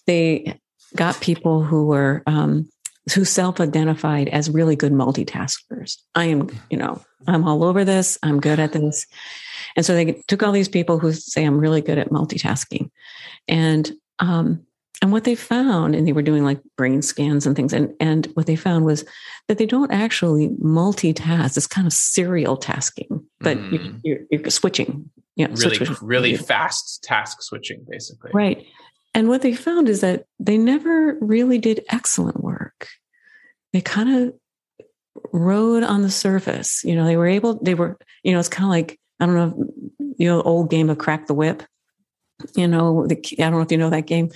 they 0.07 0.59
got 0.95 1.21
people 1.21 1.63
who 1.63 1.85
were 1.85 2.23
um, 2.25 2.67
who 3.13 3.23
self-identified 3.25 4.29
as 4.29 4.49
really 4.49 4.75
good 4.75 4.91
multitaskers. 4.91 5.97
I 6.15 6.25
am, 6.25 6.49
you 6.69 6.77
know, 6.77 7.01
I'm 7.27 7.47
all 7.47 7.63
over 7.63 7.85
this. 7.85 8.17
I'm 8.23 8.39
good 8.39 8.59
at 8.59 8.73
this. 8.73 9.05
And 9.75 9.85
so 9.85 9.93
they 9.93 10.21
took 10.27 10.41
all 10.43 10.51
these 10.51 10.69
people 10.69 10.97
who 10.99 11.11
say 11.13 11.43
I'm 11.43 11.59
really 11.59 11.81
good 11.81 11.97
at 11.97 12.09
multitasking, 12.09 12.89
and 13.47 13.91
um, 14.19 14.65
and 15.01 15.11
what 15.11 15.25
they 15.25 15.35
found, 15.35 15.93
and 15.95 16.07
they 16.07 16.13
were 16.13 16.21
doing 16.21 16.43
like 16.45 16.59
brain 16.77 17.01
scans 17.01 17.45
and 17.45 17.55
things, 17.55 17.73
and 17.73 17.93
and 17.99 18.27
what 18.35 18.45
they 18.45 18.55
found 18.55 18.85
was 18.85 19.03
that 19.47 19.57
they 19.57 19.65
don't 19.65 19.91
actually 19.91 20.49
multitask. 20.63 21.57
It's 21.57 21.67
kind 21.67 21.85
of 21.85 21.93
serial 21.93 22.57
tasking, 22.57 23.23
but 23.39 23.57
Mm. 23.57 23.71
you, 23.71 23.99
you're, 24.03 24.19
you're 24.41 24.49
switching, 24.49 25.09
you 25.35 25.47
know, 25.47 25.53
Really, 25.55 25.75
switch- 25.75 26.01
really 26.01 26.37
fast 26.37 27.03
task 27.03 27.41
switching, 27.41 27.85
basically. 27.89 28.31
Right. 28.33 28.65
And 29.13 29.27
what 29.29 29.41
they 29.43 29.53
found 29.53 29.87
is 29.89 30.01
that 30.01 30.25
they 30.39 30.57
never 30.57 31.17
really 31.21 31.57
did 31.57 31.83
excellent 31.89 32.41
work. 32.43 32.54
They 33.75 33.81
kind 33.81 34.09
of 34.09 34.33
rode 35.33 35.83
on 35.83 36.01
the 36.01 36.09
surface. 36.09 36.81
You 36.85 36.95
know, 36.95 37.03
they 37.03 37.17
were 37.17 37.27
able, 37.27 37.61
they 37.61 37.73
were, 37.73 37.97
you 38.23 38.31
know, 38.31 38.39
it's 38.39 38.47
kind 38.47 38.63
of 38.63 38.69
like, 38.69 38.97
I 39.19 39.25
don't 39.25 39.35
know, 39.35 39.69
you 40.17 40.29
know, 40.29 40.41
old 40.41 40.69
game 40.69 40.89
of 40.89 40.97
crack 40.97 41.27
the 41.27 41.33
whip. 41.33 41.61
You 42.55 42.69
know, 42.69 43.05
the, 43.05 43.17
I 43.33 43.41
don't 43.41 43.55
know 43.55 43.59
if 43.63 43.71
you 43.73 43.77
know 43.77 43.89
that 43.89 44.07
game. 44.07 44.31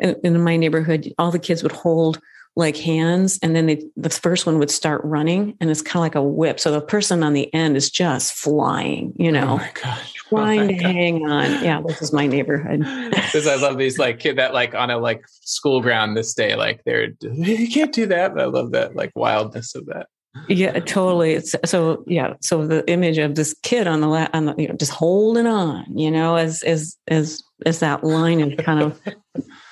In, 0.00 0.16
in 0.22 0.44
my 0.44 0.58
neighborhood, 0.58 1.14
all 1.16 1.30
the 1.30 1.38
kids 1.38 1.62
would 1.62 1.72
hold 1.72 2.20
like 2.56 2.76
hands 2.76 3.38
and 3.42 3.56
then 3.56 3.66
they, 3.66 3.82
the 3.96 4.10
first 4.10 4.46
one 4.46 4.58
would 4.60 4.70
start 4.70 5.00
running 5.04 5.56
and 5.60 5.70
it's 5.70 5.82
kind 5.82 5.96
of 5.96 6.02
like 6.02 6.14
a 6.14 6.22
whip. 6.22 6.60
So 6.60 6.70
the 6.70 6.80
person 6.80 7.22
on 7.24 7.32
the 7.32 7.52
end 7.52 7.76
is 7.76 7.90
just 7.90 8.34
flying, 8.34 9.12
you 9.16 9.30
Oh 9.30 9.32
know, 9.32 9.56
my 9.58 9.70
gosh. 9.82 10.14
Oh 10.32 10.36
trying 10.38 10.66
my 10.66 10.66
to 10.68 10.74
God. 10.74 10.82
hang 10.82 11.30
on. 11.30 11.64
Yeah, 11.64 11.80
this 11.86 12.02
is 12.02 12.12
my 12.12 12.26
neighborhood. 12.26 12.80
Because 13.10 13.46
I 13.46 13.56
love 13.56 13.78
these 13.78 13.98
like 13.98 14.18
kid 14.20 14.36
that 14.38 14.52
like 14.54 14.74
on 14.74 14.90
a 14.90 14.98
like 14.98 15.22
school 15.28 15.80
ground 15.80 16.16
this 16.16 16.34
day, 16.34 16.54
like 16.56 16.80
they're 16.84 17.08
you 17.20 17.68
can't 17.70 17.92
do 17.92 18.06
that. 18.06 18.34
But 18.34 18.42
I 18.42 18.46
love 18.46 18.72
that 18.72 18.96
like 18.96 19.12
wildness 19.14 19.74
of 19.74 19.86
that. 19.86 20.06
Yeah, 20.48 20.80
totally. 20.80 21.34
It's 21.34 21.54
so 21.64 22.02
yeah. 22.08 22.34
So 22.40 22.66
the 22.66 22.88
image 22.90 23.18
of 23.18 23.36
this 23.36 23.54
kid 23.62 23.86
on 23.86 24.00
the 24.00 24.08
la- 24.08 24.28
on 24.32 24.46
the 24.46 24.54
you 24.58 24.66
know 24.68 24.74
just 24.74 24.90
holding 24.92 25.46
on, 25.46 25.84
you 25.96 26.10
know, 26.10 26.34
as 26.36 26.62
as 26.64 26.96
as 27.06 27.40
as 27.66 27.78
that 27.80 28.02
line 28.02 28.40
is 28.40 28.58
kind 28.64 28.80
of 28.80 29.00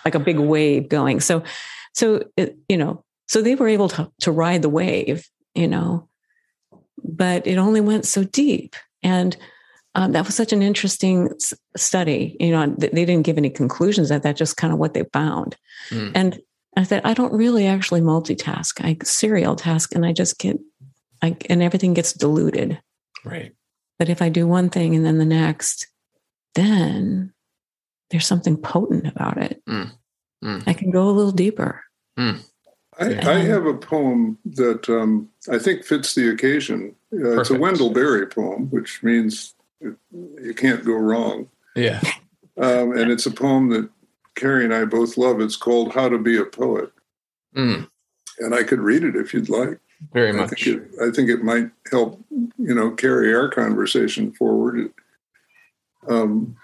like 0.05 0.15
a 0.15 0.21
big 0.21 0.39
wave 0.39 0.89
going. 0.89 1.19
So 1.21 1.43
so 1.95 2.25
it, 2.37 2.57
you 2.69 2.77
know, 2.77 3.05
so 3.29 3.43
they 3.43 3.55
were 3.55 3.69
able 3.69 3.89
to 3.91 4.11
to 4.21 4.33
ride 4.33 4.63
the 4.63 4.69
wave, 4.69 5.29
you 5.55 5.69
know, 5.69 6.09
but 7.03 7.47
it 7.47 7.57
only 7.57 7.81
went 7.81 8.07
so 8.07 8.25
deep, 8.25 8.77
and 9.03 9.37
um, 9.95 10.13
that 10.13 10.25
was 10.27 10.35
such 10.35 10.53
an 10.53 10.63
interesting 10.63 11.29
s- 11.35 11.55
study. 11.77 12.37
You 12.41 12.51
know, 12.53 12.75
th- 12.75 12.93
they 12.93 13.05
didn't 13.05 13.27
give 13.27 13.39
any 13.39 13.51
conclusions 13.51 14.09
that 14.09 14.23
that 14.23 14.37
just 14.37 14.57
kind 14.57 14.73
of 14.73 14.79
what 14.79 14.95
they 14.95 15.05
found, 15.13 15.57
Mm. 15.91 16.13
and 16.15 16.41
I 16.77 16.85
said, 16.85 17.03
I 17.05 17.13
don't 17.13 17.35
really 17.35 17.67
actually 17.67 18.01
multitask. 18.01 18.83
I 18.83 18.97
serial 19.05 19.57
task 19.57 19.95
and 19.95 20.07
I 20.07 20.15
just 20.15 20.39
get, 20.39 20.57
I, 21.21 21.37
and 21.51 21.63
everything 21.63 21.93
gets 21.93 22.15
diluted. 22.15 22.81
Right. 23.27 23.53
But 23.99 24.09
if 24.09 24.23
I 24.23 24.31
do 24.31 24.47
one 24.47 24.71
thing 24.71 24.97
and 24.97 25.05
then 25.05 25.19
the 25.19 25.27
next, 25.27 25.87
then 26.55 27.35
there's 28.11 28.27
something 28.27 28.57
potent 28.57 29.07
about 29.07 29.37
it. 29.37 29.63
Mm. 29.69 29.91
Mm. 30.43 30.63
I 30.67 30.73
can 30.73 30.91
go 30.91 31.09
a 31.09 31.13
little 31.13 31.33
deeper. 31.33 31.83
I, 32.19 32.37
I 32.99 33.39
have 33.39 33.67
a 33.67 33.75
poem 33.75 34.39
that 34.45 34.89
um, 34.89 35.29
I 35.51 35.59
think 35.59 35.85
fits 35.85 36.15
the 36.15 36.31
occasion. 36.31 36.95
Uh, 37.13 37.41
it's 37.41 37.51
a 37.51 37.59
Wendell 37.59 37.91
Berry 37.91 38.27
poem, 38.27 38.69
which 38.71 39.03
means 39.03 39.55
you 39.81 40.55
can't 40.57 40.85
go 40.85 40.95
wrong. 40.95 41.49
Yeah. 41.77 42.01
Um, 42.59 42.93
and 42.99 43.11
it's 43.11 43.25
a 43.25 43.31
poem 43.31 43.71
that 43.71 43.89
Carrie 44.35 44.65
and 44.67 44.75
I 44.75 44.85
both 44.85 45.17
love. 45.17 45.41
It's 45.41 45.57
called 45.57 45.95
How 45.95 46.11
to 46.11 46.19
Be 46.19 46.37
a 46.37 46.45
Poet. 46.45 46.93
Mm. 47.57 47.89
And 48.41 48.55
I 48.55 48.63
could 48.63 48.79
read 48.79 49.05
it 49.05 49.17
if 49.17 49.33
you'd 49.33 49.49
like. 49.49 49.81
Very 50.13 50.29
I 50.29 50.33
much. 50.33 50.51
think, 50.51 50.67
it, 50.67 50.91
I 51.03 51.11
think 51.11 51.31
it 51.31 51.43
might 51.43 51.71
help, 51.91 52.23
you 52.31 52.75
know, 52.75 52.91
carry 52.91 53.35
our 53.35 53.49
conversation 53.49 54.33
forward. 54.33 54.93
Um, 56.09 56.57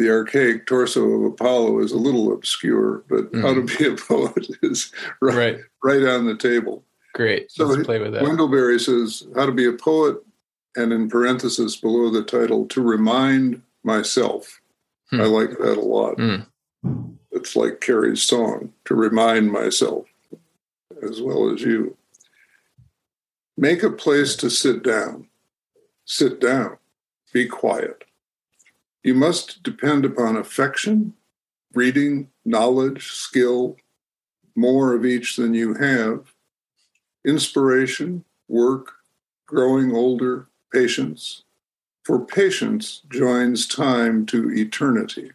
the 0.00 0.10
archaic 0.10 0.66
torso 0.66 1.04
of 1.10 1.24
Apollo 1.24 1.80
is 1.80 1.92
a 1.92 1.98
little 1.98 2.32
obscure, 2.32 3.04
but 3.10 3.28
how 3.42 3.52
to 3.52 3.62
be 3.62 3.86
a 3.86 3.94
poet 3.96 4.46
is 4.62 4.90
right, 5.20 5.36
Right. 5.36 5.58
right 5.84 6.02
on 6.08 6.24
the 6.24 6.36
table. 6.36 6.82
Great. 7.14 7.50
So 7.52 7.66
Let's 7.66 7.84
play 7.84 7.98
with 7.98 8.12
that. 8.14 8.22
Wendell 8.22 8.48
Berry 8.48 8.78
says, 8.80 9.26
How 9.36 9.44
to 9.44 9.52
be 9.52 9.66
a 9.66 9.72
poet, 9.72 10.16
and 10.76 10.90
in 10.92 11.10
parenthesis 11.10 11.76
below 11.76 12.08
the 12.10 12.22
title, 12.24 12.66
to 12.68 12.80
remind 12.80 13.60
myself. 13.84 14.60
Hmm. 15.10 15.20
I 15.20 15.24
like 15.24 15.50
that 15.58 15.76
a 15.76 15.80
lot. 15.80 16.14
Hmm. 16.18 17.10
It's 17.32 17.54
like 17.54 17.80
Carrie's 17.80 18.22
song, 18.22 18.72
to 18.86 18.94
remind 18.94 19.52
myself, 19.52 20.06
as 21.02 21.20
well 21.20 21.50
as 21.52 21.60
you. 21.60 21.96
Make 23.58 23.82
a 23.82 23.90
place 23.90 24.34
to 24.36 24.48
sit 24.48 24.82
down. 24.82 25.26
Sit 26.06 26.40
down. 26.40 26.78
Be 27.32 27.46
quiet. 27.46 28.04
You 29.02 29.14
must 29.14 29.62
depend 29.62 30.04
upon 30.04 30.36
affection, 30.36 31.14
reading, 31.72 32.28
knowledge, 32.44 33.12
skill, 33.12 33.76
more 34.54 34.94
of 34.94 35.06
each 35.06 35.36
than 35.36 35.54
you 35.54 35.74
have, 35.74 36.34
inspiration, 37.24 38.24
work, 38.48 38.92
growing 39.46 39.94
older, 39.94 40.48
patience. 40.72 41.44
For 42.04 42.24
patience 42.24 43.02
joins 43.10 43.66
time 43.66 44.26
to 44.26 44.50
eternity. 44.52 45.32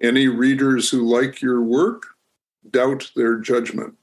Any 0.00 0.28
readers 0.28 0.90
who 0.90 1.02
like 1.02 1.40
your 1.40 1.62
work 1.62 2.04
doubt 2.70 3.10
their 3.16 3.36
judgment. 3.36 3.94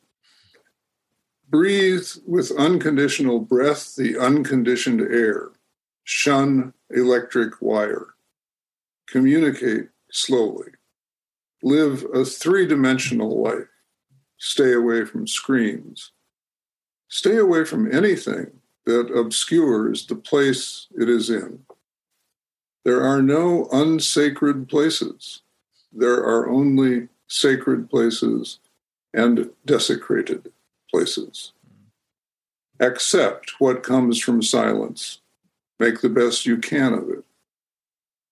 Breathe 1.49 2.07
with 2.25 2.51
unconditional 2.57 3.39
breath 3.39 3.95
the 3.95 4.17
unconditioned 4.17 5.01
air. 5.01 5.49
Shun 6.03 6.73
electric 6.89 7.61
wire. 7.61 8.14
Communicate 9.07 9.89
slowly. 10.11 10.71
Live 11.61 12.05
a 12.13 12.25
three 12.25 12.67
dimensional 12.67 13.41
life. 13.41 13.67
Stay 14.37 14.73
away 14.73 15.05
from 15.05 15.27
screens. 15.27 16.11
Stay 17.07 17.37
away 17.37 17.65
from 17.65 17.91
anything 17.91 18.51
that 18.85 19.11
obscures 19.11 20.05
the 20.05 20.15
place 20.15 20.87
it 20.99 21.09
is 21.09 21.29
in. 21.29 21.59
There 22.83 23.01
are 23.01 23.21
no 23.21 23.67
unsacred 23.71 24.69
places. 24.69 25.41
There 25.91 26.23
are 26.23 26.47
only 26.47 27.07
sacred 27.27 27.89
places 27.89 28.59
and 29.13 29.49
desecrated 29.65 30.51
places. 30.91 31.53
Accept 32.79 33.53
what 33.59 33.83
comes 33.83 34.19
from 34.19 34.41
silence. 34.41 35.19
Make 35.79 36.01
the 36.01 36.09
best 36.09 36.45
you 36.45 36.57
can 36.57 36.93
of 36.93 37.09
it. 37.09 37.24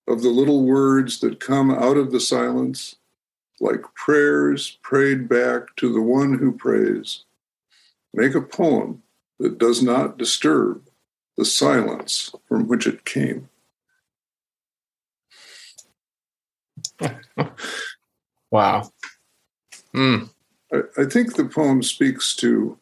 Of 0.06 0.22
the 0.22 0.28
little 0.28 0.64
words 0.64 1.20
that 1.20 1.40
come 1.40 1.70
out 1.70 1.96
of 1.96 2.12
the 2.12 2.20
silence, 2.20 2.96
like 3.60 3.82
prayers 3.94 4.78
prayed 4.82 5.28
back 5.28 5.74
to 5.76 5.92
the 5.92 6.02
one 6.02 6.38
who 6.38 6.52
prays, 6.52 7.24
make 8.12 8.34
a 8.34 8.42
poem 8.42 9.02
that 9.38 9.58
does 9.58 9.82
not 9.82 10.18
disturb 10.18 10.88
the 11.36 11.44
silence 11.44 12.34
from 12.48 12.68
which 12.68 12.86
it 12.86 13.04
came. 13.04 13.48
wow. 18.50 18.90
Mm. 19.94 20.30
I, 20.72 20.82
I, 20.98 21.04
think 21.04 21.34
the 21.34 21.44
poem 21.44 21.82
speaks 21.82 22.34
to 22.36 22.78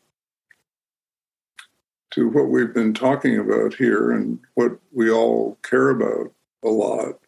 to 2.10 2.28
what 2.28 2.48
we've 2.48 2.74
been 2.74 2.92
talking 2.92 3.38
about 3.38 3.74
here 3.74 4.12
and 4.12 4.38
what 4.54 4.78
we 4.92 5.10
all 5.10 5.58
care 5.62 5.90
about 5.90 6.32
a 6.64 6.68
lot. 6.68 7.18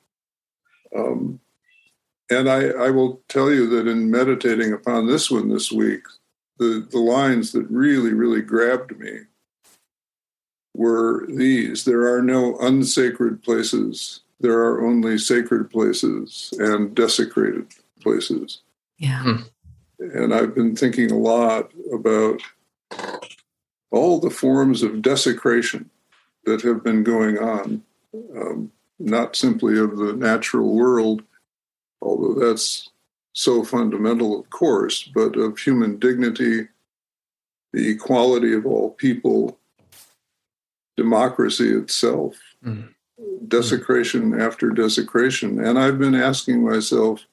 Um, 0.94 1.40
and 2.30 2.48
I, 2.48 2.68
I 2.68 2.90
will 2.90 3.22
tell 3.28 3.52
you 3.52 3.66
that 3.68 3.86
in 3.86 4.10
meditating 4.10 4.72
upon 4.72 5.06
this 5.06 5.30
one 5.30 5.48
this 5.48 5.70
week, 5.70 6.02
the, 6.58 6.86
the 6.90 6.98
lines 6.98 7.52
that 7.52 7.68
really, 7.70 8.12
really 8.12 8.42
grabbed 8.42 8.98
me 8.98 9.20
were 10.74 11.26
these 11.28 11.84
There 11.84 12.12
are 12.12 12.22
no 12.22 12.58
unsacred 12.58 13.42
places, 13.42 14.20
there 14.40 14.58
are 14.58 14.84
only 14.84 15.18
sacred 15.18 15.70
places 15.70 16.52
and 16.58 16.94
desecrated 16.94 17.66
places. 18.00 18.60
Yeah. 18.98 19.22
Hmm. 19.22 19.36
And 19.98 20.34
I've 20.34 20.54
been 20.54 20.74
thinking 20.74 21.10
a 21.10 21.18
lot 21.18 21.70
about 21.92 22.40
all 23.90 24.18
the 24.18 24.30
forms 24.30 24.82
of 24.82 25.02
desecration 25.02 25.88
that 26.44 26.62
have 26.62 26.82
been 26.82 27.04
going 27.04 27.38
on, 27.38 27.82
um, 28.36 28.72
not 28.98 29.36
simply 29.36 29.78
of 29.78 29.96
the 29.96 30.12
natural 30.12 30.74
world, 30.74 31.22
although 32.00 32.34
that's 32.34 32.90
so 33.32 33.64
fundamental, 33.64 34.38
of 34.38 34.48
course, 34.50 35.02
but 35.02 35.36
of 35.36 35.58
human 35.58 35.98
dignity, 35.98 36.68
the 37.72 37.90
equality 37.90 38.54
of 38.54 38.64
all 38.64 38.90
people, 38.90 39.58
democracy 40.96 41.70
itself, 41.70 42.36
mm. 42.64 42.88
desecration 43.48 44.32
mm. 44.32 44.40
after 44.40 44.70
desecration. 44.70 45.64
And 45.64 45.78
I've 45.78 45.98
been 45.98 46.14
asking 46.14 46.64
myself, 46.64 47.24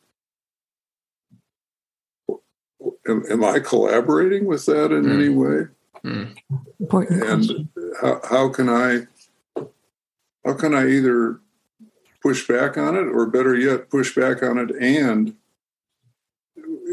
am, 3.07 3.23
am 3.29 3.43
I 3.43 3.59
collaborating 3.59 4.45
with 4.45 4.65
that 4.65 4.91
in 4.91 5.03
mm. 5.03 5.13
any 5.13 5.29
way? 5.29 5.67
Mm. 6.03 6.35
Important 6.79 7.23
and 7.23 7.69
how, 8.01 8.21
how 8.27 8.49
can 8.49 8.69
I 8.69 9.05
how 10.43 10.53
can 10.53 10.73
I 10.73 10.87
either 10.89 11.39
push 12.21 12.47
back 12.47 12.77
on 12.77 12.95
it 12.95 13.07
or 13.07 13.25
better 13.25 13.55
yet 13.55 13.89
push 13.89 14.15
back 14.15 14.43
on 14.43 14.57
it 14.57 14.71
and 14.79 15.35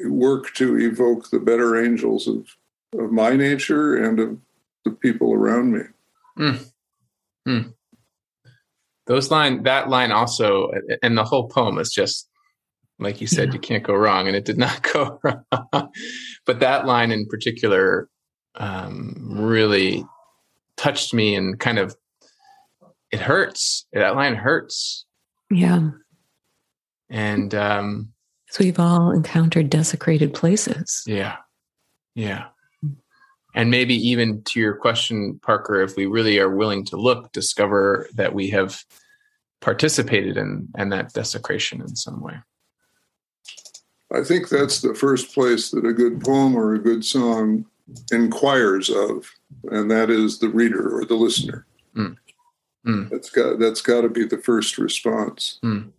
work 0.07 0.55
to 0.55 0.79
evoke 0.79 1.31
the 1.31 1.41
better 1.41 1.83
angels 1.83 2.27
of, 2.27 2.57
of 2.99 3.13
my 3.13 3.37
nature 3.37 3.97
and 3.97 4.21
of 4.21 4.39
the 4.85 4.91
people 4.91 5.33
around 5.33 5.73
me. 5.73 5.81
Mm. 6.39 6.71
Mm. 7.47 7.75
Those 9.07 9.31
line, 9.31 9.63
that 9.65 9.89
line 9.89 10.13
also, 10.13 10.71
and 11.03 11.17
the 11.17 11.25
whole 11.25 11.49
poem 11.49 11.79
is 11.79 11.91
just 11.91 12.29
like 12.99 13.21
you 13.21 13.27
said, 13.27 13.49
yeah. 13.49 13.55
you 13.55 13.61
can't 13.61 13.85
go 13.85 13.95
wrong, 13.95 14.27
and 14.27 14.37
it 14.37 14.45
did 14.45 14.59
not 14.59 14.83
go 14.93 15.21
wrong. 15.23 15.93
but 16.45 16.61
that 16.61 16.87
line 16.87 17.13
in 17.13 17.27
particular 17.27 18.09
um, 18.57 19.15
really 19.31 20.05
touched 20.77 21.15
me 21.15 21.35
and 21.35 21.59
kind 21.59 21.79
of 21.79 21.97
it 23.11 23.21
hurts. 23.21 23.87
That 23.93 24.17
line 24.17 24.35
hurts. 24.35 25.07
Yeah. 25.51 25.91
And 27.11 27.55
um, 27.55 28.13
so 28.51 28.65
we've 28.65 28.79
all 28.79 29.11
encountered 29.11 29.71
desecrated 29.71 30.35
places. 30.35 31.03
Yeah. 31.07 31.37
Yeah. 32.15 32.47
And 33.55 33.71
maybe 33.71 33.95
even 33.95 34.43
to 34.45 34.61
your 34.61 34.75
question, 34.75 35.41
Parker, 35.43 35.83
if 35.83 35.97
we 35.97 36.07
really 36.07 36.39
are 36.39 36.55
willing 36.55 36.85
to 36.87 36.97
look, 36.97 37.33
discover 37.33 38.09
that 38.15 38.35
we 38.35 38.51
have 38.51 38.83
participated 39.61 40.37
in, 40.37 40.69
in 40.79 40.91
that 40.91 41.13
desecration 41.13 41.81
in 41.81 41.97
some 41.97 42.23
way. 42.23 42.35
I 44.15 44.23
think 44.23 44.49
that's 44.49 44.81
the 44.81 44.95
first 44.95 45.35
place 45.35 45.71
that 45.71 45.85
a 45.85 45.93
good 45.93 46.21
poem 46.21 46.55
or 46.55 46.75
a 46.75 46.79
good 46.79 47.05
song 47.05 47.67
inquires 48.13 48.89
of, 48.91 49.31
and 49.71 49.91
that 49.91 50.11
is 50.11 50.39
the 50.39 50.49
reader 50.49 50.97
or 50.97 51.05
the 51.05 51.15
listener. 51.15 51.67
Mm. 51.97 52.17
Mm. 52.87 53.11
That's 53.11 53.31
got 53.31 53.59
that's 53.59 53.81
got 53.81 54.03
to 54.03 54.09
be 54.09 54.25
the 54.25 54.39
first 54.39 54.79
response. 54.79 55.59
Mm 55.65 55.93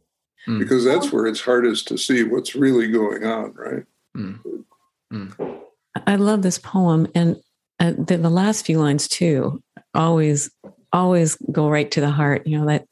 mm. 0.47 0.59
because 0.59 0.83
that's 0.83 1.11
where 1.11 1.27
it's 1.27 1.41
hardest 1.41 1.87
to 1.87 1.97
see 1.97 2.23
what's 2.23 2.55
really 2.55 2.87
going 2.87 3.23
on, 3.23 3.53
right? 3.53 3.83
Mm. 4.15 4.63
Mm. 5.11 5.61
I 6.07 6.15
love 6.15 6.41
this 6.41 6.57
poem, 6.57 7.07
and 7.15 7.37
uh, 7.79 7.93
the, 7.97 8.17
the 8.17 8.29
last 8.29 8.65
few 8.65 8.79
lines 8.79 9.07
too 9.07 9.61
always 9.93 10.51
always 10.91 11.35
go 11.51 11.69
right 11.69 11.89
to 11.91 12.01
the 12.01 12.11
heart. 12.11 12.45
You 12.47 12.59
know 12.59 12.65
that 12.67 12.87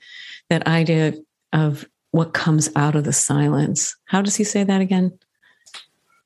that 0.49 0.67
idea 0.67 1.13
of 1.53 1.85
what 2.11 2.33
comes 2.33 2.69
out 2.75 2.95
of 2.95 3.03
the 3.03 3.13
silence. 3.13 3.95
How 4.05 4.21
does 4.21 4.35
he 4.35 4.43
say 4.43 4.63
that 4.63 4.81
again? 4.81 5.17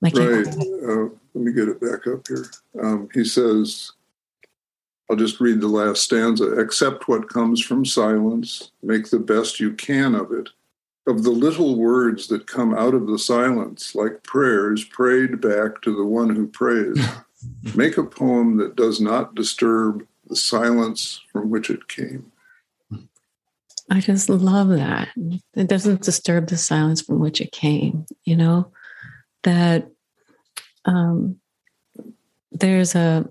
right. 0.01 0.47
Uh, 0.47 1.09
let 1.33 1.45
me 1.45 1.53
get 1.53 1.67
it 1.67 1.79
back 1.79 2.07
up 2.07 2.27
here. 2.27 2.45
Um, 2.81 3.07
he 3.13 3.23
says, 3.23 3.91
I'll 5.11 5.17
just 5.17 5.41
read 5.41 5.59
the 5.59 5.67
last 5.67 6.03
stanza. 6.03 6.45
Accept 6.45 7.09
what 7.09 7.27
comes 7.27 7.61
from 7.61 7.85
silence, 7.85 8.71
make 8.81 9.09
the 9.09 9.19
best 9.19 9.59
you 9.59 9.73
can 9.73 10.15
of 10.15 10.31
it, 10.31 10.47
of 11.05 11.23
the 11.23 11.31
little 11.31 11.75
words 11.75 12.27
that 12.27 12.47
come 12.47 12.73
out 12.73 12.93
of 12.93 13.07
the 13.07 13.19
silence, 13.19 13.93
like 13.93 14.23
prayers 14.23 14.85
prayed 14.85 15.41
back 15.41 15.81
to 15.81 15.93
the 15.93 16.05
one 16.05 16.33
who 16.33 16.47
prays. 16.47 16.97
Make 17.75 17.97
a 17.97 18.03
poem 18.03 18.55
that 18.57 18.77
does 18.77 19.01
not 19.01 19.35
disturb 19.35 20.07
the 20.27 20.35
silence 20.35 21.21
from 21.29 21.49
which 21.49 21.69
it 21.69 21.89
came. 21.89 22.31
I 23.89 23.99
just 23.99 24.29
love 24.29 24.69
that. 24.69 25.09
It 25.55 25.67
doesn't 25.67 26.03
disturb 26.03 26.47
the 26.47 26.57
silence 26.57 27.01
from 27.01 27.19
which 27.19 27.41
it 27.41 27.51
came, 27.51 28.05
you 28.23 28.37
know, 28.37 28.71
that 29.43 29.89
um, 30.85 31.37
there's 32.51 32.95
a, 32.95 33.27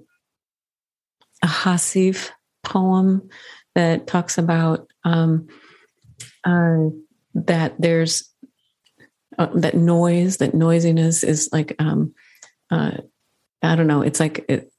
a 1.42 1.46
Hafiz 1.46 2.30
poem 2.62 3.28
that 3.74 4.06
talks 4.06 4.38
about 4.38 4.88
um, 5.04 5.48
uh, 6.44 6.86
that 7.34 7.74
there's 7.78 8.30
uh, 9.38 9.48
that 9.54 9.74
noise, 9.74 10.38
that 10.38 10.54
noisiness 10.54 11.22
is 11.22 11.48
like, 11.52 11.74
um, 11.78 12.14
uh, 12.70 12.92
I 13.62 13.76
don't 13.76 13.86
know, 13.86 14.02
it's 14.02 14.20
like 14.20 14.44
it, 14.48 14.72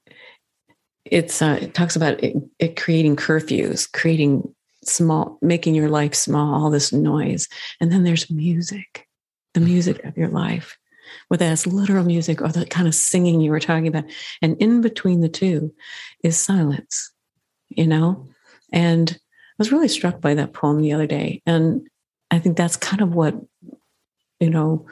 it's 1.05 1.41
uh, 1.41 1.57
it 1.61 1.73
talks 1.73 1.95
about 1.95 2.23
it, 2.23 2.35
it 2.59 2.75
creating 2.75 3.15
curfews, 3.15 3.91
creating 3.91 4.53
small, 4.83 5.37
making 5.41 5.75
your 5.75 5.89
life 5.89 6.13
small, 6.13 6.63
all 6.63 6.69
this 6.69 6.93
noise, 6.93 7.47
and 7.79 7.91
then 7.91 8.03
there's 8.03 8.29
music, 8.29 9.07
the 9.53 9.61
music 9.61 10.03
of 10.03 10.17
your 10.17 10.29
life, 10.29 10.77
whether 11.27 11.47
that's 11.47 11.67
literal 11.67 12.03
music 12.03 12.41
or 12.41 12.49
the 12.49 12.65
kind 12.65 12.87
of 12.87 12.95
singing 12.95 13.41
you 13.41 13.51
were 13.51 13.59
talking 13.59 13.87
about, 13.87 14.05
and 14.41 14.57
in 14.61 14.81
between 14.81 15.21
the 15.21 15.29
two 15.29 15.73
is 16.23 16.37
silence, 16.37 17.11
you 17.69 17.87
know, 17.87 18.27
and. 18.71 19.19
I 19.51 19.61
was 19.61 19.71
really 19.71 19.89
struck 19.89 20.21
by 20.21 20.33
that 20.33 20.53
poem 20.53 20.81
the 20.81 20.93
other 20.93 21.05
day, 21.05 21.43
and 21.45 21.87
I 22.31 22.39
think 22.39 22.57
that's 22.57 22.77
kind 22.77 22.99
of 22.99 23.13
what, 23.13 23.35
you 24.39 24.49
know, 24.49 24.87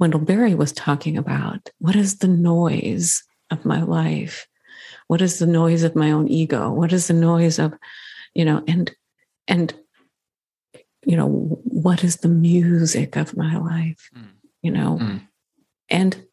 Wendell 0.00 0.18
Berry 0.18 0.56
was 0.56 0.72
talking 0.72 1.16
about. 1.16 1.70
What 1.78 1.94
is 1.94 2.18
the 2.18 2.26
noise 2.26 3.22
of 3.52 3.64
my 3.64 3.80
life? 3.82 4.48
What 5.06 5.22
is 5.22 5.38
the 5.38 5.46
noise 5.46 5.84
of 5.84 5.94
my 5.94 6.10
own 6.10 6.26
ego? 6.26 6.72
What 6.72 6.92
is 6.92 7.06
the 7.06 7.14
noise 7.14 7.60
of, 7.60 7.74
you 8.34 8.44
know, 8.44 8.64
and, 8.66 8.90
and, 9.46 9.72
you 11.06 11.16
know, 11.16 11.28
what 11.28 12.02
is 12.02 12.16
the 12.16 12.28
music 12.28 13.14
of 13.14 13.36
my 13.36 13.56
life? 13.56 14.10
Mm. 14.16 14.30
You 14.62 14.72
know, 14.72 14.98
mm. 15.00 15.20
And 15.92 16.24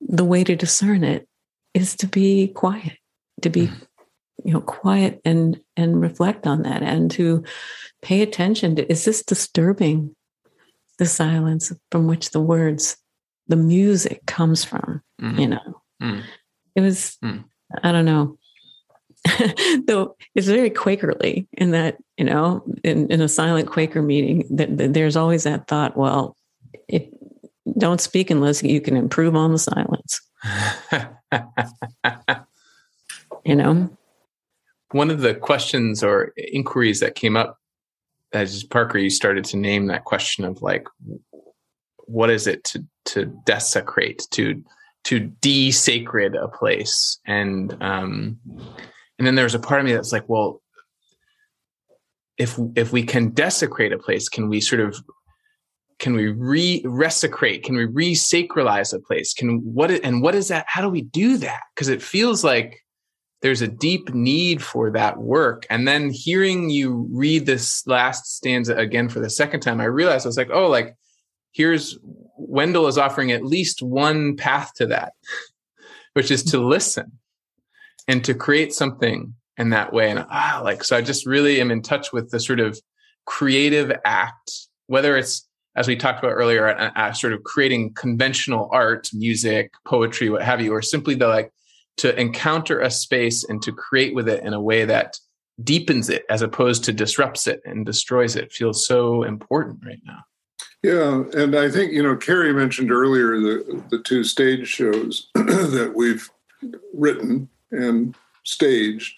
the 0.00 0.24
way 0.24 0.44
to 0.44 0.54
discern 0.54 1.02
it 1.02 1.26
is 1.74 1.96
to 1.96 2.06
be 2.06 2.48
quiet, 2.48 2.98
to 3.42 3.50
be 3.50 3.66
mm 3.66 3.86
you 4.44 4.52
know 4.52 4.60
quiet 4.60 5.20
and 5.24 5.60
and 5.76 6.00
reflect 6.00 6.46
on 6.46 6.62
that 6.62 6.82
and 6.82 7.10
to 7.10 7.42
pay 8.02 8.22
attention 8.22 8.76
to 8.76 8.90
is 8.90 9.04
this 9.04 9.22
disturbing 9.22 10.14
the 10.98 11.06
silence 11.06 11.72
from 11.90 12.06
which 12.06 12.30
the 12.30 12.40
words 12.40 12.96
the 13.48 13.56
music 13.56 14.24
comes 14.26 14.64
from 14.64 15.02
mm-hmm. 15.20 15.38
you 15.38 15.48
know 15.48 15.82
mm. 16.02 16.22
it 16.74 16.80
was 16.80 17.16
mm. 17.24 17.44
i 17.82 17.92
don't 17.92 18.04
know 18.04 18.36
though 19.86 20.16
it's 20.34 20.46
very 20.46 20.70
quakerly 20.70 21.46
in 21.52 21.72
that 21.72 21.98
you 22.16 22.24
know 22.24 22.62
in, 22.82 23.10
in 23.10 23.20
a 23.20 23.28
silent 23.28 23.68
quaker 23.68 24.00
meeting 24.00 24.44
that, 24.50 24.76
that 24.78 24.94
there's 24.94 25.16
always 25.16 25.44
that 25.44 25.66
thought 25.66 25.96
well 25.96 26.36
it 26.88 27.12
don't 27.78 28.00
speak 28.00 28.30
unless 28.30 28.62
you 28.62 28.80
can 28.80 28.96
improve 28.96 29.36
on 29.36 29.52
the 29.52 29.58
silence. 29.58 30.20
You 33.44 33.56
know? 33.56 33.90
One 34.92 35.10
of 35.10 35.20
the 35.20 35.34
questions 35.34 36.02
or 36.02 36.32
inquiries 36.36 37.00
that 37.00 37.14
came 37.14 37.36
up 37.36 37.58
as 38.32 38.64
Parker, 38.64 38.98
you 38.98 39.10
started 39.10 39.44
to 39.46 39.56
name 39.56 39.86
that 39.86 40.04
question 40.04 40.44
of 40.44 40.62
like, 40.62 40.86
what 41.98 42.30
is 42.30 42.46
it 42.46 42.64
to 42.64 42.84
to 43.06 43.26
desecrate, 43.44 44.26
to 44.32 44.62
to 45.04 45.20
desacred 45.40 46.40
a 46.40 46.48
place? 46.48 47.18
And 47.26 47.76
um 47.80 48.38
and 49.18 49.26
then 49.26 49.36
there's 49.36 49.54
a 49.54 49.60
part 49.60 49.80
of 49.80 49.86
me 49.86 49.92
that's 49.92 50.12
like 50.12 50.28
well 50.28 50.60
if 52.36 52.58
if 52.74 52.92
we 52.92 53.04
can 53.04 53.30
desecrate 53.30 53.92
a 53.92 53.98
place 53.98 54.28
can 54.28 54.48
we 54.48 54.60
sort 54.60 54.80
of 54.80 54.96
can 56.00 56.14
we 56.14 56.28
re 56.28 56.82
resecrate? 56.82 57.62
Can 57.62 57.76
we 57.76 57.84
re-sacralize 57.84 58.92
a 58.94 58.98
place? 58.98 59.34
Can 59.34 59.58
what 59.58 59.90
and 59.90 60.22
what 60.22 60.34
is 60.34 60.48
that 60.48 60.64
how 60.66 60.80
do 60.80 60.88
we 60.88 61.02
do 61.02 61.36
that? 61.36 61.60
Because 61.74 61.88
it 61.88 62.02
feels 62.02 62.42
like 62.42 62.80
there's 63.42 63.62
a 63.62 63.68
deep 63.68 64.12
need 64.14 64.62
for 64.62 64.90
that 64.90 65.18
work. 65.18 65.66
And 65.70 65.86
then 65.86 66.10
hearing 66.10 66.70
you 66.70 67.06
read 67.12 67.46
this 67.46 67.86
last 67.86 68.36
stanza 68.36 68.76
again 68.76 69.08
for 69.08 69.20
the 69.20 69.30
second 69.30 69.60
time 69.60 69.80
i 69.80 69.84
realized 69.84 70.26
i 70.26 70.28
was 70.28 70.36
like 70.36 70.50
oh 70.50 70.68
like 70.68 70.96
here's 71.52 71.98
wendell 72.36 72.86
is 72.86 72.98
offering 72.98 73.30
at 73.30 73.44
least 73.44 73.82
one 73.82 74.36
path 74.36 74.72
to 74.74 74.86
that 74.86 75.12
which 76.14 76.30
is 76.30 76.42
to 76.42 76.58
listen 76.58 77.12
and 78.08 78.24
to 78.24 78.34
create 78.34 78.72
something 78.72 79.34
in 79.58 79.70
that 79.70 79.92
way. 79.92 80.10
And 80.10 80.24
ah 80.30 80.62
like 80.64 80.82
so 80.82 80.96
i 80.96 81.02
just 81.02 81.26
really 81.26 81.60
am 81.60 81.70
in 81.70 81.82
touch 81.82 82.12
with 82.12 82.30
the 82.30 82.40
sort 82.40 82.60
of 82.60 82.80
creative 83.26 83.92
act 84.04 84.68
whether 84.86 85.16
it's 85.16 85.46
as 85.76 85.86
we 85.86 85.96
talked 85.96 86.18
about 86.18 86.32
earlier 86.32 86.66
a, 86.66 86.92
a 86.96 87.14
sort 87.14 87.32
of 87.32 87.42
creating 87.44 87.92
conventional 87.94 88.68
art 88.72 89.08
music 89.12 89.72
poetry 89.86 90.28
what 90.28 90.42
have 90.42 90.60
you 90.60 90.72
or 90.72 90.82
simply 90.82 91.14
the 91.14 91.28
like 91.28 91.52
to 91.96 92.18
encounter 92.18 92.80
a 92.80 92.90
space 92.90 93.44
and 93.44 93.60
to 93.62 93.72
create 93.72 94.14
with 94.14 94.28
it 94.28 94.42
in 94.42 94.54
a 94.54 94.60
way 94.60 94.84
that 94.84 95.18
deepens 95.62 96.08
it 96.08 96.24
as 96.30 96.42
opposed 96.42 96.84
to 96.84 96.92
disrupts 96.92 97.46
it 97.46 97.60
and 97.64 97.84
destroys 97.84 98.36
it 98.36 98.52
feels 98.52 98.86
so 98.86 99.22
important 99.22 99.80
right 99.84 100.00
now. 100.06 100.24
Yeah, 100.82 101.24
and 101.34 101.54
I 101.54 101.70
think 101.70 101.92
you 101.92 102.02
know 102.02 102.16
Carrie 102.16 102.54
mentioned 102.54 102.90
earlier 102.90 103.38
the 103.38 103.82
the 103.90 103.98
two 103.98 104.24
stage 104.24 104.66
shows 104.66 105.28
that 105.34 105.92
we've 105.94 106.30
written 106.94 107.50
and 107.70 108.14
staged. 108.44 109.14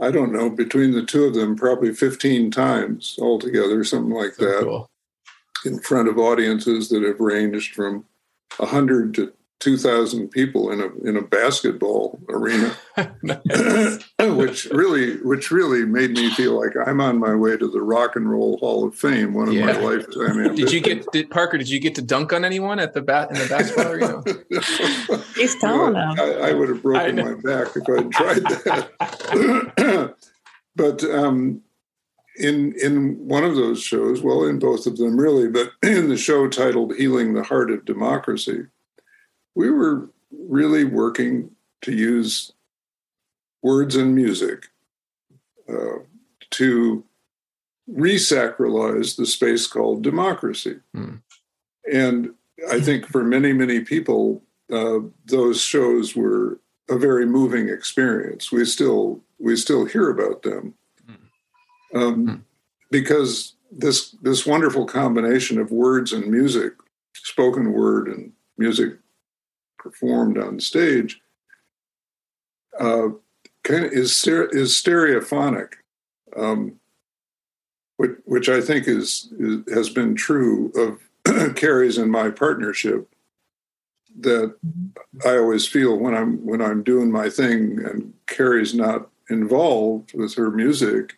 I 0.00 0.12
don't 0.12 0.32
know 0.32 0.48
between 0.48 0.92
the 0.92 1.04
two 1.04 1.24
of 1.24 1.34
them 1.34 1.56
probably 1.56 1.92
15 1.92 2.52
times 2.52 3.18
altogether 3.20 3.82
something 3.82 4.14
like 4.14 4.34
so 4.34 4.44
that 4.44 4.62
cool. 4.62 4.90
In 5.64 5.78
front 5.80 6.08
of 6.08 6.18
audiences 6.18 6.88
that 6.88 7.02
have 7.02 7.20
ranged 7.20 7.74
from 7.74 8.04
100 8.58 9.14
to 9.14 9.32
2,000 9.60 10.28
people 10.28 10.70
in 10.70 10.80
a 10.80 11.08
in 11.08 11.16
a 11.16 11.22
basketball 11.22 12.20
arena, 12.28 12.76
which 14.36 14.66
really 14.66 15.16
which 15.22 15.50
really 15.50 15.84
made 15.84 16.12
me 16.12 16.30
feel 16.30 16.58
like 16.58 16.70
I'm 16.86 17.00
on 17.00 17.18
my 17.18 17.34
way 17.34 17.56
to 17.56 17.68
the 17.68 17.82
Rock 17.82 18.14
and 18.14 18.30
Roll 18.30 18.58
Hall 18.58 18.86
of 18.86 18.94
Fame. 18.94 19.34
One 19.34 19.48
of 19.48 19.54
yeah. 19.54 19.66
my 19.66 19.78
lifetime 19.78 20.38
ambitions. 20.38 20.58
Did 20.58 20.72
you 20.72 20.80
get 20.80 21.10
did, 21.10 21.30
Parker? 21.30 21.58
Did 21.58 21.68
you 21.68 21.80
get 21.80 21.96
to 21.96 22.02
dunk 22.02 22.32
on 22.32 22.44
anyone 22.44 22.78
at 22.78 22.94
the 22.94 23.02
bat 23.02 23.30
in 23.30 23.38
the 23.38 23.48
basketball 23.48 23.92
arena? 23.92 25.24
He's 25.34 25.56
telling 25.56 25.94
them. 25.94 26.20
I, 26.20 26.50
I, 26.50 26.52
would 26.52 26.68
have 26.68 26.82
broken 26.82 27.16
my 27.16 27.34
back 27.34 27.74
if 27.74 27.82
I'd 27.88 28.12
tried 28.12 28.42
that. 28.44 30.14
but 30.76 31.02
um, 31.04 31.62
in 32.38 32.74
in 32.80 33.26
one 33.26 33.44
of 33.44 33.56
those 33.56 33.82
shows, 33.82 34.22
well, 34.22 34.44
in 34.44 34.58
both 34.58 34.86
of 34.86 34.96
them 34.96 35.18
really, 35.18 35.48
but 35.48 35.72
in 35.82 36.08
the 36.08 36.16
show 36.16 36.48
titled 36.48 36.94
"Healing 36.94 37.34
the 37.34 37.42
Heart 37.42 37.70
of 37.70 37.84
Democracy." 37.84 38.66
we 39.58 39.70
were 39.70 40.08
really 40.30 40.84
working 40.84 41.50
to 41.82 41.92
use 41.92 42.52
words 43.60 43.96
and 43.96 44.14
music 44.14 44.66
uh, 45.68 45.98
to 46.50 47.04
resacralize 47.90 49.16
the 49.16 49.26
space 49.26 49.66
called 49.66 50.04
democracy. 50.04 50.76
Mm. 50.96 51.22
And 51.92 52.34
I 52.70 52.78
think 52.78 53.06
for 53.06 53.24
many, 53.24 53.52
many 53.52 53.80
people, 53.80 54.44
uh, 54.72 55.00
those 55.24 55.60
shows 55.60 56.14
were 56.14 56.60
a 56.88 56.96
very 56.96 57.26
moving 57.26 57.68
experience. 57.68 58.52
We 58.52 58.64
still 58.64 59.22
we 59.40 59.56
still 59.56 59.86
hear 59.86 60.08
about 60.08 60.42
them. 60.42 60.74
Um, 61.94 62.26
mm. 62.26 62.40
because 62.90 63.54
this 63.70 64.16
this 64.22 64.46
wonderful 64.46 64.86
combination 64.86 65.58
of 65.60 65.70
words 65.70 66.12
and 66.12 66.30
music, 66.30 66.72
spoken 67.14 67.72
word 67.72 68.08
and 68.08 68.32
music 68.56 68.94
performed 69.78 70.38
on 70.38 70.58
stage 70.58 71.20
uh, 72.78 73.08
kind 73.62 73.84
of 73.84 73.92
is 73.92 74.26
is 74.26 74.72
stereophonic, 74.72 75.74
um, 76.36 76.74
which, 77.96 78.12
which 78.24 78.48
I 78.48 78.60
think 78.60 78.86
is, 78.88 79.32
is 79.38 79.74
has 79.74 79.90
been 79.90 80.14
true 80.14 80.72
of 80.76 81.54
Carrie's 81.56 81.98
and 81.98 82.10
my 82.10 82.30
partnership. 82.30 83.08
That 84.20 84.56
I 85.24 85.36
always 85.36 85.66
feel 85.66 85.96
when 85.96 86.14
I'm 86.14 86.44
when 86.44 86.60
I'm 86.60 86.82
doing 86.82 87.12
my 87.12 87.30
thing 87.30 87.78
and 87.84 88.12
Carrie's 88.26 88.74
not 88.74 89.10
involved 89.30 90.12
with 90.14 90.34
her 90.34 90.50
music, 90.50 91.14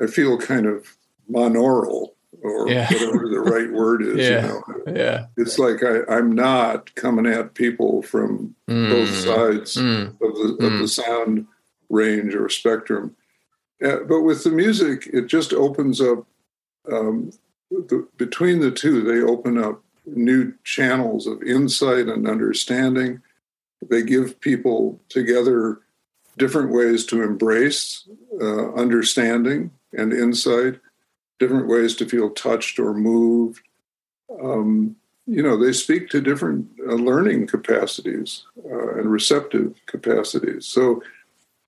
I 0.00 0.06
feel 0.06 0.38
kind 0.38 0.66
of 0.66 0.96
monaural 1.30 2.10
or 2.42 2.68
yeah. 2.68 2.92
whatever 2.92 3.28
the 3.28 3.40
right 3.40 3.72
word 3.72 4.02
is. 4.02 4.28
Yeah. 4.28 4.46
You 4.46 4.48
know? 4.48 4.62
Yeah. 4.94 5.26
It's 5.36 5.58
like 5.58 5.82
I, 5.82 6.18
am 6.18 6.32
not 6.32 6.94
coming 6.94 7.26
at 7.26 7.54
people 7.54 8.02
from 8.02 8.54
mm. 8.68 8.90
both 8.90 9.10
sides 9.10 9.76
mm. 9.76 10.08
of 10.08 10.18
the 10.18 10.56
mm. 10.60 10.66
of 10.66 10.78
the 10.80 10.88
sound 10.88 11.46
range 11.88 12.34
or 12.34 12.48
spectrum. 12.48 13.16
Uh, 13.84 13.98
but 14.08 14.22
with 14.22 14.44
the 14.44 14.50
music, 14.50 15.08
it 15.12 15.26
just 15.26 15.52
opens 15.52 16.00
up 16.00 16.26
um, 16.90 17.32
the, 17.70 18.06
between 18.16 18.60
the 18.60 18.70
two. 18.70 19.02
They 19.02 19.20
open 19.20 19.58
up 19.62 19.82
new 20.06 20.54
channels 20.64 21.26
of 21.26 21.42
insight 21.42 22.08
and 22.08 22.28
understanding. 22.28 23.20
They 23.88 24.02
give 24.02 24.40
people 24.40 25.00
together 25.08 25.80
different 26.38 26.70
ways 26.70 27.04
to 27.06 27.22
embrace 27.22 28.08
uh, 28.40 28.72
understanding 28.74 29.70
and 29.92 30.12
insight 30.12 30.80
different 31.38 31.68
ways 31.68 31.96
to 31.96 32.08
feel 32.08 32.30
touched 32.30 32.78
or 32.78 32.94
moved. 32.94 33.62
Um, 34.42 34.96
you 35.26 35.42
know, 35.42 35.56
they 35.56 35.72
speak 35.72 36.08
to 36.10 36.20
different 36.20 36.68
uh, 36.88 36.94
learning 36.94 37.46
capacities 37.46 38.44
uh, 38.64 38.94
and 38.94 39.10
receptive 39.10 39.74
capacities. 39.86 40.66
So 40.66 41.02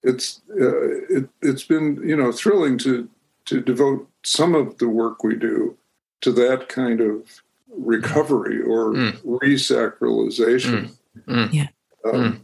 it's 0.02 0.42
uh, 0.50 1.16
it, 1.16 1.28
it's 1.42 1.64
been 1.64 2.00
you 2.06 2.16
know 2.16 2.30
thrilling 2.30 2.78
to 2.78 3.08
to 3.46 3.60
devote 3.60 4.08
some 4.24 4.54
of 4.54 4.78
the 4.78 4.88
work 4.88 5.24
we 5.24 5.34
do 5.34 5.76
to 6.20 6.32
that 6.32 6.68
kind 6.68 7.00
of 7.00 7.42
recovery 7.76 8.62
or 8.62 8.92
mm. 8.92 9.12
resacralization. 9.22 10.90
Mm. 11.26 11.48
Mm. 11.48 11.52
Yeah. 11.52 11.68
Um, 12.04 12.14
mm. 12.14 12.40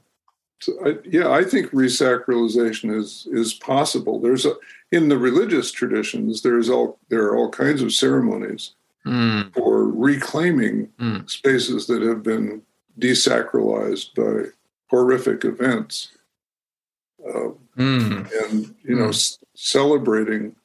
so 0.61 0.73
I, 0.85 0.99
yeah, 1.05 1.31
I 1.31 1.45
think 1.45 1.71
resacralization 1.71 2.95
is 2.97 3.29
is 3.31 3.55
possible. 3.55 4.21
There's 4.21 4.47
a 4.47 4.55
in 4.93 5.09
the 5.09 5.19
religious 5.19 5.71
traditions, 5.73 6.43
there's 6.43 6.69
all 6.69 6.99
there 7.09 7.25
are 7.25 7.37
all 7.37 7.51
kinds 7.51 7.83
of 7.83 7.93
ceremonies 7.93 8.75
mm. 9.07 9.53
for 9.55 9.85
reclaiming 9.89 10.89
mm. 10.99 11.29
spaces 11.31 11.87
that 11.87 12.03
have 12.03 12.23
been 12.23 12.63
desacralized 12.99 14.15
by 14.15 14.51
horrific 14.89 15.45
events, 15.45 16.09
uh, 17.27 17.51
mm. 17.77 18.45
and 18.45 18.75
you 18.83 18.97
know, 18.97 19.09
s- 19.09 19.39
celebrating, 19.55 20.57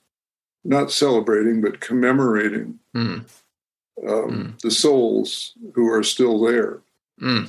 not 0.63 0.91
celebrating, 0.91 1.61
but 1.61 1.79
commemorating 1.79 2.79
hmm. 2.93 3.19
um, 4.07 4.29
hmm. 4.29 4.49
the 4.63 4.71
souls 4.71 5.53
who 5.75 5.87
are 5.91 6.03
still 6.03 6.41
there. 6.41 6.81
Hmm. 7.19 7.45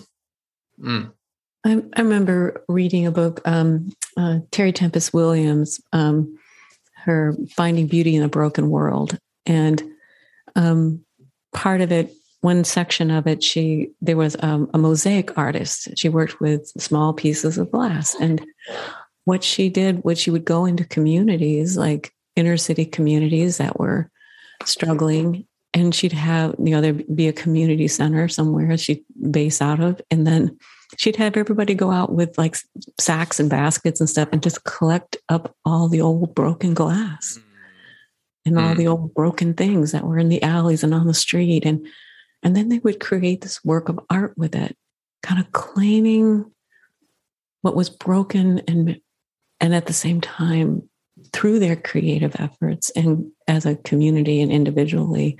I, 1.65 1.83
I, 1.95 2.01
remember 2.03 2.63
reading 2.69 3.07
a 3.07 3.11
book, 3.11 3.41
um, 3.47 3.93
uh, 4.17 4.41
Terry 4.51 4.73
Tempest 4.73 5.15
Williams. 5.15 5.81
Um, 5.93 6.39
her 7.07 7.35
Finding 7.51 7.87
Beauty 7.87 8.17
in 8.17 8.23
a 8.23 8.29
Broken 8.29 8.69
World. 8.69 9.19
And 9.47 9.83
um, 10.57 11.05
part 11.55 11.81
of 11.81 11.93
it, 11.93 12.13
one 12.41 12.65
section 12.65 13.11
of 13.11 13.27
it, 13.27 13.43
she 13.43 13.91
there 14.01 14.17
was 14.17 14.37
um, 14.41 14.69
a 14.75 14.79
mosaic 14.79 15.39
artist. 15.39 15.89
She 15.97 16.09
worked 16.09 16.41
with 16.41 16.67
small 16.79 17.13
pieces 17.13 17.59
of 17.59 17.71
glass, 17.71 18.15
and 18.21 18.45
what 19.25 19.43
she 19.43 19.69
did 19.69 20.05
was 20.05 20.19
she 20.19 20.31
would 20.31 20.45
go 20.45 20.67
into 20.67 20.85
communities 20.85 21.77
like 21.77 22.13
inner 22.37 22.57
city 22.57 22.85
communities 22.85 23.57
that 23.57 23.81
were 23.81 24.11
struggling, 24.65 25.47
and 25.75 25.95
she'd 25.95 26.13
have 26.13 26.55
you 26.59 26.71
know 26.71 26.81
there'd 26.81 27.17
be 27.17 27.27
a 27.27 27.33
community 27.33 27.89
center 27.89 28.29
somewhere 28.29 28.77
she'd 28.77 29.05
base 29.31 29.63
out 29.63 29.81
of, 29.81 30.01
and 30.11 30.27
then 30.27 30.57
she'd 30.97 31.17
have 31.17 31.37
everybody 31.37 31.75
go 31.75 31.91
out 31.91 32.13
with 32.13 32.37
like 32.39 32.57
sacks 32.99 33.41
and 33.41 33.51
baskets 33.51 34.01
and 34.01 34.09
stuff 34.09 34.29
and 34.33 34.43
just 34.43 34.65
collect 34.65 35.17
up 35.29 35.55
all 35.65 35.89
the 35.89 36.01
old 36.01 36.35
broken 36.35 36.75
glass 36.75 37.39
and 38.45 38.59
all 38.59 38.75
mm. 38.75 38.77
the 38.77 38.87
old 38.87 39.13
broken 39.13 39.53
things 39.55 39.93
that 39.93 40.05
were 40.05 40.19
in 40.19 40.29
the 40.29 40.43
alleys 40.43 40.85
and 40.85 40.95
on 40.95 41.07
the 41.07 41.15
street 41.15 41.65
and 41.65 41.87
and 42.43 42.55
then 42.55 42.69
they 42.69 42.79
would 42.79 43.01
create 43.01 43.41
this 43.41 43.65
work 43.65 43.89
of 43.89 43.99
art 44.09 44.33
with 44.37 44.55
it 44.55 44.77
kind 45.23 45.41
of 45.41 45.51
claiming 45.53 46.51
what 47.63 47.75
was 47.75 47.91
broken 47.91 48.61
and 48.69 49.01
and 49.61 49.75
at 49.75 49.87
the 49.87 49.93
same 49.93 50.21
time 50.21 50.89
through 51.33 51.59
their 51.59 51.77
creative 51.77 52.37
efforts 52.39 52.91
and 52.91 53.31
as 53.49 53.67
a 53.67 53.75
community 53.75 54.41
and 54.41 54.53
individually 54.53 55.39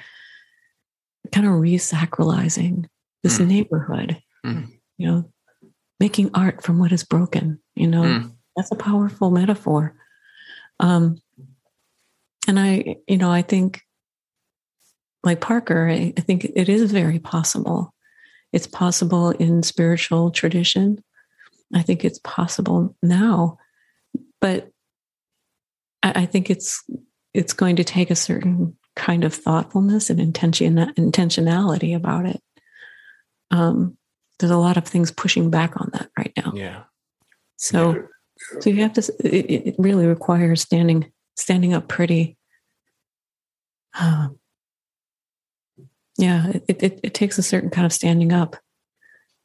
kind 1.33 1.47
of 1.47 1.53
resacralizing 1.53 2.87
this 3.23 3.39
mm. 3.39 3.47
neighborhood 3.47 4.21
mm. 4.45 4.67
you 4.99 5.07
know 5.07 5.31
making 6.01 6.31
art 6.35 6.63
from 6.63 6.79
what 6.79 6.93
is 6.93 7.05
broken. 7.05 7.61
You 7.75 7.87
know, 7.87 8.03
mm. 8.03 8.33
that's 8.57 8.73
a 8.73 8.77
powerful 8.77 9.31
metaphor. 9.31 9.95
Um, 10.81 11.19
and 12.49 12.59
I, 12.59 12.97
you 13.09 13.17
know, 13.17 13.31
I 13.31 13.43
think 13.43 13.83
like 15.25 15.41
Parker, 15.41 15.89
I, 15.89 16.13
I 16.17 16.21
think 16.21 16.45
it 16.45 16.69
is 16.69 16.93
very 16.93 17.19
possible. 17.19 17.93
It's 18.53 18.67
possible 18.67 19.31
in 19.31 19.63
spiritual 19.63 20.31
tradition. 20.31 21.03
I 21.75 21.83
think 21.83 22.05
it's 22.05 22.21
possible 22.21 22.97
now, 23.03 23.59
but 24.41 24.71
I, 26.03 26.23
I 26.23 26.27
think 26.27 26.49
it's 26.49 26.83
it's 27.35 27.53
going 27.53 27.77
to 27.77 27.85
take 27.85 28.11
a 28.11 28.17
certain 28.17 28.77
kind 28.95 29.25
of 29.25 29.35
thoughtfulness 29.35 30.09
and 30.09 30.21
intention 30.21 30.77
intentionality 30.97 31.95
about 31.95 32.27
it. 32.27 32.41
Um, 33.51 33.96
there's 34.39 34.53
a 34.53 34.57
lot 34.57 34.77
of 34.77 34.85
things 34.85 35.11
pushing 35.11 35.51
back 35.51 35.81
on 35.81 35.91
that 35.93 36.11
right 36.17 36.33
now. 36.37 36.53
Yeah. 36.55 36.83
So, 37.57 37.95
yeah. 37.95 38.61
so 38.61 38.71
you 38.71 38.83
have 38.83 38.93
to. 38.95 39.13
It, 39.25 39.69
it, 39.69 39.75
really 39.79 40.07
requires 40.07 40.61
standing 40.61 41.11
standing 41.37 41.75
up 41.75 41.89
pretty. 41.89 42.37
Um, 43.99 44.39
yeah, 46.19 46.51
it, 46.69 46.83
it 46.83 47.01
it 47.03 47.15
takes 47.15 47.39
a 47.39 47.43
certain 47.43 47.71
kind 47.71 47.87
of 47.87 47.93
standing 47.93 48.33
up, 48.33 48.57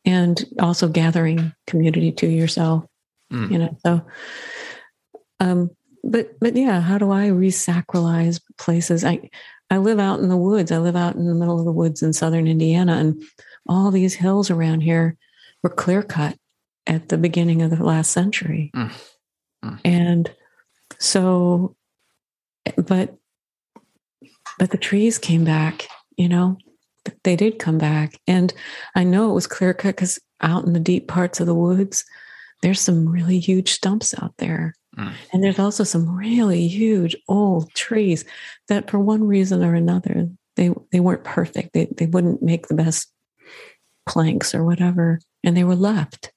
and 0.05 0.43
also 0.59 0.87
gathering 0.87 1.53
community 1.67 2.11
to 2.13 2.27
yourself. 2.27 2.85
Mm. 3.31 3.51
You 3.51 3.57
know, 3.59 3.77
so. 3.85 4.05
Um, 5.39 5.71
but 6.03 6.39
but 6.39 6.55
yeah, 6.55 6.81
how 6.81 6.97
do 6.97 7.11
I 7.11 7.29
resacralize 7.29 8.41
places? 8.57 9.03
I 9.05 9.29
I 9.69 9.77
live 9.77 9.99
out 9.99 10.19
in 10.19 10.29
the 10.29 10.37
woods. 10.37 10.71
I 10.71 10.79
live 10.79 10.95
out 10.95 11.15
in 11.15 11.27
the 11.27 11.33
middle 11.33 11.57
of 11.57 11.65
the 11.65 11.71
woods 11.71 12.01
in 12.01 12.13
southern 12.13 12.47
Indiana, 12.47 12.97
and 12.97 13.23
all 13.68 13.91
these 13.91 14.16
hills 14.16 14.49
around 14.49 14.82
here 14.82 15.18
were 15.64 15.70
clear 15.70 16.03
cut 16.03 16.38
at 16.88 17.09
the 17.09 17.18
beginning 17.18 17.62
of 17.62 17.70
the 17.70 17.84
last 17.84 18.12
century. 18.12 18.72
Mm. 18.76 18.91
Mm. 19.64 19.80
And 19.86 20.36
so, 20.99 21.76
but, 22.78 23.16
but 24.57 24.72
the 24.72 24.78
trees 24.78 25.18
came 25.18 25.43
back, 25.43 25.88
you 26.18 26.28
know, 26.28 26.57
they 27.24 27.36
did 27.36 27.59
come 27.59 27.78
back. 27.78 28.20
And 28.28 28.53
I 28.95 29.03
know 29.03 29.30
it 29.30 29.34
was 29.34 29.47
clear 29.47 29.74
cut 29.74 29.95
because 29.95 30.20
out 30.41 30.66
in 30.66 30.74
the 30.74 30.80
deep 30.80 31.07
parts 31.07 31.39
of 31.39 31.47
the 31.47 31.55
woods, 31.55 32.03
there's 32.62 32.80
some 32.80 33.07
really 33.07 33.39
huge 33.39 33.72
stumps 33.72 34.14
out 34.22 34.34
there. 34.38 34.76
Mm. 34.97 35.14
And 35.32 35.43
there's 35.43 35.59
also 35.59 35.84
some 35.84 36.16
really 36.16 36.68
huge 36.68 37.16
old 37.28 37.74
trees 37.74 38.26
that, 38.68 38.89
for 38.89 38.99
one 38.99 39.24
reason 39.24 39.64
or 39.64 39.74
another, 39.74 40.30
they 40.57 40.72
they 40.91 40.99
weren't 40.99 41.24
perfect. 41.24 41.74
They 41.74 41.88
they 41.97 42.07
wouldn't 42.07 42.41
make 42.41 42.68
the 42.68 42.76
best 42.76 43.11
planks 44.07 44.53
or 44.53 44.63
whatever, 44.63 45.19
and 45.43 45.55
they 45.55 45.63
were 45.63 45.75
left. 45.75 46.31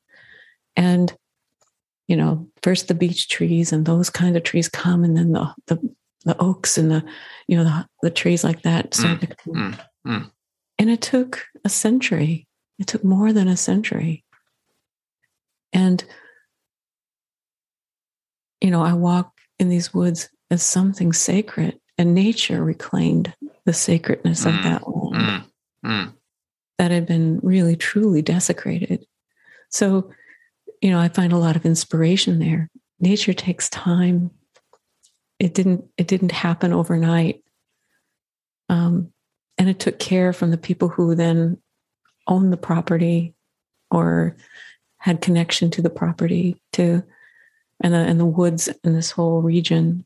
And 0.77 1.15
you 2.09 2.17
know, 2.17 2.49
first 2.63 2.89
the 2.89 2.95
beech 2.95 3.29
trees 3.29 3.73
and 3.73 3.87
those 3.87 4.11
kind 4.11 4.37
of 4.37 4.43
trees 4.43 4.69
come, 4.69 5.05
and 5.05 5.17
then 5.17 5.33
the 5.33 5.55
the, 5.67 5.95
the 6.25 6.37
oaks 6.39 6.77
and 6.77 6.91
the 6.91 7.05
you 7.49 7.57
know 7.57 7.65
the, 7.65 7.87
the 8.03 8.11
trees 8.11 8.45
like 8.45 8.63
that 8.63 8.93
mm, 8.93 9.21
to 9.21 9.27
come. 9.27 9.55
Mm, 9.55 9.81
mm. 10.07 10.31
And 10.79 10.91
it 10.91 11.01
took 11.01 11.45
a 11.65 11.69
century. 11.69 12.47
It 12.79 12.87
took 12.87 13.05
more 13.05 13.33
than 13.33 13.49
a 13.49 13.57
century. 13.57 14.25
And 15.73 16.05
you 18.61 18.71
know, 18.71 18.83
I 18.83 18.95
walk 18.95 19.33
in 19.59 19.69
these 19.69 19.93
woods 19.95 20.29
as 20.51 20.63
something 20.63 21.13
sacred, 21.13 21.79
and 21.97 22.15
nature 22.15 22.63
reclaimed 22.63 23.35
the 23.65 23.73
sacredness 23.73 24.45
of 24.45 24.53
mm, 24.53 24.63
that 24.65 24.83
land. 25.85 26.15
That 26.79 26.91
had 26.91 27.07
been 27.07 27.41
really 27.43 27.77
truly 27.77 28.23
desecrated. 28.23 29.07
So, 29.71 30.11
you 30.81 30.91
know, 30.91 30.99
I 30.99 31.09
find 31.09 31.33
a 31.33 31.39
lot 31.39 31.57
of 31.57 31.65
inspiration 31.65 32.39
there. 32.39 32.71
Nature 33.01 33.33
takes 33.33 33.69
time. 33.69 34.31
It 35.39 35.55
didn't 35.55 35.85
it 35.97 36.09
didn't 36.09 36.33
happen 36.33 36.73
overnight. 36.73 37.43
Um, 38.69 39.13
and 39.59 39.69
it 39.69 39.79
took 39.79 39.99
care 39.99 40.33
from 40.33 40.51
the 40.51 40.59
people 40.59 40.89
who 40.89 41.15
then 41.15 41.59
owned 42.27 42.53
the 42.53 42.57
property 42.57 43.35
or 43.91 44.37
had 44.99 45.21
connection 45.21 45.71
to 45.71 45.83
the 45.83 45.91
property 45.91 46.61
to 46.73 47.03
and 47.81 47.93
the 47.93 47.99
and 47.99 48.19
the 48.19 48.27
woods 48.27 48.69
in 48.83 48.95
this 48.95 49.11
whole 49.11 49.43
region 49.43 50.05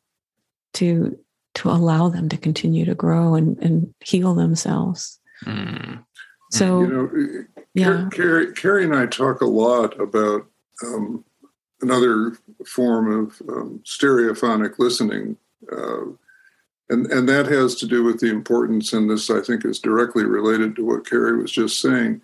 to 0.74 1.18
to 1.54 1.70
allow 1.70 2.08
them 2.08 2.28
to 2.28 2.36
continue 2.36 2.84
to 2.84 2.94
grow 2.94 3.34
and, 3.34 3.58
and 3.58 3.92
heal 4.04 4.34
themselves. 4.34 5.18
Mm. 5.44 6.04
So, 6.50 6.80
you 6.80 6.86
know, 6.88 7.44
yeah. 7.74 8.08
Carrie, 8.10 8.52
Carrie 8.54 8.84
and 8.84 8.94
I 8.94 9.06
talk 9.06 9.40
a 9.40 9.46
lot 9.46 9.98
about 10.00 10.46
um, 10.84 11.24
another 11.80 12.36
form 12.66 13.12
of 13.12 13.42
um, 13.48 13.80
stereophonic 13.84 14.78
listening. 14.78 15.36
Uh, 15.70 16.12
and, 16.90 17.06
and 17.06 17.28
that 17.28 17.46
has 17.46 17.74
to 17.76 17.86
do 17.86 18.02
with 18.02 18.20
the 18.20 18.30
importance, 18.30 18.92
and 18.92 19.10
this 19.10 19.28
I 19.30 19.40
think 19.40 19.64
is 19.64 19.78
directly 19.78 20.24
related 20.24 20.74
to 20.76 20.84
what 20.84 21.08
Carrie 21.08 21.36
was 21.36 21.52
just 21.52 21.80
saying 21.80 22.22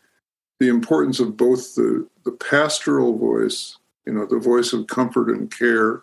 the 0.61 0.68
importance 0.68 1.20
of 1.20 1.37
both 1.37 1.75
the, 1.75 2.07
the 2.25 2.33
pastoral 2.33 3.18
voice, 3.18 3.77
you 4.07 4.12
know, 4.12 4.25
the 4.25 4.39
voice 4.39 4.72
of 4.72 4.87
comfort 4.87 5.29
and 5.29 5.51
care, 5.57 6.03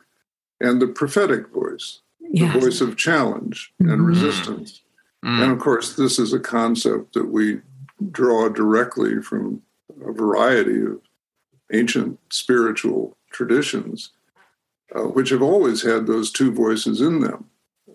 and 0.59 0.81
the 0.81 0.87
prophetic 0.87 1.47
voice, 1.49 2.01
yes. 2.19 2.53
the 2.53 2.59
voice 2.59 2.81
of 2.81 2.97
challenge 2.97 3.73
and 3.79 3.89
mm-hmm. 3.89 4.05
resistance. 4.05 4.81
Mm-hmm. 5.23 5.41
And 5.41 5.51
of 5.51 5.59
course, 5.59 5.95
this 5.95 6.19
is 6.19 6.33
a 6.33 6.39
concept 6.39 7.13
that 7.13 7.27
we 7.27 7.61
draw 8.09 8.49
directly 8.49 9.21
from 9.21 9.61
a 10.05 10.11
variety 10.11 10.81
of 10.81 11.01
ancient 11.71 12.19
spiritual 12.29 13.15
traditions, 13.31 14.11
uh, 14.95 15.03
which 15.03 15.29
have 15.29 15.41
always 15.41 15.83
had 15.83 16.07
those 16.07 16.31
two 16.31 16.51
voices 16.51 17.01
in 17.01 17.19
them. 17.19 17.45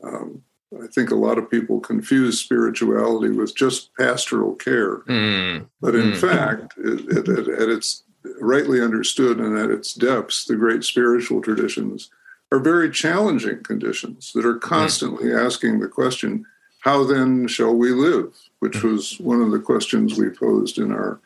Um, 0.03 0.43
I 0.83 0.87
think 0.89 1.11
a 1.11 1.17
lot 1.17 1.39
of 1.39 1.51
people 1.51 1.81
confuse 1.81 2.41
spirituality 2.41 3.31
with 3.31 3.55
just 3.55 3.95
pastoral 3.95 4.55
care. 4.55 4.99
Mm. 5.01 5.67
But 5.81 5.95
in 5.95 6.13
mm. 6.13 6.17
fact, 6.17 6.75
it, 6.79 7.29
it, 7.29 7.49
at 7.49 7.69
its 7.69 8.03
rightly 8.41 8.81
understood 8.81 9.39
and 9.39 9.57
at 9.57 9.71
its 9.71 9.95
depths, 9.95 10.45
the 10.45 10.57
great 10.57 10.85
spiritual 10.85 11.41
traditions 11.41 12.11
are 12.53 12.59
very 12.59 12.91
challenging 12.91 13.63
conditions 13.63 14.33
that 14.35 14.45
are 14.45 14.59
constantly 14.59 15.31
mm. 15.31 15.45
asking 15.45 15.81
the 15.81 15.89
question 15.89 16.45
how 16.81 17.03
then 17.03 17.49
shall 17.49 17.75
we 17.75 17.91
live? 17.91 18.33
Which 18.67 18.83
was 18.83 19.21
one 19.21 19.41
of 19.41 19.53
the 19.53 19.61
questions 19.61 20.19
we 20.19 20.29
posed 20.29 20.79
in 20.79 20.91
our 20.91 21.21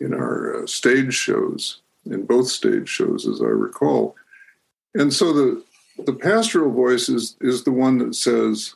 in 0.00 0.14
our 0.14 0.62
uh, 0.62 0.66
stage 0.66 1.12
shows, 1.12 1.82
in 2.06 2.24
both 2.24 2.48
stage 2.48 2.88
shows, 2.88 3.28
as 3.28 3.42
I 3.42 3.44
recall. 3.44 4.16
And 4.94 5.12
so 5.12 5.32
the 5.32 5.62
the 6.06 6.14
pastoral 6.14 6.72
voice 6.72 7.08
is, 7.08 7.36
is 7.40 7.64
the 7.64 7.72
one 7.72 7.98
that 7.98 8.14
says, 8.14 8.74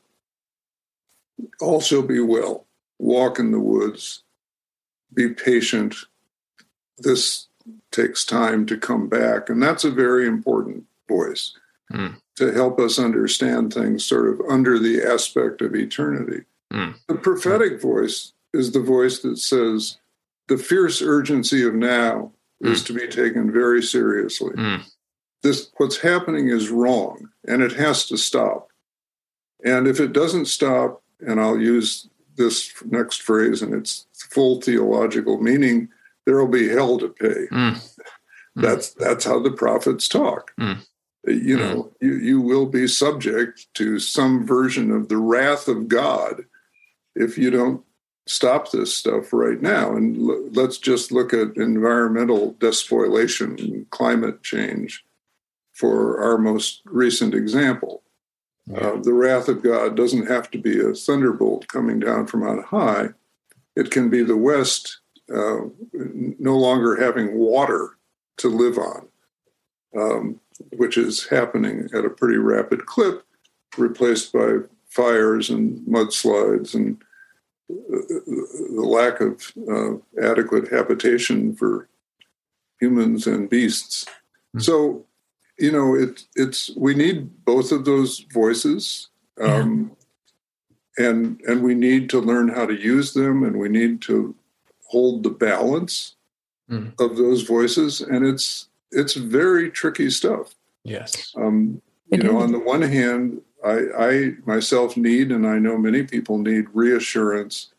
All 1.61 1.81
shall 1.81 2.03
be 2.03 2.21
well, 2.21 2.67
walk 2.99 3.39
in 3.39 3.51
the 3.51 3.61
woods, 3.61 4.23
be 5.15 5.31
patient. 5.31 5.95
This 6.99 7.47
takes 7.91 8.25
time 8.25 8.67
to 8.67 8.77
come 8.77 9.09
back. 9.09 9.49
And 9.49 9.63
that's 9.63 9.85
a 9.85 9.91
very 9.91 10.27
important 10.27 10.85
voice 11.09 11.57
mm. 11.91 12.17
to 12.37 12.53
help 12.53 12.79
us 12.79 12.99
understand 12.99 13.73
things 13.73 14.05
sort 14.05 14.29
of 14.29 14.41
under 14.49 14.79
the 14.79 15.03
aspect 15.03 15.63
of 15.63 15.75
eternity. 15.75 16.45
Mm. 16.77 16.95
The 17.09 17.15
prophetic 17.15 17.81
voice 17.81 18.33
is 18.53 18.73
the 18.73 18.81
voice 18.81 19.21
that 19.21 19.39
says 19.39 19.97
the 20.49 20.59
fierce 20.59 21.01
urgency 21.01 21.67
of 21.67 21.75
now 21.75 22.33
mm. 22.63 22.71
is 22.71 22.85
to 22.85 22.93
be 22.93 23.09
taken 23.09 23.51
very 23.51 23.83
seriously. 23.83 24.55
Mm. 24.55 24.83
This 25.43 25.71
what's 25.79 25.99
happening 25.99 26.49
is 26.49 26.71
wrong 26.71 27.31
and 27.47 27.63
it 27.63 27.73
has 27.73 28.07
to 28.07 28.17
stop. 28.17 28.69
And 29.65 29.89
if 29.89 30.01
it 30.01 30.13
doesn't 30.13 30.47
stop, 30.47 31.03
and 31.27 31.41
I'll 31.41 31.59
use 31.59 32.09
this 32.37 32.73
next 32.85 33.23
phrase 33.23 33.63
in 33.63 33.73
its 33.73 34.07
full 34.13 34.61
theological 34.61 35.41
meaning, 35.41 35.89
there 36.27 36.37
will 36.37 36.49
be 36.49 36.69
hell 36.69 36.99
to 36.99 37.09
pay. 37.09 37.47
Mm. 37.51 37.97
That's 38.55 38.91
that's 38.95 39.25
how 39.25 39.41
the 39.41 39.51
prophets 39.51 40.09
talk. 40.09 40.53
Mm. 40.61 40.87
You 41.27 41.57
know, 41.57 41.93
you, 42.01 42.15
you 42.15 42.41
will 42.41 42.67
be 42.67 42.87
subject 42.87 43.67
to 43.75 43.99
some 43.99 44.47
version 44.47 44.91
of 44.93 45.09
the 45.09 45.17
wrath 45.17 45.69
of 45.69 45.89
God 45.89 46.45
if 47.17 47.37
you 47.37 47.51
don't 47.51 47.83
stop 48.27 48.71
this 48.71 48.95
stuff 48.95 49.33
right 49.33 49.61
now. 49.61 49.95
And 49.95 50.17
l- 50.17 50.49
let's 50.53 50.79
just 50.79 51.13
look 51.13 51.33
at 51.33 51.57
environmental 51.57 52.53
despoilation 52.59 53.57
and 53.59 53.91
climate 53.91 54.43
change 54.43 55.05
for 55.73 56.23
our 56.23 56.39
most 56.39 56.83
recent 56.85 57.35
example. 57.35 58.03
Yeah. 58.67 58.79
Uh, 58.79 58.97
the 59.01 59.13
wrath 59.13 59.49
of 59.49 59.63
God 59.63 59.97
doesn't 59.97 60.27
have 60.27 60.51
to 60.51 60.59
be 60.59 60.81
a 60.81 60.93
thunderbolt 60.93 61.69
coming 61.69 62.01
down 62.01 62.27
from 62.27 62.43
on 62.43 62.63
high. 62.63 63.11
It 63.77 63.91
can 63.91 64.11
be 64.11 64.23
the 64.23 64.37
West 64.37 64.99
uh, 65.33 65.59
no 65.93 66.57
longer 66.57 66.97
having 66.97 67.37
water 67.37 67.97
to 68.39 68.49
live 68.49 68.79
on, 68.79 69.09
um, 69.97 70.41
which 70.73 70.97
is 70.97 71.29
happening 71.29 71.89
at 71.95 72.05
a 72.05 72.11
pretty 72.11 72.39
rapid 72.39 72.87
clip, 72.87 73.25
replaced 73.77 74.33
by 74.33 74.59
fires 74.89 75.51
and 75.51 75.81
mudslides 75.87 76.75
and 76.75 76.97
the 77.69 78.83
lack 78.85 79.21
of 79.21 79.53
uh, 79.69 79.97
adequate 80.23 80.69
habitation 80.69 81.55
for 81.55 81.89
humans 82.81 83.27
and 83.27 83.51
beasts. 83.51 84.05
Mm-hmm. 84.05 84.61
So, 84.61 85.05
you 85.59 85.73
know, 85.73 85.95
it, 85.95 86.25
it's 86.35 86.71
we 86.77 86.95
need 86.95 87.45
both 87.45 87.73
of 87.73 87.85
those 87.85 88.21
voices, 88.33 89.09
um, 89.41 89.97
yeah. 90.99 91.09
and 91.09 91.41
and 91.43 91.63
we 91.63 91.75
need 91.75 92.11
to 92.11 92.21
learn 92.21 92.49
how 92.49 92.67
to 92.67 92.75
use 92.75 93.15
them, 93.15 93.43
and 93.43 93.59
we 93.59 93.69
need 93.69 94.03
to 94.03 94.35
hold 94.89 95.23
the 95.23 95.31
balance 95.31 96.15
mm. 96.71 96.93
of 97.01 97.17
those 97.17 97.43
voices, 97.43 98.01
and 98.01 98.25
it's 98.27 98.69
it's 98.93 99.15
very 99.15 99.71
tricky 99.71 100.11
stuff. 100.11 100.55
Yes. 100.85 101.33
Um, 101.37 101.83
you 102.13 102.19
know, 102.19 102.39
on 102.39 102.53
the 102.53 102.61
one 102.61 102.83
hand, 102.83 103.43
I, 103.67 103.79
I 103.99 104.31
myself 104.45 104.97
need, 104.97 105.33
and 105.33 105.47
I 105.47 105.59
know 105.59 105.77
many 105.77 106.05
people 106.05 106.39
need 106.39 106.67
reassurance 106.73 107.73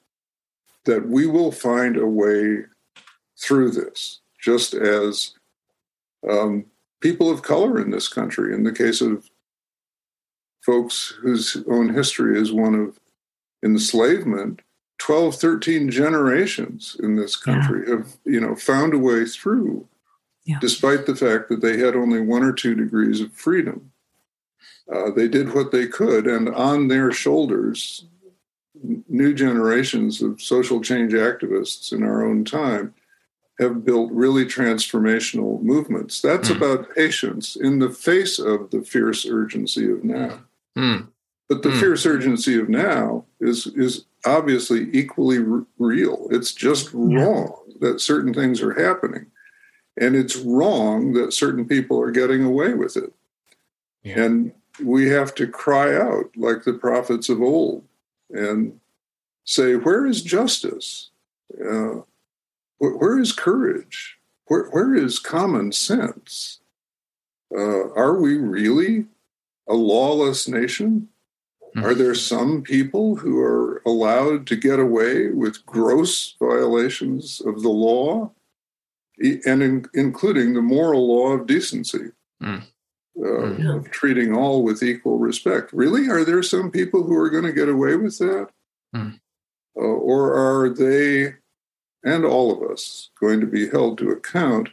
that 0.83 1.07
we 1.07 1.25
will 1.25 1.51
find 1.51 1.95
a 1.95 2.05
way 2.05 2.65
through 3.39 3.71
this, 3.71 4.19
just 4.39 4.73
as 4.73 5.33
um, 6.29 6.65
people 6.99 7.29
of 7.29 7.41
color 7.41 7.79
in 7.79 7.91
this 7.91 8.07
country, 8.09 8.53
in 8.53 8.63
the 8.63 8.73
case 8.73 8.99
of 8.99 9.29
folks 10.65 11.13
whose 11.21 11.63
own 11.69 11.93
history 11.93 12.39
is 12.39 12.51
one 12.51 12.75
of 12.75 12.99
enslavement, 13.63 14.61
12, 14.97 15.35
13 15.35 15.89
generations 15.89 16.97
in 17.01 17.15
this 17.15 17.37
country 17.37 17.85
yeah. 17.87 17.97
have, 17.97 18.17
you 18.25 18.41
know, 18.41 18.55
found 18.55 18.93
a 18.93 18.97
way 18.97 19.25
through, 19.25 19.87
yeah. 20.45 20.57
despite 20.59 21.05
the 21.05 21.15
fact 21.15 21.47
that 21.47 21.61
they 21.61 21.77
had 21.77 21.95
only 21.95 22.19
one 22.19 22.43
or 22.43 22.51
two 22.51 22.75
degrees 22.75 23.21
of 23.21 23.31
freedom. 23.31 23.91
Uh, 24.93 25.11
they 25.11 25.27
did 25.27 25.53
what 25.53 25.71
they 25.71 25.87
could, 25.87 26.27
and 26.27 26.49
on 26.49 26.87
their 26.87 27.11
shoulders, 27.11 28.05
new 29.09 29.33
generations 29.33 30.21
of 30.21 30.41
social 30.41 30.81
change 30.81 31.13
activists 31.13 31.91
in 31.91 32.03
our 32.03 32.25
own 32.25 32.45
time 32.45 32.93
have 33.59 33.83
built 33.83 34.11
really 34.11 34.45
transformational 34.45 35.61
movements. 35.61 36.21
That's 36.21 36.49
mm. 36.49 36.57
about 36.57 36.93
patience 36.95 37.55
in 37.55 37.79
the 37.79 37.89
face 37.89 38.39
of 38.39 38.69
the 38.69 38.81
fierce 38.81 39.25
urgency 39.25 39.91
of 39.91 40.03
now. 40.03 40.39
Mm. 40.77 41.07
But 41.49 41.63
the 41.63 41.69
mm. 41.69 41.79
fierce 41.79 42.05
urgency 42.05 42.59
of 42.59 42.69
now 42.69 43.25
is 43.39 43.67
is 43.67 44.05
obviously 44.25 44.89
equally 44.93 45.39
r- 45.39 45.65
real. 45.79 46.27
It's 46.29 46.53
just 46.53 46.93
yeah. 46.93 47.23
wrong 47.23 47.55
that 47.79 48.01
certain 48.01 48.33
things 48.33 48.61
are 48.61 48.73
happening, 48.73 49.27
and 49.99 50.15
it's 50.15 50.35
wrong 50.35 51.13
that 51.13 51.33
certain 51.33 51.65
people 51.65 51.99
are 51.99 52.11
getting 52.11 52.43
away 52.43 52.73
with 52.73 52.95
it. 52.95 53.13
Yeah. 54.03 54.21
And 54.21 54.51
we 54.83 55.09
have 55.09 55.33
to 55.35 55.47
cry 55.47 55.95
out 55.95 56.29
like 56.35 56.63
the 56.63 56.73
prophets 56.73 57.29
of 57.29 57.41
old 57.41 57.83
and 58.29 58.79
say, 59.45 59.75
Where 59.75 60.05
is 60.05 60.21
justice? 60.21 61.09
Uh, 61.53 62.01
where 62.79 63.19
is 63.19 63.31
courage? 63.31 64.17
Where, 64.45 64.69
where 64.69 64.95
is 64.95 65.19
common 65.19 65.71
sense? 65.71 66.59
Uh, 67.53 67.91
are 67.93 68.19
we 68.19 68.37
really 68.37 69.05
a 69.67 69.73
lawless 69.73 70.47
nation? 70.47 71.09
Mm-hmm. 71.75 71.85
Are 71.85 71.93
there 71.93 72.15
some 72.15 72.61
people 72.61 73.15
who 73.15 73.39
are 73.41 73.81
allowed 73.85 74.47
to 74.47 74.55
get 74.55 74.79
away 74.79 75.29
with 75.29 75.65
gross 75.65 76.35
violations 76.39 77.41
of 77.45 77.61
the 77.61 77.69
law, 77.69 78.31
and 79.19 79.63
in, 79.63 79.85
including 79.93 80.53
the 80.53 80.61
moral 80.61 81.07
law 81.07 81.31
of 81.31 81.47
decency? 81.47 82.11
Mm 82.41 82.63
uh, 83.27 83.57
yeah. 83.57 83.75
of 83.75 83.91
treating 83.91 84.35
all 84.35 84.63
with 84.63 84.81
equal 84.81 85.17
respect. 85.17 85.73
Really, 85.73 86.09
are 86.09 86.23
there 86.23 86.43
some 86.43 86.71
people 86.71 87.03
who 87.03 87.15
are 87.17 87.29
going 87.29 87.43
to 87.43 87.53
get 87.53 87.69
away 87.69 87.95
with 87.95 88.17
that, 88.19 88.49
mm. 88.95 89.19
uh, 89.75 89.79
or 89.79 90.33
are 90.33 90.69
they 90.69 91.35
and 92.03 92.23
all 92.23 92.51
of 92.51 92.69
us 92.69 93.09
going 93.19 93.39
to 93.41 93.47
be 93.47 93.69
held 93.69 93.97
to 93.97 94.09
account, 94.09 94.69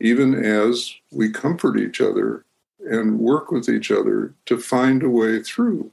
even 0.00 0.34
as 0.34 0.94
we 1.10 1.30
comfort 1.30 1.78
each 1.78 2.00
other 2.00 2.44
and 2.80 3.18
work 3.18 3.50
with 3.50 3.68
each 3.68 3.90
other 3.90 4.34
to 4.46 4.58
find 4.58 5.02
a 5.02 5.08
way 5.08 5.42
through? 5.42 5.90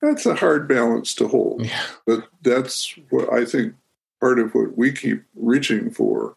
That's 0.00 0.26
a 0.26 0.34
hard 0.34 0.68
balance 0.68 1.14
to 1.16 1.28
hold, 1.28 1.64
yeah. 1.64 1.82
but 2.06 2.28
that's 2.42 2.94
what 3.10 3.32
I 3.32 3.44
think 3.44 3.74
part 4.20 4.38
of 4.38 4.54
what 4.54 4.76
we 4.76 4.92
keep 4.92 5.22
reaching 5.34 5.90
for 5.90 6.36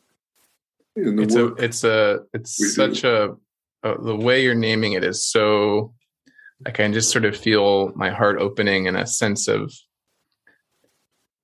in 0.96 1.16
the 1.16 1.24
it's 1.24 1.36
work. 1.36 1.60
A, 1.60 1.64
it's 1.64 1.84
a 1.84 2.24
it's 2.34 2.76
such 2.76 3.02
do. 3.02 3.08
a 3.10 3.36
uh, 3.84 3.96
the 4.02 4.16
way 4.16 4.44
you're 4.44 4.56
naming 4.56 4.94
it 4.94 5.04
is 5.04 5.30
so 5.30 5.94
I 6.66 6.72
can 6.72 6.94
just 6.94 7.12
sort 7.12 7.26
of 7.26 7.38
feel 7.38 7.92
my 7.96 8.10
heart 8.10 8.40
opening 8.40 8.88
and 8.88 8.98
a 8.98 9.06
sense 9.06 9.48
of 9.48 9.72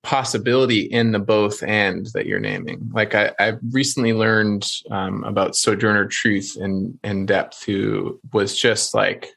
possibility 0.02 0.80
in 0.80 1.12
the 1.12 1.18
both 1.18 1.62
and 1.62 2.06
that 2.12 2.26
you're 2.26 2.40
naming. 2.40 2.90
Like 2.92 3.14
I, 3.14 3.32
I 3.38 3.54
recently 3.70 4.12
learned 4.12 4.68
um, 4.90 5.24
about 5.24 5.56
Sojourner 5.56 6.06
Truth 6.06 6.56
in 6.60 6.98
in 7.02 7.26
depth, 7.26 7.64
who 7.64 8.20
was 8.32 8.56
just 8.56 8.94
like 8.94 9.28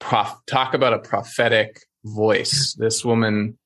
prof- 0.00 0.38
talk 0.46 0.74
about 0.74 0.92
a 0.92 0.98
prophetic 0.98 1.80
voice. 2.04 2.74
This 2.78 3.04
woman 3.04 3.58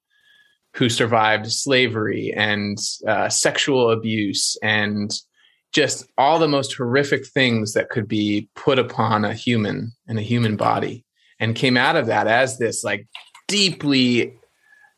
who 0.74 0.88
survived 0.88 1.50
slavery 1.50 2.32
and 2.36 2.78
uh, 3.08 3.28
sexual 3.30 3.90
abuse 3.90 4.56
and 4.62 5.10
just 5.76 6.10
all 6.16 6.38
the 6.38 6.48
most 6.48 6.74
horrific 6.74 7.26
things 7.26 7.74
that 7.74 7.90
could 7.90 8.08
be 8.08 8.48
put 8.54 8.78
upon 8.78 9.26
a 9.26 9.34
human 9.34 9.92
and 10.08 10.18
a 10.18 10.22
human 10.22 10.56
body 10.56 11.04
and 11.38 11.54
came 11.54 11.76
out 11.76 11.96
of 11.96 12.06
that 12.06 12.26
as 12.26 12.56
this 12.56 12.82
like 12.82 13.06
deeply 13.46 14.34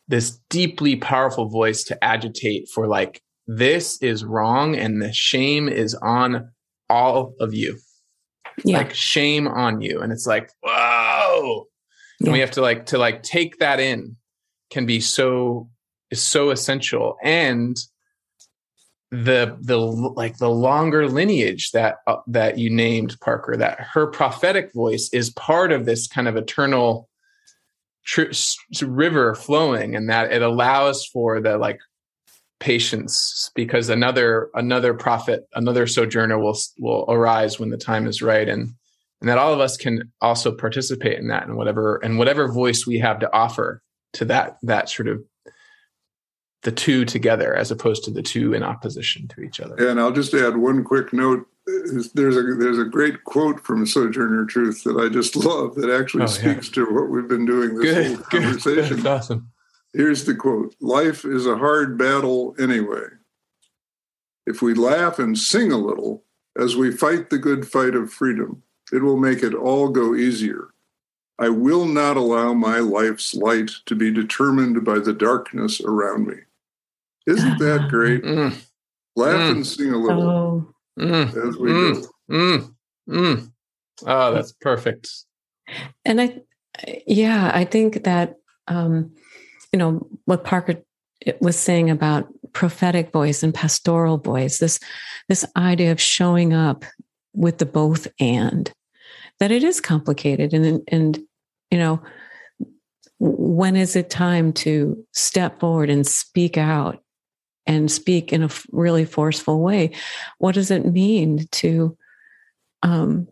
this 0.07 0.39
deeply 0.49 0.95
powerful 0.95 1.49
voice 1.49 1.83
to 1.83 2.01
agitate 2.01 2.69
for 2.69 2.87
like 2.87 3.21
this 3.45 4.01
is 4.01 4.23
wrong 4.23 4.73
and 4.73 5.01
the 5.01 5.11
shame 5.11 5.67
is 5.67 5.95
on 5.95 6.49
all 6.89 7.33
of 7.41 7.53
you 7.53 7.77
yeah. 8.63 8.77
like 8.77 8.93
shame 8.93 9.49
on 9.49 9.81
you 9.81 9.99
and 9.99 10.13
it's 10.13 10.25
like 10.25 10.49
whoa 10.63 11.67
yeah. 12.21 12.27
and 12.27 12.31
we 12.31 12.39
have 12.39 12.51
to 12.51 12.61
like 12.61 12.85
to 12.85 12.97
like 12.97 13.21
take 13.21 13.57
that 13.57 13.81
in 13.81 14.15
can 14.69 14.85
be 14.85 15.01
so 15.01 15.69
is 16.09 16.23
so 16.23 16.51
essential 16.51 17.17
and 17.21 17.75
the 19.11 19.57
the 19.61 19.77
like 19.77 20.37
the 20.37 20.49
longer 20.49 21.07
lineage 21.07 21.71
that 21.71 21.97
uh, 22.05 22.17
that 22.27 22.59
you 22.59 22.69
named 22.69 23.19
Parker 23.21 23.57
that 23.57 23.79
her 23.79 24.07
prophetic 24.07 24.71
voice 24.73 25.09
is 25.11 25.31
part 25.31 25.71
of 25.71 25.85
this 25.85 26.07
kind 26.07 26.27
of 26.27 26.35
eternal 26.35 27.09
tr- 28.05 28.31
river 28.83 29.33
flowing 29.33 29.95
and 29.95 30.09
that 30.09 30.31
it 30.31 30.43
allows 30.43 31.05
for 31.05 31.41
the 31.41 31.57
like 31.57 31.79
patience 32.59 33.49
because 33.55 33.89
another 33.89 34.49
another 34.53 34.93
prophet 34.93 35.47
another 35.55 35.87
sojourner 35.87 36.37
will 36.37 36.57
will 36.77 37.05
arise 37.07 37.59
when 37.59 37.69
the 37.69 37.77
time 37.77 38.05
is 38.05 38.21
right 38.21 38.49
and 38.49 38.73
and 39.21 39.29
that 39.29 39.37
all 39.37 39.53
of 39.53 39.59
us 39.59 39.75
can 39.75 40.11
also 40.21 40.51
participate 40.51 41.17
in 41.17 41.27
that 41.27 41.47
and 41.47 41.57
whatever 41.57 41.97
and 42.03 42.17
whatever 42.17 42.51
voice 42.51 42.85
we 42.85 42.99
have 42.99 43.19
to 43.19 43.33
offer 43.33 43.81
to 44.13 44.25
that 44.25 44.57
that 44.61 44.89
sort 44.89 45.07
of 45.07 45.23
the 46.63 46.71
two 46.71 47.05
together 47.05 47.55
as 47.55 47.71
opposed 47.71 48.03
to 48.03 48.11
the 48.11 48.21
two 48.21 48.53
in 48.53 48.63
opposition 48.63 49.27
to 49.29 49.41
each 49.41 49.59
other. 49.59 49.75
And 49.89 49.99
I'll 49.99 50.11
just 50.11 50.33
add 50.33 50.57
one 50.57 50.83
quick 50.83 51.13
note. 51.13 51.47
There's 51.65 52.35
a 52.35 52.41
there's 52.55 52.79
a 52.79 52.85
great 52.85 53.23
quote 53.23 53.63
from 53.63 53.85
Sojourner 53.85 54.45
Truth 54.45 54.83
that 54.85 54.97
I 54.97 55.07
just 55.07 55.35
love 55.35 55.75
that 55.75 55.89
actually 55.89 56.23
oh, 56.23 56.27
speaks 56.27 56.67
yeah. 56.69 56.85
to 56.85 56.93
what 56.93 57.09
we've 57.09 57.27
been 57.27 57.45
doing 57.45 57.75
this 57.75 57.93
good, 57.93 58.07
whole 58.07 58.23
conversation. 58.23 58.95
Good. 58.95 59.05
That's 59.05 59.25
awesome. 59.25 59.51
Here's 59.93 60.25
the 60.25 60.35
quote: 60.35 60.75
"Life 60.81 61.25
is 61.25 61.45
a 61.45 61.57
hard 61.57 61.97
battle 61.97 62.55
anyway. 62.59 63.05
If 64.47 64.63
we 64.63 64.73
laugh 64.73 65.19
and 65.19 65.37
sing 65.37 65.71
a 65.71 65.77
little 65.77 66.23
as 66.57 66.75
we 66.75 66.91
fight 66.91 67.29
the 67.29 67.37
good 67.37 67.67
fight 67.67 67.93
of 67.93 68.11
freedom, 68.11 68.63
it 68.91 69.03
will 69.03 69.17
make 69.17 69.43
it 69.43 69.53
all 69.53 69.89
go 69.89 70.15
easier." 70.15 70.69
I 71.37 71.47
will 71.47 71.85
not 71.85 72.17
allow 72.17 72.53
my 72.53 72.79
life's 72.79 73.33
light 73.33 73.71
to 73.85 73.95
be 73.95 74.11
determined 74.11 74.83
by 74.83 74.99
the 74.99 75.13
darkness 75.13 75.79
around 75.79 76.27
me. 76.27 76.35
Isn't 77.27 77.57
that 77.59 77.87
great? 77.89 78.23
Mm. 78.23 78.61
Laugh 79.15 79.35
mm. 79.35 79.51
and 79.51 79.67
sing 79.67 79.93
a 79.93 79.97
little 79.97 80.29
oh. 80.29 80.73
mm. 80.99 81.27
as 81.27 81.57
we 81.57 81.69
mm. 81.69 82.01
go. 82.01 82.09
Mm. 82.31 82.75
Mm. 83.09 83.51
Oh, 84.05 84.33
that's 84.33 84.51
perfect. 84.53 85.09
And 86.05 86.21
I, 86.21 86.41
yeah, 87.05 87.51
I 87.53 87.65
think 87.65 88.03
that, 88.03 88.35
um, 88.67 89.15
you 89.73 89.79
know, 89.79 90.07
what 90.25 90.43
Parker 90.43 90.75
was 91.41 91.57
saying 91.57 91.89
about 91.89 92.27
prophetic 92.53 93.11
voice 93.11 93.43
and 93.43 93.53
pastoral 93.53 94.17
voice, 94.17 94.59
this, 94.59 94.79
this 95.27 95.45
idea 95.57 95.91
of 95.91 95.99
showing 95.99 96.53
up 96.53 96.85
with 97.33 97.57
the 97.57 97.65
both 97.65 98.07
and, 98.19 98.71
that 99.39 99.51
it 99.51 99.63
is 99.63 99.79
complicated 99.79 100.53
and, 100.53 100.81
and, 100.89 101.19
you 101.71 101.77
know, 101.77 102.01
when 103.19 103.75
is 103.75 103.95
it 103.95 104.09
time 104.09 104.53
to 104.53 105.05
step 105.13 105.59
forward 105.59 105.89
and 105.89 106.07
speak 106.07 106.57
out 106.57 107.03
and 107.65 107.91
speak 107.91 108.33
in 108.33 108.43
a 108.43 108.49
really 108.71 109.05
forceful 109.05 109.61
way 109.61 109.91
what 110.37 110.55
does 110.55 110.71
it 110.71 110.85
mean 110.85 111.47
to 111.51 111.97
um 112.83 113.27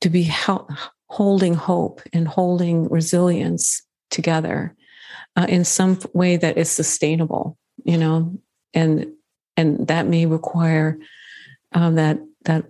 to 0.00 0.10
be 0.10 0.22
hel- 0.22 0.68
holding 1.08 1.54
hope 1.54 2.02
and 2.12 2.28
holding 2.28 2.88
resilience 2.88 3.82
together 4.10 4.74
uh, 5.36 5.46
in 5.48 5.64
some 5.64 5.98
way 6.12 6.36
that 6.36 6.56
is 6.56 6.70
sustainable 6.70 7.58
you 7.84 7.96
know? 7.96 8.38
And 8.74 9.12
and 9.56 9.86
that 9.88 10.06
may 10.06 10.26
require 10.26 10.98
um, 11.72 11.96
that 11.96 12.18
that 12.44 12.64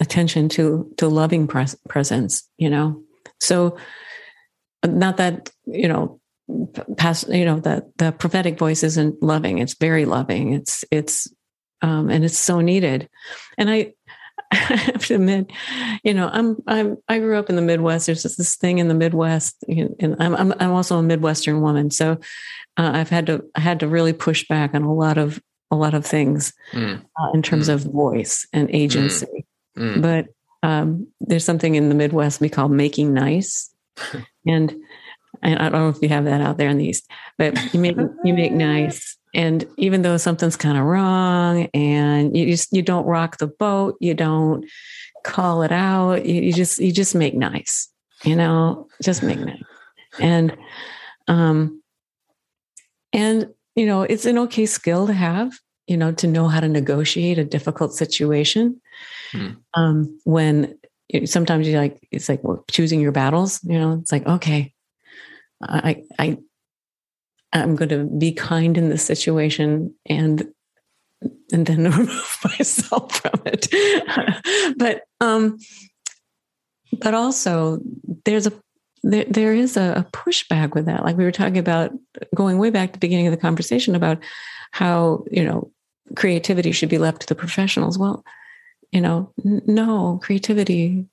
attention 0.00 0.48
to 0.50 0.92
to 0.96 1.08
loving 1.08 1.46
pres- 1.46 1.76
presence 1.88 2.48
you 2.58 2.68
know? 2.68 3.02
So 3.40 3.76
not 4.84 5.16
that 5.18 5.50
you 5.66 5.88
know 5.88 6.20
past 6.96 7.28
you 7.28 7.44
know 7.44 7.60
the 7.60 7.90
the 7.98 8.12
prophetic 8.12 8.58
voice 8.58 8.82
isn't 8.82 9.22
loving 9.22 9.58
it's 9.58 9.74
very 9.74 10.04
loving 10.04 10.54
it's 10.54 10.84
it's 10.90 11.28
um 11.82 12.08
and 12.08 12.24
it's 12.24 12.38
so 12.38 12.60
needed 12.60 13.08
and 13.58 13.70
i 13.70 13.92
I 14.50 14.56
have 14.56 15.04
to 15.06 15.16
admit, 15.16 15.50
you 16.02 16.14
know, 16.14 16.30
I'm 16.32 16.56
I'm 16.66 16.96
I 17.06 17.18
grew 17.18 17.36
up 17.36 17.50
in 17.50 17.56
the 17.56 17.62
Midwest. 17.62 18.06
There's 18.06 18.22
this 18.22 18.56
thing 18.56 18.78
in 18.78 18.88
the 18.88 18.94
Midwest, 18.94 19.62
and 19.68 20.16
I'm 20.18 20.34
I'm, 20.34 20.54
I'm 20.58 20.70
also 20.70 20.96
a 20.96 21.02
Midwestern 21.02 21.60
woman, 21.60 21.90
so 21.90 22.12
uh, 22.78 22.92
I've 22.94 23.10
had 23.10 23.26
to 23.26 23.44
I 23.54 23.60
had 23.60 23.80
to 23.80 23.88
really 23.88 24.14
push 24.14 24.48
back 24.48 24.74
on 24.74 24.84
a 24.84 24.94
lot 24.94 25.18
of 25.18 25.42
a 25.70 25.76
lot 25.76 25.92
of 25.92 26.06
things 26.06 26.54
mm. 26.72 27.02
uh, 27.20 27.30
in 27.34 27.42
terms 27.42 27.68
mm. 27.68 27.74
of 27.74 27.82
voice 27.82 28.46
and 28.54 28.70
agency. 28.74 29.46
Mm. 29.76 29.96
mm. 29.96 30.02
But 30.02 30.28
um, 30.66 31.08
there's 31.20 31.44
something 31.44 31.74
in 31.74 31.90
the 31.90 31.94
Midwest 31.94 32.40
we 32.40 32.48
call 32.48 32.68
making 32.68 33.12
nice, 33.12 33.70
and 34.46 34.74
and 35.42 35.58
I 35.58 35.68
don't 35.68 35.80
know 35.80 35.88
if 35.88 36.02
you 36.02 36.08
have 36.08 36.24
that 36.24 36.40
out 36.40 36.58
there 36.58 36.68
in 36.68 36.78
the 36.78 36.86
East, 36.86 37.10
but 37.36 37.56
you 37.74 37.80
make 37.80 37.96
you 38.24 38.34
make 38.34 38.52
nice. 38.52 39.16
And 39.34 39.66
even 39.76 40.02
though 40.02 40.16
something's 40.16 40.56
kind 40.56 40.78
of 40.78 40.84
wrong, 40.84 41.68
and 41.74 42.36
you 42.36 42.46
just 42.46 42.72
you 42.72 42.82
don't 42.82 43.06
rock 43.06 43.38
the 43.38 43.46
boat, 43.46 43.96
you 44.00 44.14
don't 44.14 44.64
call 45.24 45.62
it 45.62 45.72
out, 45.72 46.24
you, 46.24 46.42
you 46.42 46.52
just 46.52 46.78
you 46.78 46.92
just 46.92 47.14
make 47.14 47.34
nice, 47.34 47.88
you 48.24 48.34
know, 48.34 48.88
just 49.02 49.22
make 49.22 49.38
nice. 49.38 49.62
And 50.18 50.56
um, 51.28 51.82
and 53.12 53.48
you 53.74 53.86
know, 53.86 54.02
it's 54.02 54.26
an 54.26 54.38
okay 54.38 54.66
skill 54.66 55.06
to 55.06 55.12
have, 55.12 55.52
you 55.86 55.96
know, 55.96 56.12
to 56.12 56.26
know 56.26 56.48
how 56.48 56.60
to 56.60 56.68
negotiate 56.68 57.38
a 57.38 57.44
difficult 57.44 57.94
situation. 57.94 58.80
Hmm. 59.32 59.48
Um, 59.74 60.20
when 60.24 60.76
sometimes 61.26 61.68
you 61.68 61.78
like, 61.78 61.98
it's 62.10 62.28
like 62.28 62.42
well, 62.42 62.64
choosing 62.70 63.00
your 63.00 63.12
battles, 63.12 63.60
you 63.62 63.78
know, 63.78 63.98
it's 64.00 64.10
like, 64.10 64.26
okay, 64.26 64.74
I, 65.62 66.04
I, 66.18 66.38
I'm 67.52 67.76
going 67.76 67.88
to 67.88 68.04
be 68.04 68.32
kind 68.32 68.76
in 68.76 68.90
this 68.90 69.04
situation 69.04 69.94
and, 70.06 70.46
and 71.52 71.66
then 71.66 71.84
remove 71.90 72.38
myself 72.44 73.16
from 73.16 73.42
it. 73.46 73.68
but, 74.78 75.02
um, 75.20 75.58
but 77.00 77.14
also 77.14 77.80
there's 78.24 78.46
a 78.46 78.52
there, 79.02 79.24
there 79.24 79.54
is 79.54 79.76
a, 79.76 80.06
pushback 80.12 80.74
with 80.74 80.86
that. 80.86 81.04
Like 81.04 81.16
we 81.16 81.24
were 81.24 81.32
talking 81.32 81.58
about 81.58 81.92
going 82.34 82.58
way 82.58 82.70
back 82.70 82.90
to 82.90 82.92
the 82.94 82.98
beginning 82.98 83.26
of 83.26 83.30
the 83.30 83.36
conversation 83.36 83.94
about 83.94 84.18
how, 84.72 85.24
you 85.30 85.44
know, 85.44 85.70
creativity 86.16 86.72
should 86.72 86.88
be 86.88 86.98
left 86.98 87.22
to 87.22 87.26
the 87.26 87.34
professionals. 87.34 87.98
Well, 87.98 88.24
you 88.90 89.00
know, 89.00 89.32
n- 89.44 89.62
no, 89.66 90.20
creativity 90.22 91.06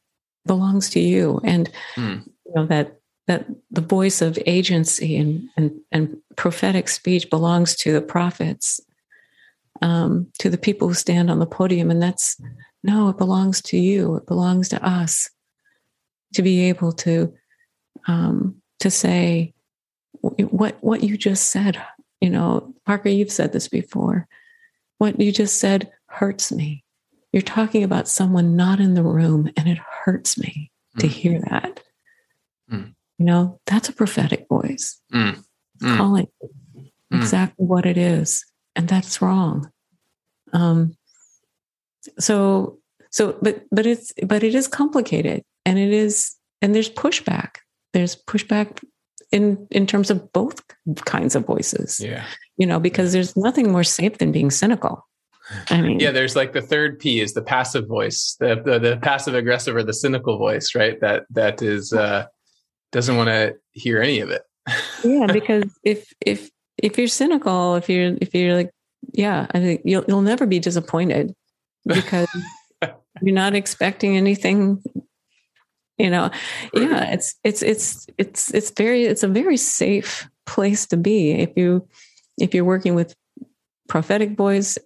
belongs 0.46 0.90
to 0.92 1.00
you. 1.00 1.40
And, 1.44 1.70
mm. 1.96 2.26
you 2.26 2.54
know, 2.56 2.66
that, 2.68 3.00
that 3.28 3.48
the 3.72 3.82
voice 3.82 4.22
of 4.22 4.38
agency 4.46 5.18
and, 5.18 5.50
and, 5.58 5.72
and 5.92 6.18
prophetic 6.36 6.88
speech 6.88 7.30
belongs 7.30 7.76
to 7.76 7.92
the 7.92 8.02
prophets, 8.02 8.80
um, 9.82 10.28
to 10.40 10.50
the 10.50 10.58
people 10.58 10.88
who 10.88 10.94
stand 10.94 11.32
on 11.32 11.40
the 11.40 11.46
podium. 11.46 11.90
And 11.90 12.02
that's, 12.02 12.40
no, 12.84 13.10
it 13.10 13.18
belongs 13.18 13.62
to 13.64 13.78
you. 13.78 14.16
It 14.16 14.28
belongs 14.28 14.70
to 14.70 14.84
us 14.86 15.30
to 16.36 16.42
be 16.42 16.70
able 16.70 16.92
to 16.92 17.34
um, 18.08 18.62
to 18.80 18.92
say 18.92 19.54
what 20.22 20.78
what 20.82 21.04
you 21.04 21.18
just 21.18 21.50
said. 21.50 21.82
You 22.22 22.30
know, 22.30 22.74
Parker, 22.86 23.10
you've 23.10 23.32
said 23.32 23.54
this 23.54 23.68
before. 23.68 24.28
What 24.98 25.20
you 25.20 25.32
just 25.32 25.60
said 25.60 25.92
hurts 26.08 26.52
me. 26.52 26.84
You're 27.32 27.42
talking 27.42 27.84
about 27.84 28.08
someone 28.08 28.56
not 28.56 28.80
in 28.80 28.94
the 28.94 29.04
room, 29.04 29.50
and 29.58 29.68
it 29.68 29.78
hurts 29.78 30.38
me 30.38 30.72
mm. 30.96 31.02
to 31.02 31.08
hear 31.08 31.42
that. 31.50 31.82
You 33.18 33.26
know, 33.26 33.60
that's 33.66 33.90
a 33.90 33.94
prophetic 33.94 34.46
voice 34.50 35.00
mm. 35.14 35.42
mm. 35.82 35.98
calling 35.98 36.28
mm. 36.76 36.92
exactly 37.12 37.66
what 37.66 37.86
it 37.86 37.98
is, 37.98 38.46
and 38.76 38.88
that's 38.88 39.22
wrong. 39.22 39.72
Um, 40.54 40.96
so, 42.20 42.80
so, 43.10 43.38
but, 43.42 43.64
but 43.72 43.86
it's, 43.86 44.14
but 44.26 44.44
it 44.44 44.54
is 44.54 44.68
complicated, 44.68 45.44
and 45.66 45.80
it 45.80 45.92
is, 45.92 46.36
and 46.62 46.76
there's 46.76 46.90
pushback 46.90 47.58
there's 47.96 48.16
pushback 48.28 48.84
in 49.32 49.66
in 49.72 49.88
terms 49.88 50.12
of 50.12 50.32
both 50.34 50.62
kinds 51.06 51.34
of 51.34 51.46
voices. 51.46 52.00
Yeah. 52.00 52.26
You 52.58 52.68
know, 52.68 52.80
because 52.80 53.14
there's 53.14 53.36
nothing 53.36 53.72
more 53.72 53.84
safe 53.86 54.18
than 54.18 54.32
being 54.32 54.52
cynical. 54.52 55.08
I 55.70 55.82
mean, 55.82 56.00
yeah, 56.00 56.12
there's 56.12 56.36
like 56.36 56.54
the 56.54 56.62
third 56.62 57.00
P 57.00 57.22
is 57.22 57.34
the 57.34 57.42
passive 57.42 57.88
voice, 57.88 58.36
the 58.40 58.62
the, 58.64 58.80
the 58.80 58.98
passive 58.98 59.34
aggressive 59.34 59.76
or 59.76 59.84
the 59.84 59.94
cynical 59.94 60.38
voice, 60.38 60.76
right? 60.76 61.00
That 61.00 61.24
that 61.30 61.62
is 61.62 61.94
uh 61.94 62.26
doesn't 62.96 63.18
want 63.18 63.28
to 63.28 63.58
hear 63.74 64.02
any 64.02 64.22
of 64.22 64.30
it. 64.30 64.42
yeah, 65.04 65.28
because 65.32 65.66
if 65.84 66.14
if 66.26 66.50
if 66.78 66.98
you're 66.98 67.08
cynical, 67.08 67.76
if 67.76 67.90
you're 67.90 68.16
if 68.22 68.34
you're 68.34 68.56
like, 68.56 68.72
yeah, 69.14 69.48
I 69.52 69.60
think 69.60 69.82
you'll 69.84 70.06
you'll 70.08 70.22
never 70.22 70.46
be 70.46 70.60
disappointed 70.60 71.36
because 71.86 72.30
you're 73.22 73.36
not 73.36 73.54
expecting 73.54 74.18
anything 74.18 74.82
you 75.98 76.10
know? 76.10 76.30
Yeah 76.74 77.12
it's 77.14 77.36
it's 77.46 77.62
it's 77.62 78.08
it's 78.18 78.54
it's 78.54 78.72
very 78.72 79.06
it's 79.06 79.24
a 79.24 79.30
very 79.30 79.56
safe 79.56 80.30
place 80.46 80.86
to 80.88 80.98
be 80.98 81.32
if 81.32 81.52
you 81.56 81.88
if 82.38 82.54
you're 82.54 82.66
working 82.66 82.96
with 82.96 83.16
prophetic 83.88 84.36
voice 84.36 84.78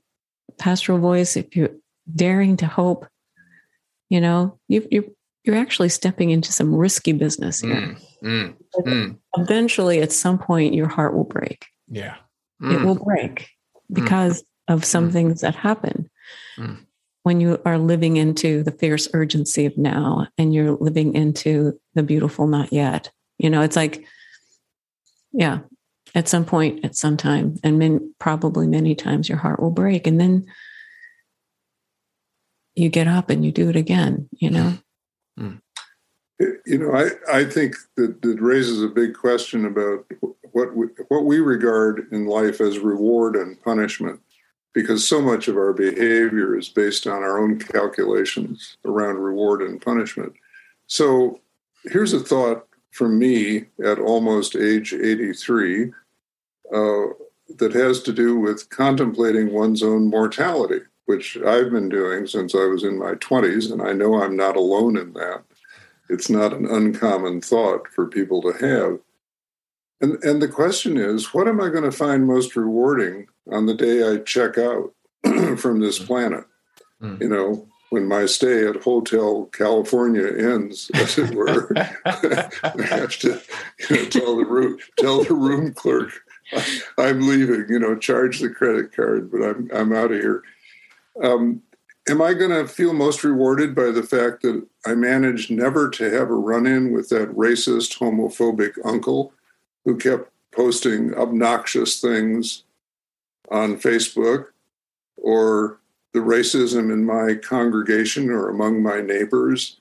pastoral 0.59 0.99
voice 0.99 1.35
if 1.35 1.55
you're 1.55 1.71
daring 2.15 2.57
to 2.57 2.67
hope 2.67 3.07
you 4.09 4.19
know? 4.19 4.59
You 4.67 4.87
you 4.91 5.15
you're 5.43 5.55
actually 5.55 5.89
stepping 5.89 6.29
into 6.29 6.51
some 6.51 6.75
risky 6.75 7.11
business 7.11 7.61
here 7.61 7.75
mm, 7.75 7.97
mm, 8.23 8.55
mm. 8.85 9.17
eventually 9.37 10.01
at 10.01 10.11
some 10.11 10.37
point 10.37 10.73
your 10.73 10.87
heart 10.87 11.15
will 11.15 11.23
break 11.23 11.67
yeah 11.87 12.15
it 12.61 12.81
will 12.83 12.97
mm. 12.97 13.05
break 13.05 13.49
mm. 13.91 13.95
because 13.95 14.43
of 14.67 14.83
some 14.83 15.09
mm. 15.09 15.13
things 15.13 15.41
that 15.41 15.55
happen 15.55 16.09
when 17.23 17.39
you 17.39 17.61
are 17.65 17.77
living 17.77 18.17
into 18.17 18.63
the 18.63 18.71
fierce 18.71 19.07
urgency 19.13 19.65
of 19.65 19.77
now 19.77 20.27
and 20.37 20.53
you're 20.53 20.71
living 20.77 21.13
into 21.13 21.79
the 21.93 22.03
beautiful 22.03 22.47
not 22.47 22.71
yet. 22.71 23.11
You 23.37 23.49
know, 23.49 23.61
it's 23.61 23.75
like, 23.75 24.05
yeah, 25.31 25.59
at 26.15 26.27
some 26.27 26.45
point, 26.45 26.83
at 26.83 26.95
some 26.95 27.17
time, 27.17 27.57
and 27.63 27.77
men, 27.77 28.13
probably 28.19 28.67
many 28.67 28.95
times, 28.95 29.29
your 29.29 29.37
heart 29.37 29.61
will 29.61 29.69
break. 29.69 30.07
And 30.07 30.19
then 30.19 30.45
you 32.75 32.89
get 32.89 33.07
up 33.07 33.29
and 33.29 33.45
you 33.45 33.51
do 33.51 33.69
it 33.69 33.75
again, 33.75 34.27
you 34.31 34.49
know? 34.49 34.77
Mm. 35.39 35.61
You 36.65 36.77
know, 36.77 36.93
I, 36.93 37.39
I 37.39 37.43
think 37.43 37.75
that 37.95 38.23
it 38.23 38.41
raises 38.41 38.81
a 38.81 38.87
big 38.87 39.13
question 39.13 39.65
about 39.65 40.05
what 40.51 40.75
we, 40.75 40.87
what 41.09 41.25
we 41.25 41.39
regard 41.39 42.07
in 42.11 42.27
life 42.27 42.61
as 42.61 42.79
reward 42.79 43.35
and 43.35 43.61
punishment 43.61 44.21
because 44.73 45.07
so 45.07 45.21
much 45.21 45.47
of 45.47 45.57
our 45.57 45.73
behavior 45.73 46.57
is 46.57 46.69
based 46.69 47.07
on 47.07 47.23
our 47.23 47.39
own 47.39 47.59
calculations 47.59 48.77
around 48.85 49.17
reward 49.17 49.61
and 49.61 49.81
punishment. 49.81 50.33
So 50.87 51.41
here's 51.85 52.13
a 52.13 52.19
thought 52.19 52.67
from 52.91 53.17
me 53.17 53.65
at 53.83 53.99
almost 53.99 54.55
age 54.55 54.93
83 54.93 55.85
uh, 55.85 55.91
that 57.57 57.73
has 57.73 58.01
to 58.03 58.13
do 58.13 58.37
with 58.37 58.69
contemplating 58.69 59.51
one's 59.51 59.83
own 59.83 60.07
mortality, 60.07 60.81
which 61.09 61.39
I've 61.39 61.71
been 61.71 61.89
doing 61.89 62.27
since 62.27 62.53
I 62.53 62.65
was 62.65 62.83
in 62.83 62.99
my 62.99 63.15
20s, 63.15 63.71
and 63.71 63.81
I 63.81 63.93
know 63.93 64.21
I'm 64.21 64.37
not 64.37 64.55
alone 64.55 64.95
in 64.95 65.13
that. 65.13 65.41
It's 66.07 66.29
not 66.29 66.53
an 66.53 66.67
uncommon 66.67 67.41
thought 67.41 67.87
for 67.87 68.05
people 68.05 68.43
to 68.43 68.51
have. 68.51 68.99
And, 70.01 70.23
and 70.23 70.39
the 70.39 70.47
question 70.47 70.97
is, 70.97 71.33
what 71.33 71.47
am 71.47 71.59
I 71.59 71.69
going 71.69 71.83
to 71.83 71.91
find 71.91 72.27
most 72.27 72.55
rewarding 72.55 73.25
on 73.51 73.65
the 73.65 73.73
day 73.73 74.07
I 74.07 74.17
check 74.17 74.59
out 74.59 74.93
from 75.57 75.79
this 75.79 75.97
mm. 75.97 76.05
planet? 76.05 76.45
Mm. 77.01 77.21
You 77.21 77.29
know, 77.29 77.67
when 77.89 78.07
my 78.07 78.27
stay 78.27 78.67
at 78.67 78.83
Hotel 78.83 79.49
California 79.51 80.27
ends, 80.27 80.91
as 80.93 81.17
it 81.17 81.33
were, 81.33 81.73
I 82.05 82.83
have 82.83 83.17
to 83.21 83.41
you 83.89 83.95
know, 83.95 84.05
tell 84.05 84.37
the 84.37 84.45
room 84.45 84.77
tell 84.99 85.23
the 85.23 85.33
room 85.33 85.73
clerk 85.73 86.21
I'm 86.99 87.27
leaving. 87.27 87.65
You 87.67 87.79
know, 87.79 87.95
charge 87.95 88.41
the 88.41 88.49
credit 88.49 88.95
card, 88.95 89.31
but 89.31 89.41
I'm 89.41 89.71
I'm 89.73 89.91
out 89.91 90.11
of 90.11 90.21
here. 90.21 90.43
Um, 91.21 91.61
am 92.09 92.21
I 92.21 92.33
going 92.33 92.51
to 92.51 92.67
feel 92.67 92.93
most 92.93 93.23
rewarded 93.23 93.75
by 93.75 93.91
the 93.91 94.03
fact 94.03 94.41
that 94.43 94.65
I 94.85 94.95
managed 94.95 95.51
never 95.51 95.89
to 95.89 96.03
have 96.11 96.29
a 96.29 96.35
run 96.35 96.65
in 96.65 96.91
with 96.91 97.09
that 97.09 97.29
racist, 97.35 97.97
homophobic 97.97 98.73
uncle 98.85 99.33
who 99.85 99.97
kept 99.97 100.31
posting 100.51 101.13
obnoxious 101.15 101.99
things 101.99 102.63
on 103.51 103.77
Facebook 103.77 104.47
or 105.17 105.79
the 106.13 106.19
racism 106.19 106.91
in 106.91 107.05
my 107.05 107.35
congregation 107.35 108.29
or 108.29 108.49
among 108.49 108.81
my 108.81 109.01
neighbors 109.01 109.79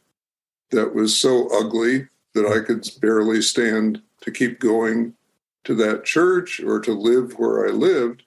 that 0.71 0.95
was 0.95 1.17
so 1.17 1.49
ugly 1.59 2.07
that 2.35 2.47
I 2.47 2.65
could 2.65 2.89
barely 3.01 3.41
stand 3.41 4.03
to 4.21 4.31
keep 4.31 4.59
going 4.59 5.15
to 5.65 5.75
that 5.77 6.05
church 6.05 6.61
or 6.61 6.81
to 6.81 6.93
live 6.93 7.39
where 7.39 7.67
I 7.67 7.71
lived. 7.71 8.25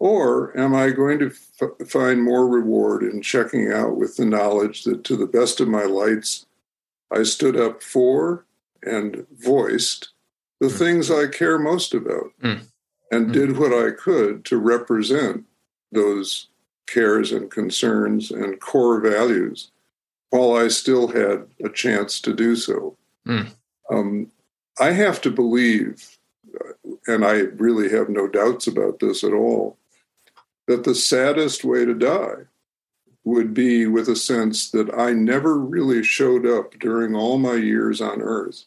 Or 0.00 0.58
am 0.58 0.74
I 0.74 0.90
going 0.90 1.18
to 1.18 1.30
f- 1.60 1.88
find 1.88 2.22
more 2.22 2.48
reward 2.48 3.02
in 3.02 3.20
checking 3.20 3.70
out 3.70 3.96
with 3.96 4.16
the 4.16 4.24
knowledge 4.24 4.84
that 4.84 5.04
to 5.04 5.16
the 5.16 5.26
best 5.26 5.60
of 5.60 5.68
my 5.68 5.84
lights, 5.84 6.46
I 7.12 7.22
stood 7.22 7.54
up 7.54 7.82
for 7.82 8.46
and 8.82 9.26
voiced 9.38 10.08
the 10.58 10.68
mm. 10.68 10.78
things 10.78 11.10
I 11.10 11.26
care 11.26 11.58
most 11.58 11.92
about 11.92 12.32
mm. 12.42 12.62
and 13.12 13.28
mm. 13.28 13.32
did 13.32 13.58
what 13.58 13.74
I 13.74 13.90
could 13.90 14.44
to 14.46 14.56
represent 14.56 15.44
those 15.92 16.48
cares 16.86 17.30
and 17.30 17.50
concerns 17.50 18.30
and 18.30 18.58
core 18.58 19.00
values 19.00 19.70
while 20.30 20.54
I 20.54 20.68
still 20.68 21.08
had 21.08 21.46
a 21.62 21.68
chance 21.68 22.20
to 22.22 22.32
do 22.32 22.56
so. 22.56 22.96
Mm. 23.26 23.48
Um, 23.90 24.32
I 24.80 24.92
have 24.92 25.20
to 25.22 25.30
believe, 25.30 26.16
and 27.06 27.24
I 27.24 27.32
really 27.32 27.90
have 27.90 28.08
no 28.08 28.28
doubts 28.28 28.66
about 28.66 29.00
this 29.00 29.22
at 29.24 29.32
all, 29.32 29.76
that 30.66 30.84
the 30.84 30.94
saddest 30.94 31.64
way 31.64 31.84
to 31.84 31.94
die 31.94 32.44
would 33.24 33.52
be 33.52 33.86
with 33.86 34.08
a 34.08 34.16
sense 34.16 34.70
that 34.70 34.92
I 34.94 35.12
never 35.12 35.58
really 35.58 36.02
showed 36.02 36.46
up 36.46 36.78
during 36.78 37.14
all 37.14 37.38
my 37.38 37.54
years 37.54 38.00
on 38.00 38.22
earth. 38.22 38.64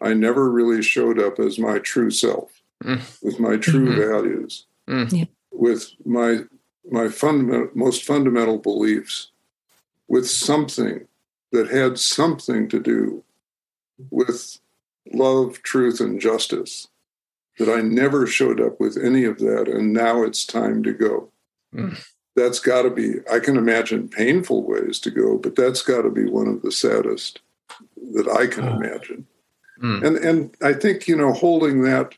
I 0.00 0.12
never 0.12 0.50
really 0.50 0.82
showed 0.82 1.18
up 1.18 1.38
as 1.38 1.58
my 1.58 1.78
true 1.78 2.10
self, 2.10 2.62
mm. 2.84 3.00
with 3.22 3.40
my 3.40 3.56
true 3.56 3.88
mm-hmm. 3.88 4.12
values, 4.12 4.66
mm. 4.88 5.28
with 5.50 5.90
my 6.04 6.40
my 6.88 7.08
fundamental, 7.08 7.70
most 7.74 8.04
fundamental 8.04 8.58
beliefs, 8.58 9.30
with 10.06 10.28
something 10.28 11.06
that 11.52 11.68
had 11.68 11.98
something 11.98 12.68
to 12.68 12.78
do 12.78 13.24
with 14.10 14.58
love, 15.12 15.62
truth, 15.62 16.00
and 16.00 16.20
justice. 16.20 16.88
That 17.58 17.70
I 17.70 17.80
never 17.80 18.26
showed 18.26 18.60
up 18.60 18.78
with 18.78 18.98
any 19.02 19.24
of 19.24 19.38
that, 19.38 19.66
and 19.68 19.92
now 19.92 20.22
it's 20.22 20.44
time 20.44 20.82
to 20.82 20.92
go. 20.92 21.30
Mm. 21.74 21.98
That's 22.34 22.58
got 22.58 22.82
to 22.82 22.90
be, 22.90 23.14
I 23.32 23.38
can 23.38 23.56
imagine 23.56 24.10
painful 24.10 24.62
ways 24.62 24.98
to 25.00 25.10
go, 25.10 25.38
but 25.38 25.56
that's 25.56 25.80
got 25.80 26.02
to 26.02 26.10
be 26.10 26.26
one 26.26 26.48
of 26.48 26.60
the 26.60 26.70
saddest 26.70 27.40
that 28.14 28.28
I 28.28 28.46
can 28.46 28.68
oh. 28.68 28.74
imagine. 28.76 29.26
Mm. 29.82 30.06
And 30.06 30.16
and 30.16 30.56
I 30.62 30.72
think 30.72 31.06
you 31.06 31.16
know 31.16 31.32
holding 31.32 31.82
that 31.82 32.14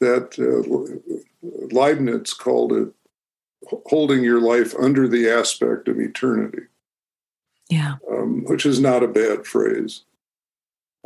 that 0.00 0.38
uh, 0.38 1.68
Leibniz 1.74 2.32
called 2.32 2.72
it 2.72 2.88
holding 3.86 4.22
your 4.22 4.40
life 4.40 4.74
under 4.78 5.06
the 5.06 5.28
aspect 5.28 5.88
of 5.88 6.00
eternity. 6.00 6.62
Yeah, 7.68 7.96
um, 8.10 8.44
which 8.44 8.64
is 8.64 8.80
not 8.80 9.02
a 9.02 9.08
bad 9.08 9.46
phrase. 9.46 10.02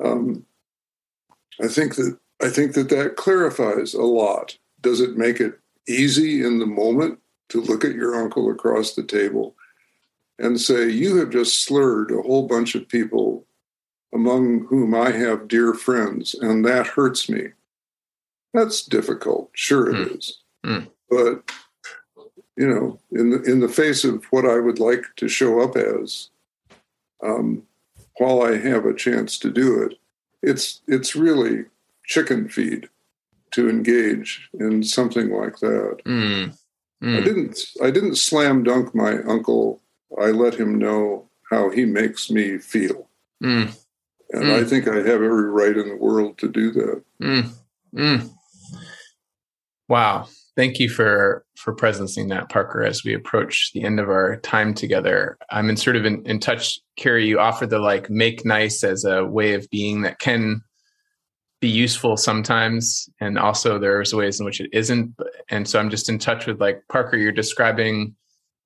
Um, 0.03 0.47
I 1.61 1.69
think 1.69 1.97
that 1.97 2.19
I 2.43 2.49
think 2.49 2.75
that 2.75 2.89
that 2.91 3.17
clarifies 3.17 3.95
a 3.95 4.03
lot. 4.03 4.59
Does 4.81 5.01
it 5.01 5.17
make 5.17 5.41
it 5.41 5.59
easy 5.89 6.45
in 6.45 6.59
the 6.59 6.67
moment 6.67 7.19
to 7.49 7.61
look 7.61 7.85
at 7.85 7.95
your 7.95 8.15
uncle 8.15 8.51
across 8.51 8.95
the 8.95 9.03
table 9.03 9.55
and 10.39 10.61
say, 10.61 10.89
You 10.89 11.17
have 11.17 11.31
just 11.31 11.63
slurred 11.63 12.11
a 12.11 12.23
whole 12.23 12.47
bunch 12.47 12.75
of 12.75 12.89
people 12.89 13.47
among 14.15 14.67
whom 14.67 14.95
I 14.95 15.11
have 15.11 15.49
dear 15.49 15.75
friends, 15.75 16.35
and 16.35 16.65
that 16.65 16.87
hurts 16.87 17.29
me. 17.29 17.49
That's 18.55 18.83
difficult. 18.83 19.51
Sure, 19.53 19.91
it 19.91 19.95
mm. 19.95 20.19
is. 20.19 20.39
Mm. 20.65 20.89
But 21.11 21.51
you 22.57 22.67
know, 22.67 22.99
in 23.13 23.31
the 23.31 23.43
in 23.43 23.61
the 23.61 23.69
face 23.69 24.05
of 24.05 24.25
what 24.27 24.47
I 24.47 24.59
would 24.59 24.79
like 24.79 25.05
to 25.17 25.29
show 25.29 25.61
up 25.61 25.77
as, 25.77 26.31
um, 27.23 27.63
while 28.17 28.43
I 28.43 28.57
have 28.57 28.87
a 28.87 28.95
chance 28.95 29.39
to 29.41 29.51
do 29.51 29.83
it, 29.83 29.99
it's 30.43 30.81
it's 30.87 31.15
really 31.15 31.67
chicken 32.07 32.49
feed 32.49 32.89
to 33.53 33.69
engage 33.69 34.49
in 34.55 34.83
something 34.83 35.31
like 35.31 35.59
that. 35.59 35.99
Mm. 36.05 36.57
Mm. 37.03 37.21
I 37.21 37.25
didn't 37.25 37.61
I 37.83 37.91
didn't 37.91 38.17
slam 38.17 38.63
dunk 38.63 38.95
my 38.95 39.19
uncle. 39.23 39.83
I 40.21 40.27
let 40.27 40.55
him 40.55 40.79
know 40.79 41.29
how 41.51 41.71
he 41.71 41.85
makes 41.85 42.31
me 42.31 42.59
feel. 42.59 43.09
Mm. 43.43 43.77
And 44.31 44.45
mm. 44.45 44.61
I 44.61 44.65
think 44.65 44.89
I 44.89 44.97
have 44.97 45.07
every 45.07 45.51
right 45.51 45.77
in 45.77 45.89
the 45.89 45.97
world 45.97 46.39
to 46.39 46.49
do 46.49 46.71
that. 46.73 47.03
Mm. 47.23 47.51
mm. 47.95 48.31
Wow. 49.89 50.29
Thank 50.57 50.79
you 50.79 50.89
for 50.89 51.45
for 51.57 51.75
presencing 51.75 52.31
that, 52.31 52.49
Parker, 52.49 52.83
as 52.83 53.05
we 53.05 53.15
approach 53.15 53.73
the 53.75 53.85
end 53.85 54.01
of 54.01 54.09
our 54.09 54.37
time 54.39 54.73
together. 54.73 55.37
I'm 55.51 55.69
in 55.69 55.77
sort 55.77 55.97
of 55.97 56.07
in, 56.07 56.25
in 56.27 56.41
touch, 56.41 56.81
Carrie, 56.97 57.27
you 57.27 57.39
offer 57.39 57.67
the 57.67 57.79
like 57.79 58.09
make 58.09 58.45
nice 58.45 58.83
as 58.83 59.05
a 59.05 59.25
way 59.25 59.53
of 59.53 59.69
being 59.71 60.03
that 60.03 60.19
can 60.19 60.63
be 61.67 61.71
useful 61.73 62.17
sometimes 62.17 63.09
and 63.21 63.37
also 63.37 63.77
there's 63.77 64.15
ways 64.15 64.39
in 64.39 64.47
which 64.47 64.61
it 64.61 64.71
isn't 64.73 65.13
and 65.51 65.67
so 65.67 65.81
i'm 65.81 65.91
just 65.91 66.09
in 66.09 66.17
touch 66.17 66.47
with 66.47 66.61
like 66.61 66.81
parker 66.89 67.17
you're 67.17 67.33
describing 67.33 68.15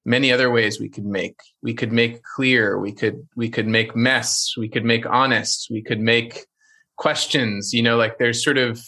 many 0.04 0.30
other 0.30 0.50
ways 0.50 0.78
we 0.78 0.88
could 0.90 1.06
make 1.06 1.38
we 1.62 1.72
could 1.72 1.92
make 1.92 2.22
clear 2.22 2.78
we 2.78 2.92
could 2.92 3.26
we 3.36 3.48
could 3.48 3.66
make 3.66 3.96
mess 3.96 4.52
we 4.58 4.68
could 4.68 4.84
make 4.84 5.06
honest 5.06 5.68
we 5.70 5.80
could 5.80 5.98
make 5.98 6.44
questions 6.96 7.72
you 7.72 7.82
know 7.82 7.96
like 7.96 8.18
there's 8.18 8.44
sort 8.44 8.58
of 8.58 8.78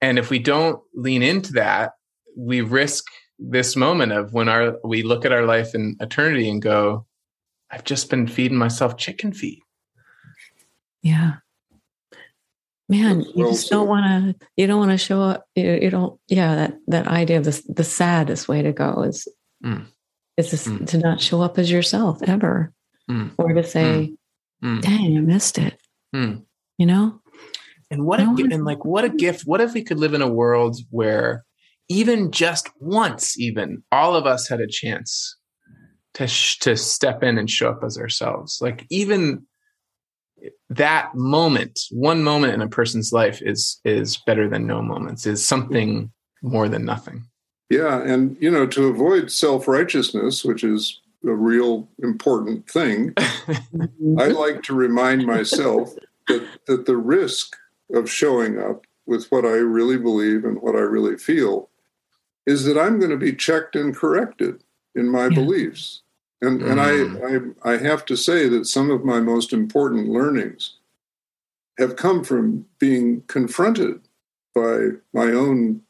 and 0.00 0.18
if 0.18 0.28
we 0.28 0.40
don't 0.40 0.80
lean 0.92 1.22
into 1.22 1.52
that 1.52 1.92
we 2.36 2.60
risk 2.60 3.04
this 3.38 3.76
moment 3.76 4.10
of 4.10 4.32
when 4.32 4.48
our 4.48 4.78
we 4.82 5.04
look 5.04 5.24
at 5.24 5.30
our 5.30 5.46
life 5.46 5.76
in 5.76 5.96
eternity 6.00 6.50
and 6.50 6.60
go 6.60 7.06
i've 7.70 7.84
just 7.84 8.10
been 8.10 8.26
feeding 8.26 8.58
myself 8.58 8.96
chicken 8.96 9.32
feed 9.32 9.60
yeah 11.02 11.34
man 12.88 13.24
you 13.34 13.48
just 13.48 13.68
don't 13.68 13.88
want 13.88 14.04
to 14.38 14.46
you 14.56 14.66
don't 14.66 14.78
want 14.78 14.92
to 14.92 14.98
show 14.98 15.20
up 15.20 15.46
you, 15.54 15.78
you, 15.82 15.90
don't 15.90 16.18
yeah 16.28 16.54
that 16.54 16.74
that 16.86 17.08
idea 17.08 17.38
of 17.38 17.44
the, 17.44 17.62
the 17.68 17.84
saddest 17.84 18.48
way 18.48 18.62
to 18.62 18.72
go 18.72 19.02
is 19.02 19.26
mm. 19.64 19.84
is 20.36 20.50
this, 20.50 20.66
mm. 20.66 20.86
to 20.86 20.98
not 20.98 21.20
show 21.20 21.42
up 21.42 21.58
as 21.58 21.70
yourself 21.70 22.22
ever 22.22 22.72
mm. 23.10 23.30
or 23.38 23.52
to 23.52 23.64
say 23.64 24.12
mm. 24.62 24.78
Mm. 24.78 24.82
dang 24.82 25.16
i 25.16 25.20
missed 25.20 25.58
it 25.58 25.80
mm. 26.14 26.42
you 26.78 26.86
know 26.86 27.20
and 27.90 28.04
what 28.04 28.20
a, 28.20 28.24
and 28.24 28.64
like 28.64 28.84
what 28.84 29.04
a 29.04 29.08
gift 29.08 29.42
what 29.46 29.60
if 29.60 29.74
we 29.74 29.82
could 29.82 29.98
live 29.98 30.14
in 30.14 30.22
a 30.22 30.32
world 30.32 30.78
where 30.90 31.44
even 31.88 32.30
just 32.30 32.70
once 32.80 33.38
even 33.38 33.82
all 33.92 34.14
of 34.14 34.26
us 34.26 34.48
had 34.48 34.60
a 34.60 34.66
chance 34.66 35.36
to 36.14 36.26
sh- 36.26 36.58
to 36.58 36.76
step 36.76 37.22
in 37.22 37.36
and 37.38 37.50
show 37.50 37.70
up 37.70 37.82
as 37.84 37.98
ourselves 37.98 38.58
like 38.60 38.86
even 38.90 39.44
that 40.70 41.14
moment, 41.14 41.80
one 41.90 42.22
moment 42.22 42.54
in 42.54 42.60
a 42.60 42.68
person's 42.68 43.12
life 43.12 43.40
is 43.42 43.80
is 43.84 44.16
better 44.18 44.48
than 44.48 44.66
no 44.66 44.82
moments, 44.82 45.26
is 45.26 45.46
something 45.46 46.10
more 46.42 46.68
than 46.68 46.84
nothing. 46.84 47.24
Yeah, 47.70 48.02
and 48.02 48.36
you 48.40 48.50
know, 48.50 48.66
to 48.66 48.86
avoid 48.86 49.30
self-righteousness, 49.30 50.44
which 50.44 50.62
is 50.62 51.00
a 51.24 51.32
real 51.32 51.88
important 52.02 52.68
thing, 52.70 53.14
I 53.18 54.28
like 54.28 54.62
to 54.64 54.74
remind 54.74 55.26
myself 55.26 55.94
that 56.28 56.46
that 56.66 56.86
the 56.86 56.96
risk 56.96 57.56
of 57.92 58.10
showing 58.10 58.58
up 58.58 58.86
with 59.06 59.26
what 59.30 59.44
I 59.44 59.56
really 59.56 59.96
believe 59.96 60.44
and 60.44 60.60
what 60.60 60.74
I 60.74 60.80
really 60.80 61.16
feel 61.16 61.70
is 62.46 62.64
that 62.64 62.78
I'm 62.78 62.98
going 62.98 63.10
to 63.10 63.16
be 63.16 63.32
checked 63.32 63.76
and 63.76 63.94
corrected 63.94 64.62
in 64.94 65.08
my 65.08 65.24
yeah. 65.24 65.34
beliefs. 65.34 66.02
And, 66.42 66.60
mm. 66.60 66.70
and 66.70 66.80
I, 66.80 66.90
mm. 66.90 67.54
I, 67.64 67.72
I 67.72 67.76
have 67.78 68.04
to 68.06 68.16
say 68.16 68.48
that 68.48 68.66
some 68.66 68.90
of 68.90 69.04
my 69.04 69.20
most 69.20 69.52
important 69.52 70.08
learnings 70.08 70.74
have 71.78 71.96
come 71.96 72.24
from 72.24 72.66
being 72.78 73.22
confronted 73.26 74.00
by 74.54 74.88
my 75.12 75.32
own 75.32 75.82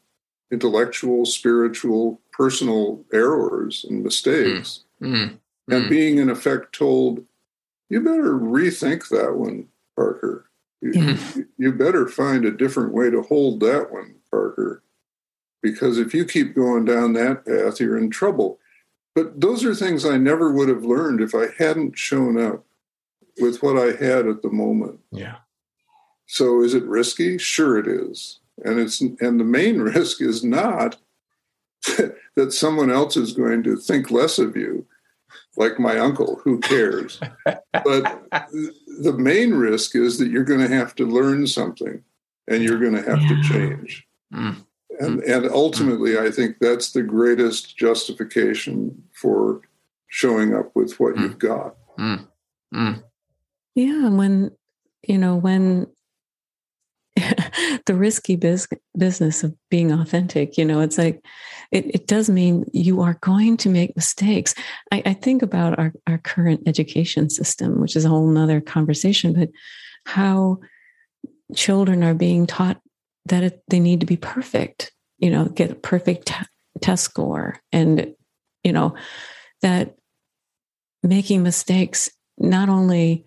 intellectual, 0.51 1.25
spiritual, 1.25 2.21
personal 2.31 3.03
errors 3.13 3.85
and 3.89 4.03
mistakes, 4.03 4.81
mm. 5.01 5.11
Mm. 5.11 5.37
and 5.69 5.85
mm. 5.85 5.89
being 5.89 6.17
in 6.17 6.29
effect 6.29 6.73
told, 6.73 7.25
you 7.89 8.01
better 8.01 8.33
rethink 8.33 9.09
that 9.09 9.35
one, 9.35 9.67
Parker. 9.95 10.49
You, 10.81 10.91
mm. 10.91 11.47
you 11.57 11.71
better 11.71 12.07
find 12.07 12.45
a 12.45 12.51
different 12.51 12.93
way 12.93 13.09
to 13.09 13.21
hold 13.23 13.59
that 13.61 13.91
one, 13.91 14.15
Parker. 14.29 14.83
Because 15.61 15.97
if 15.97 16.13
you 16.13 16.23
keep 16.23 16.55
going 16.55 16.85
down 16.85 17.13
that 17.13 17.45
path, 17.45 17.79
you're 17.79 17.97
in 17.97 18.09
trouble. 18.09 18.59
But 19.17 19.41
those 19.41 19.65
are 19.65 19.73
things 19.73 20.05
I 20.05 20.17
never 20.17 20.51
would 20.51 20.69
have 20.69 20.85
learned 20.85 21.21
if 21.21 21.33
I 21.33 21.47
hadn't 21.57 21.97
shown 21.97 22.39
up 22.39 22.63
with 23.39 23.63
what 23.63 23.75
I 23.75 23.95
had 23.95 24.27
at 24.27 24.43
the 24.43 24.51
moment. 24.51 24.99
Yeah. 25.11 25.37
So 26.27 26.61
is 26.61 26.75
it 26.75 26.83
risky? 26.83 27.39
Sure 27.39 27.79
it 27.79 27.87
is. 27.87 28.41
And 28.63 28.79
it's 28.79 29.01
and 29.01 29.39
the 29.39 29.43
main 29.43 29.81
risk 29.95 30.21
is 30.21 30.43
not 30.43 30.97
that 32.35 32.53
someone 32.53 32.91
else 32.91 33.17
is 33.17 33.33
going 33.33 33.63
to 33.63 33.75
think 33.77 34.11
less 34.11 34.37
of 34.37 34.55
you, 34.55 34.85
like 35.55 35.79
my 35.79 35.97
uncle, 35.97 36.39
who 36.43 36.59
cares? 36.59 37.19
but 37.43 38.23
the 39.01 39.15
main 39.17 39.55
risk 39.55 39.95
is 39.95 40.19
that 40.19 40.29
you're 40.29 40.43
going 40.43 40.59
to 40.59 40.75
have 40.75 40.93
to 40.93 41.07
learn 41.07 41.47
something 41.47 42.03
and 42.47 42.61
you're 42.61 42.77
going 42.77 42.93
to 42.93 43.09
have 43.09 43.23
yeah. 43.23 43.29
to 43.29 43.41
change. 43.41 44.07
Mm 44.31 44.66
and 44.99 45.21
and 45.23 45.49
ultimately 45.51 46.11
mm. 46.11 46.19
i 46.19 46.31
think 46.31 46.57
that's 46.59 46.91
the 46.91 47.03
greatest 47.03 47.77
justification 47.77 49.03
for 49.13 49.61
showing 50.07 50.55
up 50.55 50.71
with 50.75 50.99
what 50.99 51.15
mm. 51.15 51.21
you've 51.21 51.39
got 51.39 51.75
mm. 51.97 53.03
yeah 53.75 54.09
when 54.09 54.51
you 55.07 55.17
know 55.17 55.35
when 55.35 55.87
the 57.85 57.95
risky 57.95 58.35
biz- 58.35 58.67
business 58.97 59.43
of 59.43 59.55
being 59.69 59.91
authentic. 59.91 60.57
You 60.57 60.65
know, 60.65 60.81
it's 60.81 60.97
like 60.97 61.23
it, 61.71 61.85
it 61.93 62.07
does 62.07 62.29
mean 62.29 62.65
you 62.73 63.01
are 63.01 63.17
going 63.21 63.57
to 63.57 63.69
make 63.69 63.95
mistakes. 63.95 64.53
I, 64.91 65.01
I 65.05 65.13
think 65.13 65.41
about 65.41 65.77
our, 65.79 65.93
our 66.07 66.17
current 66.19 66.61
education 66.67 67.29
system, 67.29 67.81
which 67.81 67.95
is 67.95 68.05
a 68.05 68.09
whole 68.09 68.27
nother 68.27 68.61
conversation, 68.61 69.33
but 69.33 69.49
how 70.05 70.59
children 71.55 72.03
are 72.03 72.13
being 72.13 72.45
taught 72.45 72.81
that 73.29 73.43
it, 73.43 73.63
they 73.69 73.79
need 73.79 73.99
to 73.99 74.05
be 74.05 74.17
perfect, 74.17 74.91
you 75.17 75.29
know, 75.29 75.45
get 75.45 75.71
a 75.71 75.75
perfect 75.75 76.27
t- 76.27 76.35
test 76.81 77.03
score. 77.03 77.59
And, 77.71 78.13
you 78.63 78.73
know, 78.73 78.95
that 79.61 79.95
making 81.03 81.43
mistakes 81.43 82.09
not 82.37 82.69
only 82.69 83.25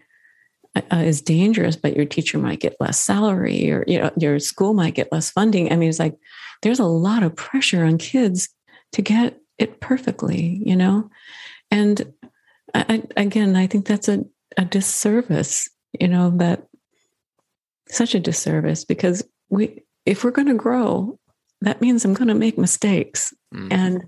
uh, 0.76 0.96
is 0.96 1.20
dangerous, 1.20 1.76
but 1.76 1.96
your 1.96 2.04
teacher 2.04 2.38
might 2.38 2.60
get 2.60 2.76
less 2.80 3.00
salary 3.00 3.70
or, 3.70 3.84
you 3.86 3.98
know, 3.98 4.10
your 4.16 4.38
school 4.38 4.74
might 4.74 4.94
get 4.94 5.10
less 5.12 5.30
funding. 5.30 5.72
I 5.72 5.76
mean, 5.76 5.88
it's 5.88 5.98
like 5.98 6.16
there's 6.62 6.78
a 6.78 6.84
lot 6.84 7.22
of 7.22 7.34
pressure 7.34 7.84
on 7.84 7.98
kids 7.98 8.48
to 8.92 9.02
get 9.02 9.38
it 9.58 9.80
perfectly, 9.80 10.62
you 10.64 10.76
know? 10.76 11.10
And 11.70 12.12
I, 12.74 13.02
again, 13.16 13.56
I 13.56 13.66
think 13.66 13.86
that's 13.86 14.08
a, 14.08 14.24
a 14.56 14.64
disservice, 14.64 15.68
you 15.98 16.08
know, 16.08 16.30
that 16.36 16.66
such 17.88 18.14
a 18.14 18.20
disservice 18.20 18.84
because 18.84 19.24
we, 19.48 19.82
if 20.06 20.24
we're 20.24 20.30
going 20.30 20.48
to 20.48 20.54
grow, 20.54 21.18
that 21.60 21.80
means 21.80 22.04
I'm 22.04 22.14
going 22.14 22.28
to 22.28 22.34
make 22.34 22.58
mistakes. 22.58 23.34
Mm. 23.54 23.68
And, 23.70 24.04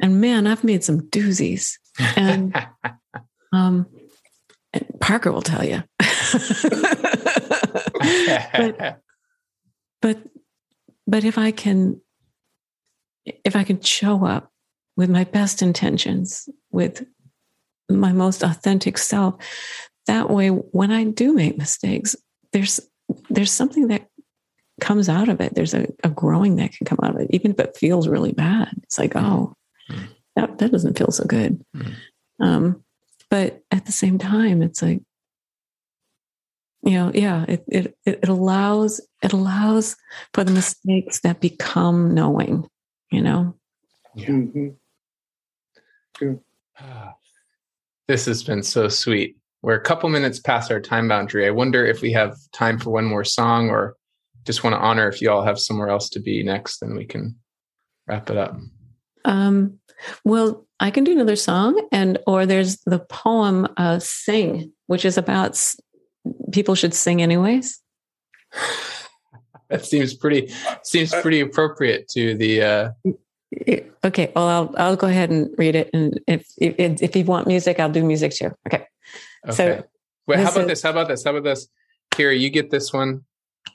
and 0.00 0.20
man, 0.20 0.46
I've 0.46 0.64
made 0.64 0.84
some 0.84 1.00
doozies. 1.00 1.78
And, 2.16 2.54
um, 3.52 3.86
and 4.72 4.86
Parker 5.00 5.32
will 5.32 5.42
tell 5.42 5.64
you. 5.64 5.82
but, 8.52 9.00
but 10.02 10.18
but 11.06 11.24
if 11.24 11.38
I 11.38 11.50
can, 11.50 12.00
if 13.24 13.56
I 13.56 13.64
can 13.64 13.80
show 13.80 14.24
up 14.24 14.50
with 14.96 15.10
my 15.10 15.24
best 15.24 15.62
intentions, 15.62 16.48
with 16.70 17.04
my 17.90 18.12
most 18.12 18.42
authentic 18.42 18.98
self, 18.98 19.34
that 20.06 20.30
way, 20.30 20.48
when 20.48 20.90
I 20.90 21.04
do 21.04 21.34
make 21.34 21.58
mistakes, 21.58 22.16
there's 22.52 22.80
there's 23.28 23.52
something 23.52 23.88
that 23.88 24.08
comes 24.80 25.08
out 25.08 25.28
of 25.28 25.40
it. 25.40 25.54
There's 25.54 25.74
a, 25.74 25.86
a 26.02 26.10
growing 26.10 26.56
that 26.56 26.72
can 26.72 26.86
come 26.86 26.98
out 27.02 27.14
of 27.14 27.20
it, 27.20 27.30
even 27.30 27.52
if 27.52 27.60
it 27.60 27.76
feels 27.76 28.08
really 28.08 28.32
bad. 28.32 28.70
It's 28.82 28.98
like, 28.98 29.14
oh, 29.16 29.54
mm. 29.90 30.08
that 30.36 30.58
that 30.58 30.72
doesn't 30.72 30.98
feel 30.98 31.10
so 31.10 31.24
good. 31.24 31.64
Mm. 31.76 31.94
Um, 32.40 32.84
but 33.30 33.62
at 33.70 33.86
the 33.86 33.92
same 33.92 34.18
time, 34.18 34.62
it's 34.62 34.82
like 34.82 35.00
you 36.84 36.92
know 36.92 37.10
yeah 37.14 37.44
it, 37.48 37.64
it 37.68 37.96
it 38.04 38.28
allows 38.28 39.00
it 39.22 39.32
allows 39.32 39.96
for 40.32 40.44
the 40.44 40.52
mistakes 40.52 41.20
that 41.20 41.40
become 41.40 42.14
knowing 42.14 42.68
you 43.10 43.22
know 43.22 43.54
yeah. 44.14 44.26
Mm-hmm. 44.26 44.68
yeah. 46.80 47.12
this 48.08 48.26
has 48.26 48.44
been 48.44 48.62
so 48.62 48.88
sweet 48.88 49.36
we're 49.62 49.74
a 49.74 49.80
couple 49.80 50.08
minutes 50.10 50.38
past 50.38 50.70
our 50.70 50.80
time 50.80 51.08
boundary 51.08 51.46
i 51.46 51.50
wonder 51.50 51.86
if 51.86 52.02
we 52.02 52.12
have 52.12 52.36
time 52.52 52.78
for 52.78 52.90
one 52.90 53.06
more 53.06 53.24
song 53.24 53.70
or 53.70 53.96
just 54.44 54.62
want 54.62 54.74
to 54.74 54.80
honor 54.80 55.08
if 55.08 55.20
you 55.20 55.30
all 55.30 55.44
have 55.44 55.58
somewhere 55.58 55.88
else 55.88 56.08
to 56.10 56.20
be 56.20 56.42
next 56.42 56.80
then 56.80 56.94
we 56.94 57.04
can 57.04 57.36
wrap 58.06 58.30
it 58.30 58.36
up. 58.36 58.56
Um 59.24 59.78
well 60.24 60.66
i 60.80 60.90
can 60.90 61.04
do 61.04 61.12
another 61.12 61.36
song 61.36 61.80
and 61.92 62.18
or 62.26 62.46
there's 62.46 62.78
the 62.84 62.98
poem 62.98 63.66
uh 63.76 63.98
sing 63.98 64.72
which 64.86 65.04
is 65.04 65.16
about 65.16 65.58
people 66.52 66.74
should 66.74 66.94
sing 66.94 67.22
anyways? 67.22 67.80
that 69.70 69.84
seems 69.84 70.14
pretty 70.14 70.52
seems 70.82 71.12
pretty 71.22 71.40
appropriate 71.40 72.08
to 72.08 72.34
the 72.36 72.62
uh 72.62 72.90
okay 74.04 74.32
well 74.34 74.48
i'll 74.48 74.74
i'll 74.78 74.96
go 74.96 75.06
ahead 75.06 75.30
and 75.30 75.50
read 75.58 75.74
it 75.74 75.90
and 75.92 76.20
if 76.26 76.46
if, 76.58 77.02
if 77.02 77.16
you 77.16 77.24
want 77.24 77.46
music 77.46 77.80
i'll 77.80 77.90
do 77.90 78.04
music 78.04 78.32
too. 78.32 78.50
Okay, 78.66 78.84
okay. 79.46 79.52
so 79.52 79.84
wait 80.26 80.40
how 80.40 80.50
about 80.50 80.62
is, 80.62 80.66
this? 80.66 80.82
How 80.82 80.90
about 80.90 81.08
this? 81.08 81.24
How 81.24 81.30
about 81.30 81.44
this? 81.44 81.68
Carrie, 82.10 82.38
you 82.38 82.50
get 82.50 82.70
this 82.70 82.92
one 82.92 83.24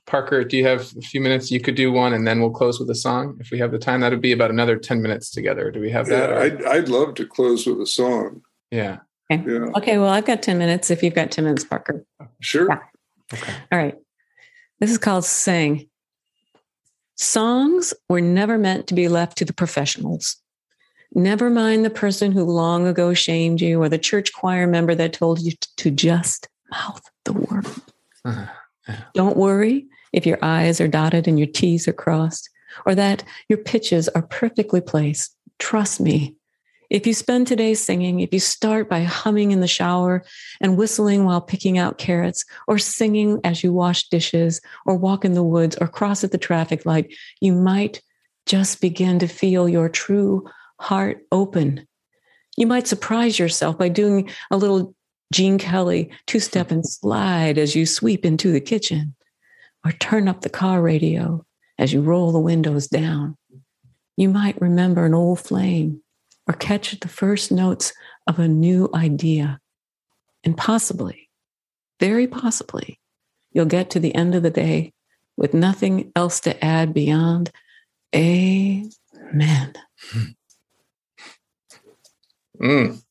parker 0.09 0.43
do 0.43 0.57
you 0.57 0.65
have 0.65 0.91
a 0.97 1.01
few 1.01 1.21
minutes 1.21 1.51
you 1.51 1.59
could 1.59 1.75
do 1.75 1.91
one 1.91 2.13
and 2.13 2.27
then 2.27 2.39
we'll 2.39 2.49
close 2.49 2.79
with 2.79 2.89
a 2.89 2.95
song 2.95 3.37
if 3.39 3.51
we 3.51 3.59
have 3.59 3.71
the 3.71 3.77
time 3.77 4.01
that 4.01 4.11
would 4.11 4.21
be 4.21 4.31
about 4.31 4.49
another 4.49 4.75
10 4.77 5.01
minutes 5.01 5.29
together 5.29 5.71
do 5.71 5.79
we 5.79 5.91
have 5.91 6.07
that 6.07 6.29
yeah, 6.31 6.39
I'd, 6.39 6.65
I'd 6.65 6.89
love 6.89 7.13
to 7.15 7.25
close 7.25 7.65
with 7.65 7.79
a 7.79 7.85
song 7.85 8.41
yeah 8.71 8.99
Okay. 9.31 9.43
Yeah. 9.45 9.71
Okay. 9.75 9.97
Well, 9.97 10.09
I've 10.09 10.25
got 10.25 10.41
10 10.41 10.57
minutes 10.57 10.89
if 10.89 11.03
you've 11.03 11.13
got 11.13 11.31
10 11.31 11.45
minutes, 11.45 11.63
Parker. 11.63 12.03
Sure. 12.39 12.67
Yeah. 12.69 12.79
Okay. 13.33 13.53
All 13.71 13.77
right. 13.77 13.95
This 14.79 14.91
is 14.91 14.97
called 14.97 15.25
Sing. 15.25 15.87
Songs 17.15 17.93
were 18.07 18.21
never 18.21 18.57
meant 18.57 18.87
to 18.87 18.93
be 18.93 19.07
left 19.07 19.37
to 19.37 19.45
the 19.45 19.53
professionals. 19.53 20.37
Never 21.13 21.49
mind 21.49 21.83
the 21.83 21.89
person 21.89 22.31
who 22.31 22.43
long 22.43 22.87
ago 22.87 23.13
shamed 23.13 23.61
you 23.61 23.81
or 23.81 23.89
the 23.89 23.97
church 23.97 24.31
choir 24.33 24.67
member 24.67 24.95
that 24.95 25.13
told 25.13 25.41
you 25.41 25.51
to 25.77 25.91
just 25.91 26.47
mouth 26.71 27.01
the 27.25 27.33
word. 27.33 27.67
Uh-huh. 28.23 28.45
Yeah. 28.87 29.03
Don't 29.13 29.37
worry 29.37 29.87
if 30.13 30.25
your 30.25 30.43
I's 30.43 30.81
are 30.81 30.87
dotted 30.87 31.27
and 31.27 31.37
your 31.37 31.47
T's 31.47 31.87
are 31.87 31.93
crossed 31.93 32.49
or 32.85 32.95
that 32.95 33.23
your 33.47 33.57
pitches 33.57 34.07
are 34.09 34.21
perfectly 34.21 34.81
placed. 34.81 35.35
Trust 35.57 35.99
me, 35.99 36.35
if 36.89 37.05
you 37.05 37.13
spend 37.13 37.45
today 37.45 37.75
singing, 37.75 38.19
if 38.19 38.33
you 38.33 38.39
start 38.39 38.89
by 38.89 39.01
humming 39.01 39.51
in 39.51 39.59
the 39.59 39.67
shower 39.67 40.23
and 40.59 40.77
whistling 40.77 41.23
while 41.23 41.41
picking 41.41 41.77
out 41.77 41.99
carrots, 41.99 42.45
or 42.67 42.79
singing 42.79 43.39
as 43.43 43.63
you 43.63 43.71
wash 43.71 44.09
dishes, 44.09 44.59
or 44.85 44.95
walk 44.95 45.23
in 45.23 45.33
the 45.33 45.43
woods, 45.43 45.77
or 45.79 45.87
cross 45.87 46.23
at 46.23 46.31
the 46.31 46.37
traffic 46.37 46.85
light, 46.85 47.13
you 47.41 47.53
might 47.53 48.01
just 48.47 48.81
begin 48.81 49.19
to 49.19 49.27
feel 49.27 49.69
your 49.69 49.87
true 49.87 50.49
heart 50.79 51.19
open. 51.31 51.85
You 52.57 52.65
might 52.65 52.87
surprise 52.87 53.37
yourself 53.37 53.77
by 53.77 53.89
doing 53.89 54.29
a 54.49 54.57
little 54.57 54.95
Gene 55.31 55.59
Kelly 55.59 56.09
two 56.25 56.39
step 56.39 56.71
and 56.71 56.83
slide 56.83 57.59
as 57.59 57.75
you 57.75 57.85
sweep 57.85 58.25
into 58.25 58.51
the 58.51 58.59
kitchen, 58.59 59.13
or 59.85 59.91
turn 59.93 60.27
up 60.27 60.41
the 60.41 60.49
car 60.49 60.81
radio 60.81 61.45
as 61.77 61.93
you 61.93 62.01
roll 62.01 62.31
the 62.31 62.39
windows 62.39 62.87
down. 62.87 63.37
You 64.17 64.29
might 64.29 64.61
remember 64.61 65.05
an 65.05 65.13
old 65.13 65.39
flame 65.39 66.01
or 66.47 66.53
catch 66.53 66.99
the 66.99 67.07
first 67.07 67.51
notes 67.51 67.93
of 68.27 68.39
a 68.39 68.47
new 68.47 68.89
idea. 68.93 69.59
And 70.43 70.57
possibly, 70.57 71.29
very 71.99 72.27
possibly, 72.27 72.99
you'll 73.51 73.65
get 73.65 73.89
to 73.91 73.99
the 73.99 74.15
end 74.15 74.35
of 74.35 74.43
the 74.43 74.49
day 74.49 74.93
with 75.37 75.53
nothing 75.53 76.11
else 76.15 76.39
to 76.41 76.63
add 76.63 76.93
beyond 76.93 77.51
Amen. 78.15 79.73
Mm. 82.61 83.01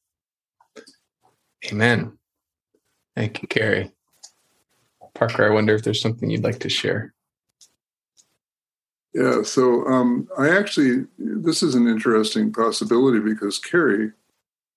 Amen. 1.70 2.19
Thank 3.15 3.43
you, 3.43 3.49
Carrie. 3.49 3.93
Parker, 5.19 5.51
I 5.51 5.53
wonder 5.53 5.74
if 5.74 5.82
there's 5.82 6.01
something 6.01 6.31
you'd 6.31 6.45
like 6.45 6.61
to 6.61 6.69
share. 6.69 7.12
Yeah, 9.12 9.43
so 9.43 9.85
um, 9.86 10.28
I 10.39 10.49
actually, 10.57 11.07
this 11.19 11.62
is 11.62 11.74
an 11.74 11.89
interesting 11.89 12.53
possibility 12.53 13.19
because 13.19 13.59
Carrie 13.59 14.12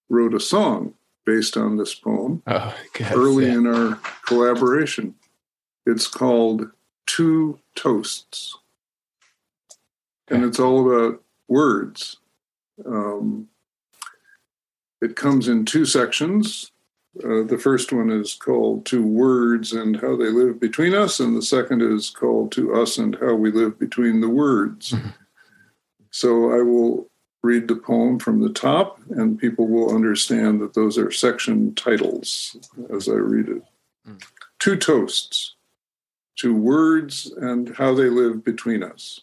wrote 0.10 0.34
a 0.34 0.40
song 0.40 0.96
based 1.26 1.58
on 1.58 1.78
this 1.78 1.94
poem 1.94 2.42
oh, 2.48 2.76
early 3.12 3.46
yeah. 3.46 3.54
in 3.54 3.68
our 3.68 4.00
collaboration. 4.26 5.14
It's 5.86 6.08
called 6.08 6.72
Two 7.06 7.60
Toasts. 7.76 8.58
Okay. 10.28 10.38
And 10.38 10.46
it's 10.46 10.60
all 10.60 10.90
about 10.90 11.22
words. 11.48 12.18
Um, 12.84 13.48
it 15.02 15.16
comes 15.16 15.48
in 15.48 15.66
two 15.66 15.86
sections. 15.86 16.71
Uh, 17.20 17.44
the 17.44 17.60
first 17.62 17.92
one 17.92 18.10
is 18.10 18.34
called 18.34 18.86
To 18.86 19.04
Words 19.06 19.74
and 19.74 20.00
How 20.00 20.16
They 20.16 20.30
Live 20.30 20.60
Between 20.60 20.94
Us, 20.94 21.20
and 21.20 21.36
the 21.36 21.42
second 21.42 21.82
is 21.82 22.10
called 22.10 22.52
To 22.54 22.74
Us 22.74 22.98
and 22.98 23.18
How 23.20 23.36
We 23.36 23.52
Live 23.52 23.78
Between 23.78 24.22
the 24.22 24.30
Words. 24.30 24.92
Mm-hmm. 24.92 25.08
So 26.14 26.52
I 26.52 26.62
will 26.62 27.10
read 27.42 27.70
the 27.70 27.76
poem 27.78 28.20
from 28.20 28.42
the 28.42 28.52
top, 28.52 29.00
and 29.12 29.40
people 29.40 29.68
will 29.68 29.96
understand 29.96 30.60
that 30.60 30.74
those 30.74 30.98
are 30.98 31.10
section 31.10 31.74
titles 31.74 32.58
as 32.94 33.08
I 33.08 33.14
read 33.14 33.48
it. 33.48 33.64
Mm. 34.06 34.22
Two 34.60 34.76
toasts 34.76 35.56
to 36.40 36.56
words 36.56 37.32
and 37.38 37.76
how 37.76 37.94
they 37.94 38.10
live 38.10 38.44
between 38.44 38.84
us. 38.84 39.22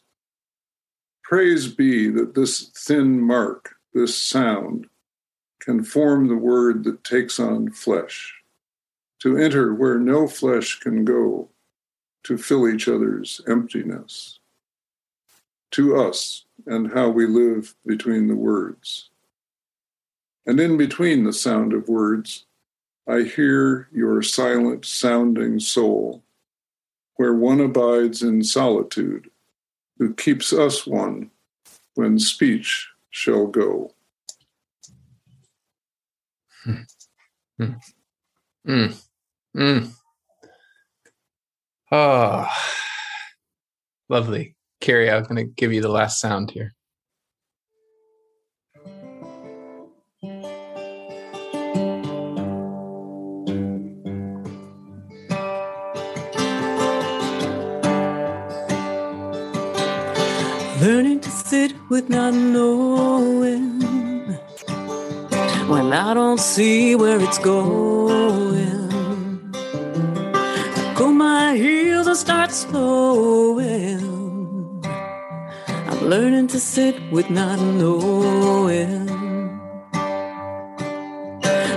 Praise 1.23 1.69
be 1.69 2.09
that 2.09 2.35
this 2.35 2.69
thin 2.69 3.21
mark, 3.21 3.75
this 3.93 4.17
sound, 4.17 4.87
can 5.61 5.83
form 5.83 6.29
the 6.29 6.37
word 6.37 6.85
that 6.85 7.05
takes 7.05 7.39
on 7.41 7.71
flesh, 7.71 8.35
to 9.21 9.37
enter 9.37 9.75
where 9.75 9.99
no 9.99 10.29
flesh 10.29 10.79
can 10.79 11.05
go, 11.05 11.49
to 12.25 12.39
fill 12.39 12.69
each 12.69 12.89
other's 12.89 13.41
emptiness. 13.49 14.39
To 15.73 15.97
us 15.97 16.45
and 16.67 16.93
how 16.93 17.09
we 17.09 17.27
live 17.27 17.75
between 17.85 18.29
the 18.29 18.37
words. 18.37 19.11
And 20.47 20.59
in 20.61 20.77
between 20.77 21.25
the 21.25 21.33
sound 21.33 21.73
of 21.73 21.89
words, 21.89 22.47
I 23.07 23.23
hear 23.23 23.89
your 23.93 24.23
silent 24.23 24.85
sounding 24.85 25.61
soul, 25.61 26.23
where 27.17 27.35
one 27.35 27.61
abides 27.61 28.23
in 28.23 28.43
solitude, 28.45 29.31
who 29.99 30.15
keeps 30.15 30.53
us 30.53 30.87
one 30.87 31.31
when 31.95 32.19
speech 32.19 32.89
shall 33.11 33.47
go. 33.47 33.93
Mm. 36.69 36.85
Mm. 38.67 39.03
Mm. 39.57 39.91
Oh, 41.91 42.49
lovely. 44.09 44.55
Carrie, 44.81 45.11
I'm 45.11 45.23
going 45.23 45.37
to 45.37 45.45
give 45.45 45.73
you 45.73 45.81
the 45.81 45.89
last 45.89 46.21
sound 46.21 46.51
here. 46.51 46.75
Learning 60.81 61.19
to 61.21 61.31
sit 61.31 61.73
with 61.89 62.09
not 62.09 62.35
knowing 62.35 62.78
when 65.69 65.93
I 65.93 66.15
don't 66.15 66.41
see 66.41 66.95
where 66.95 67.21
it's 67.21 67.39
going. 67.39 68.89
Cool 70.95 71.13
my 71.13 71.55
heels 71.55 72.07
and 72.07 72.17
start 72.17 72.51
slowing. 72.51 74.01
I'm 75.91 76.01
learning 76.09 76.47
to 76.49 76.59
sit 76.59 76.97
with 77.13 77.29
not 77.29 77.61
knowing. 77.61 79.11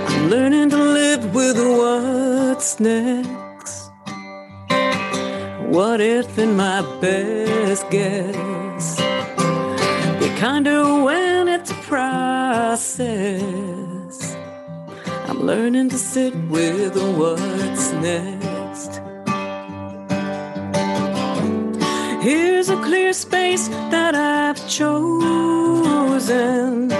I'm 0.06 0.30
learning 0.30 0.70
to 0.70 0.78
live 0.78 1.34
with 1.34 1.58
what's 1.58 2.80
next. 2.80 3.90
What 5.68 6.00
if 6.00 6.38
in 6.38 6.56
my 6.56 6.80
best 7.00 7.90
guess? 7.90 8.71
Learning 15.42 15.88
to 15.88 15.98
sit 15.98 16.32
with 16.48 16.96
what's 17.18 17.92
next. 17.94 19.00
Here's 22.22 22.68
a 22.68 22.76
clear 22.76 23.12
space 23.12 23.66
that 23.90 24.14
I've 24.14 24.68
chosen 24.68 26.90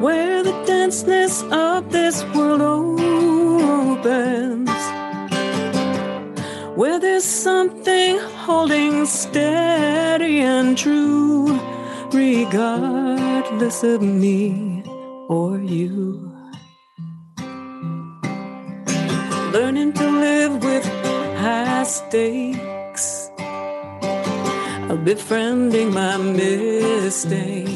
where 0.00 0.42
the 0.42 0.64
denseness 0.66 1.44
of 1.52 1.92
this 1.92 2.24
world 2.34 2.60
opens 2.60 4.68
where 6.76 6.98
there's 6.98 7.24
something 7.24 8.18
holding 8.18 9.06
steady 9.06 10.40
and 10.40 10.76
true, 10.76 11.56
regardless 12.12 13.84
of 13.84 14.02
me 14.02 14.82
or 15.28 15.58
you. 15.58 16.31
Learning 19.52 19.92
to 19.92 20.10
live 20.10 20.64
with 20.64 20.84
high 21.36 21.82
stakes, 21.82 23.30
I'm 23.38 25.04
befriending 25.04 25.92
my 25.92 26.16
mistakes. 26.16 27.68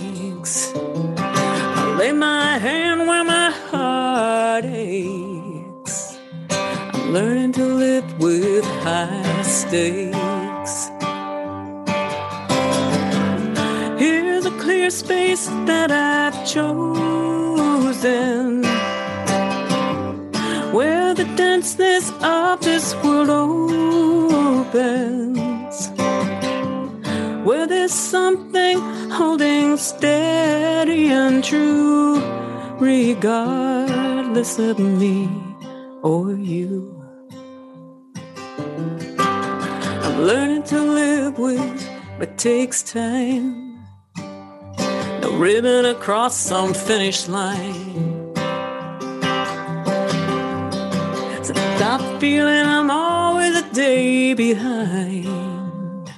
I 1.19 1.97
lay 1.98 2.12
my 2.12 2.57
hand 2.57 3.07
where 3.07 3.24
my 3.24 3.51
heart 3.70 4.65
aches. 4.65 6.16
I'm 6.48 7.12
learning 7.12 7.53
to 7.53 7.66
live 7.66 8.19
with 8.20 8.65
high 8.82 9.43
stakes. 9.43 10.90
Here's 14.01 14.47
a 14.47 14.53
clear 14.62 14.89
space 14.89 15.47
that 15.66 15.90
I've 15.90 16.47
chosen 16.47 17.36
denseness 21.36 22.10
of 22.22 22.60
this 22.60 22.94
world 23.04 23.28
opens, 24.70 25.90
where 27.46 27.66
there's 27.66 27.92
something 27.92 28.80
holding 29.10 29.76
steady 29.76 31.08
and 31.08 31.44
true, 31.44 32.20
regardless 32.80 34.58
of 34.58 34.78
me 34.78 35.28
or 36.02 36.32
you. 36.32 36.92
I'm 39.18 40.22
learning 40.22 40.62
to 40.64 40.80
live 40.80 41.38
with 41.38 41.88
what 42.16 42.38
takes 42.38 42.82
time. 42.82 43.84
No 45.20 45.30
ribbon 45.36 45.84
across 45.84 46.34
some 46.36 46.72
finish 46.72 47.28
line. 47.28 48.15
Stop 51.47 52.01
feeling 52.20 52.66
I'm 52.66 52.90
always 52.90 53.55
a 53.55 53.73
day 53.73 54.35
behind. 54.35 56.10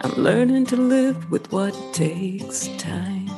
I'm 0.00 0.12
learning 0.12 0.64
to 0.66 0.76
live 0.76 1.30
with 1.30 1.52
what 1.52 1.74
takes 1.92 2.68
time. 2.78 3.28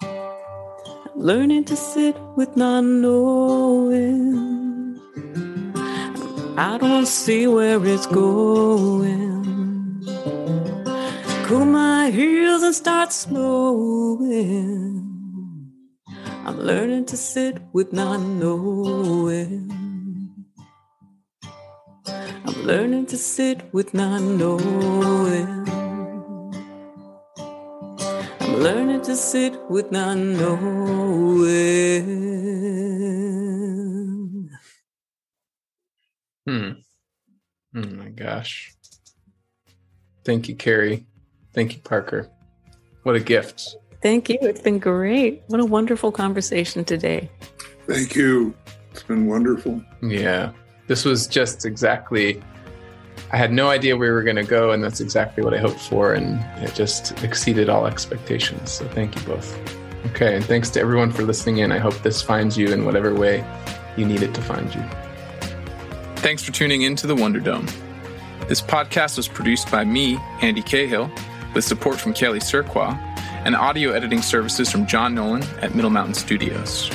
I'm 0.00 1.16
learning 1.16 1.64
to 1.64 1.76
sit 1.76 2.16
with 2.36 2.56
not 2.56 2.84
knowing. 2.84 4.38
I 6.56 6.78
don't 6.78 7.06
see 7.06 7.48
where 7.48 7.84
it's 7.84 8.06
going. 8.06 9.42
Cool 11.46 11.64
my 11.64 12.10
heels 12.10 12.62
and 12.62 12.72
start 12.72 13.12
slowing. 13.12 15.11
I'm 16.44 16.58
learning 16.58 17.04
to 17.06 17.16
sit 17.16 17.62
with 17.72 17.92
not 17.92 18.20
knowing. 18.20 19.70
I'm 22.16 22.62
learning 22.64 23.06
to 23.06 23.16
sit 23.16 23.72
with 23.72 23.94
not 23.94 24.20
knowing. 24.20 25.68
I'm 28.40 28.56
learning 28.56 29.02
to 29.02 29.14
sit 29.14 29.54
with 29.70 29.92
not 29.92 30.16
knowing. 30.18 30.90
Hmm. 36.44 36.72
Oh 37.76 37.86
my 37.86 38.08
gosh. 38.08 38.74
Thank 40.24 40.48
you, 40.48 40.56
Carrie. 40.56 41.06
Thank 41.54 41.74
you, 41.74 41.80
Parker. 41.82 42.28
What 43.04 43.14
a 43.14 43.20
gift. 43.20 43.76
Thank 44.02 44.28
you. 44.28 44.38
It's 44.42 44.60
been 44.60 44.80
great. 44.80 45.42
What 45.46 45.60
a 45.60 45.64
wonderful 45.64 46.10
conversation 46.10 46.84
today. 46.84 47.30
Thank 47.86 48.16
you. 48.16 48.52
It's 48.90 49.04
been 49.04 49.26
wonderful. 49.26 49.80
Yeah. 50.02 50.52
This 50.88 51.04
was 51.04 51.28
just 51.28 51.64
exactly, 51.64 52.42
I 53.32 53.36
had 53.36 53.52
no 53.52 53.70
idea 53.70 53.96
where 53.96 54.10
we 54.10 54.14
were 54.14 54.24
going 54.24 54.36
to 54.36 54.44
go, 54.44 54.72
and 54.72 54.82
that's 54.82 55.00
exactly 55.00 55.44
what 55.44 55.54
I 55.54 55.58
hoped 55.58 55.78
for. 55.78 56.12
And 56.12 56.40
it 56.62 56.74
just 56.74 57.22
exceeded 57.22 57.68
all 57.68 57.86
expectations. 57.86 58.72
So 58.72 58.88
thank 58.88 59.14
you 59.14 59.22
both. 59.22 59.56
Okay. 60.06 60.34
And 60.34 60.44
thanks 60.44 60.68
to 60.70 60.80
everyone 60.80 61.12
for 61.12 61.22
listening 61.22 61.58
in. 61.58 61.70
I 61.70 61.78
hope 61.78 61.94
this 62.02 62.20
finds 62.20 62.58
you 62.58 62.68
in 62.68 62.84
whatever 62.84 63.14
way 63.14 63.44
you 63.96 64.04
need 64.04 64.22
it 64.22 64.34
to 64.34 64.42
find 64.42 64.74
you. 64.74 64.82
Thanks 66.16 66.42
for 66.42 66.50
tuning 66.50 66.82
in 66.82 66.96
to 66.96 67.06
the 67.06 67.14
Wonder 67.14 67.38
Dome. 67.38 67.66
This 68.48 68.60
podcast 68.60 69.16
was 69.16 69.28
produced 69.28 69.70
by 69.70 69.84
me, 69.84 70.18
Andy 70.40 70.62
Cahill, 70.62 71.08
with 71.54 71.64
support 71.64 72.00
from 72.00 72.12
Kelly 72.12 72.40
Surqua 72.40 73.00
and 73.44 73.56
audio 73.56 73.90
editing 73.90 74.22
services 74.22 74.70
from 74.70 74.86
John 74.86 75.14
Nolan 75.14 75.42
at 75.60 75.74
Middle 75.74 75.90
Mountain 75.90 76.14
Studios. 76.14 76.90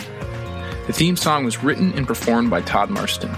The 0.88 0.94
theme 0.94 1.18
song 1.18 1.44
was 1.44 1.62
written 1.62 1.92
and 1.94 2.08
performed 2.08 2.50
by 2.50 2.62
Todd 2.62 2.90
Marston. 2.90 3.36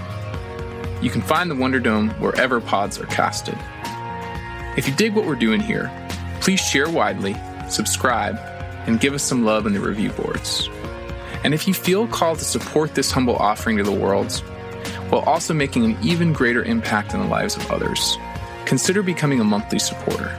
You 1.02 1.10
can 1.10 1.20
find 1.20 1.50
the 1.50 1.56
Wonder 1.56 1.80
Dome 1.80 2.10
wherever 2.20 2.60
pods 2.60 3.00
are 3.00 3.06
casted. 3.06 3.58
If 4.76 4.86
you 4.86 4.94
dig 4.94 5.14
what 5.14 5.26
we're 5.26 5.34
doing 5.34 5.60
here, 5.60 5.90
please 6.40 6.60
share 6.60 6.88
widely, 6.88 7.34
subscribe, 7.68 8.38
and 8.86 9.00
give 9.00 9.14
us 9.14 9.24
some 9.24 9.44
love 9.44 9.66
in 9.66 9.72
the 9.72 9.80
review 9.80 10.10
boards. 10.10 10.68
And 11.42 11.52
if 11.52 11.66
you 11.66 11.74
feel 11.74 12.06
called 12.06 12.38
to 12.38 12.44
support 12.44 12.94
this 12.94 13.10
humble 13.10 13.36
offering 13.36 13.78
to 13.78 13.82
the 13.82 13.90
world, 13.90 14.32
while 15.08 15.22
also 15.22 15.52
making 15.52 15.84
an 15.84 15.98
even 16.02 16.32
greater 16.32 16.62
impact 16.62 17.14
in 17.14 17.20
the 17.20 17.26
lives 17.26 17.56
of 17.56 17.68
others, 17.72 18.16
consider 18.66 19.02
becoming 19.02 19.40
a 19.40 19.44
monthly 19.44 19.80
supporter. 19.80 20.36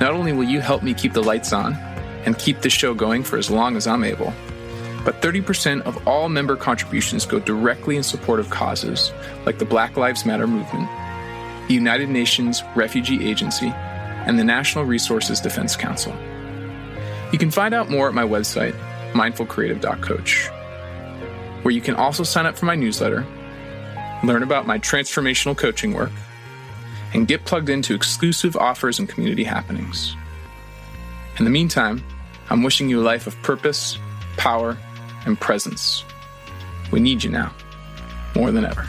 Not 0.00 0.12
only 0.12 0.32
will 0.32 0.44
you 0.44 0.60
help 0.60 0.84
me 0.84 0.94
keep 0.94 1.12
the 1.12 1.22
lights 1.22 1.52
on 1.52 1.74
and 2.24 2.38
keep 2.38 2.60
this 2.60 2.72
show 2.72 2.94
going 2.94 3.22
for 3.22 3.38
as 3.38 3.50
long 3.50 3.76
as 3.76 3.86
I'm 3.86 4.04
able, 4.04 4.32
but 5.04 5.22
30% 5.22 5.82
of 5.82 6.06
all 6.06 6.28
member 6.28 6.56
contributions 6.56 7.24
go 7.24 7.38
directly 7.38 7.96
in 7.96 8.02
support 8.02 8.40
of 8.40 8.50
causes 8.50 9.12
like 9.46 9.58
the 9.58 9.64
Black 9.64 9.96
Lives 9.96 10.26
Matter 10.26 10.46
movement, 10.46 10.88
the 11.68 11.74
United 11.74 12.08
Nations 12.08 12.62
Refugee 12.74 13.28
Agency, 13.28 13.68
and 13.68 14.38
the 14.38 14.44
National 14.44 14.84
Resources 14.84 15.40
Defense 15.40 15.76
Council. 15.76 16.12
You 17.32 17.38
can 17.38 17.50
find 17.50 17.74
out 17.74 17.90
more 17.90 18.08
at 18.08 18.14
my 18.14 18.24
website, 18.24 18.74
mindfulcreative.coach, 19.12 20.48
where 21.62 21.74
you 21.74 21.80
can 21.80 21.94
also 21.94 22.22
sign 22.22 22.46
up 22.46 22.56
for 22.56 22.66
my 22.66 22.74
newsletter, 22.74 23.24
learn 24.24 24.42
about 24.42 24.66
my 24.66 24.78
transformational 24.78 25.56
coaching 25.56 25.94
work, 25.94 26.10
and 27.14 27.26
get 27.26 27.44
plugged 27.44 27.68
into 27.68 27.94
exclusive 27.94 28.56
offers 28.56 28.98
and 28.98 29.08
community 29.08 29.44
happenings. 29.44 30.16
In 31.38 31.44
the 31.44 31.50
meantime, 31.50 32.02
I'm 32.50 32.64
wishing 32.64 32.88
you 32.88 33.00
a 33.00 33.04
life 33.04 33.28
of 33.28 33.40
purpose, 33.42 33.98
power, 34.36 34.76
and 35.24 35.40
presence. 35.40 36.04
We 36.90 36.98
need 36.98 37.22
you 37.22 37.30
now, 37.30 37.54
more 38.34 38.50
than 38.50 38.64
ever. 38.64 38.88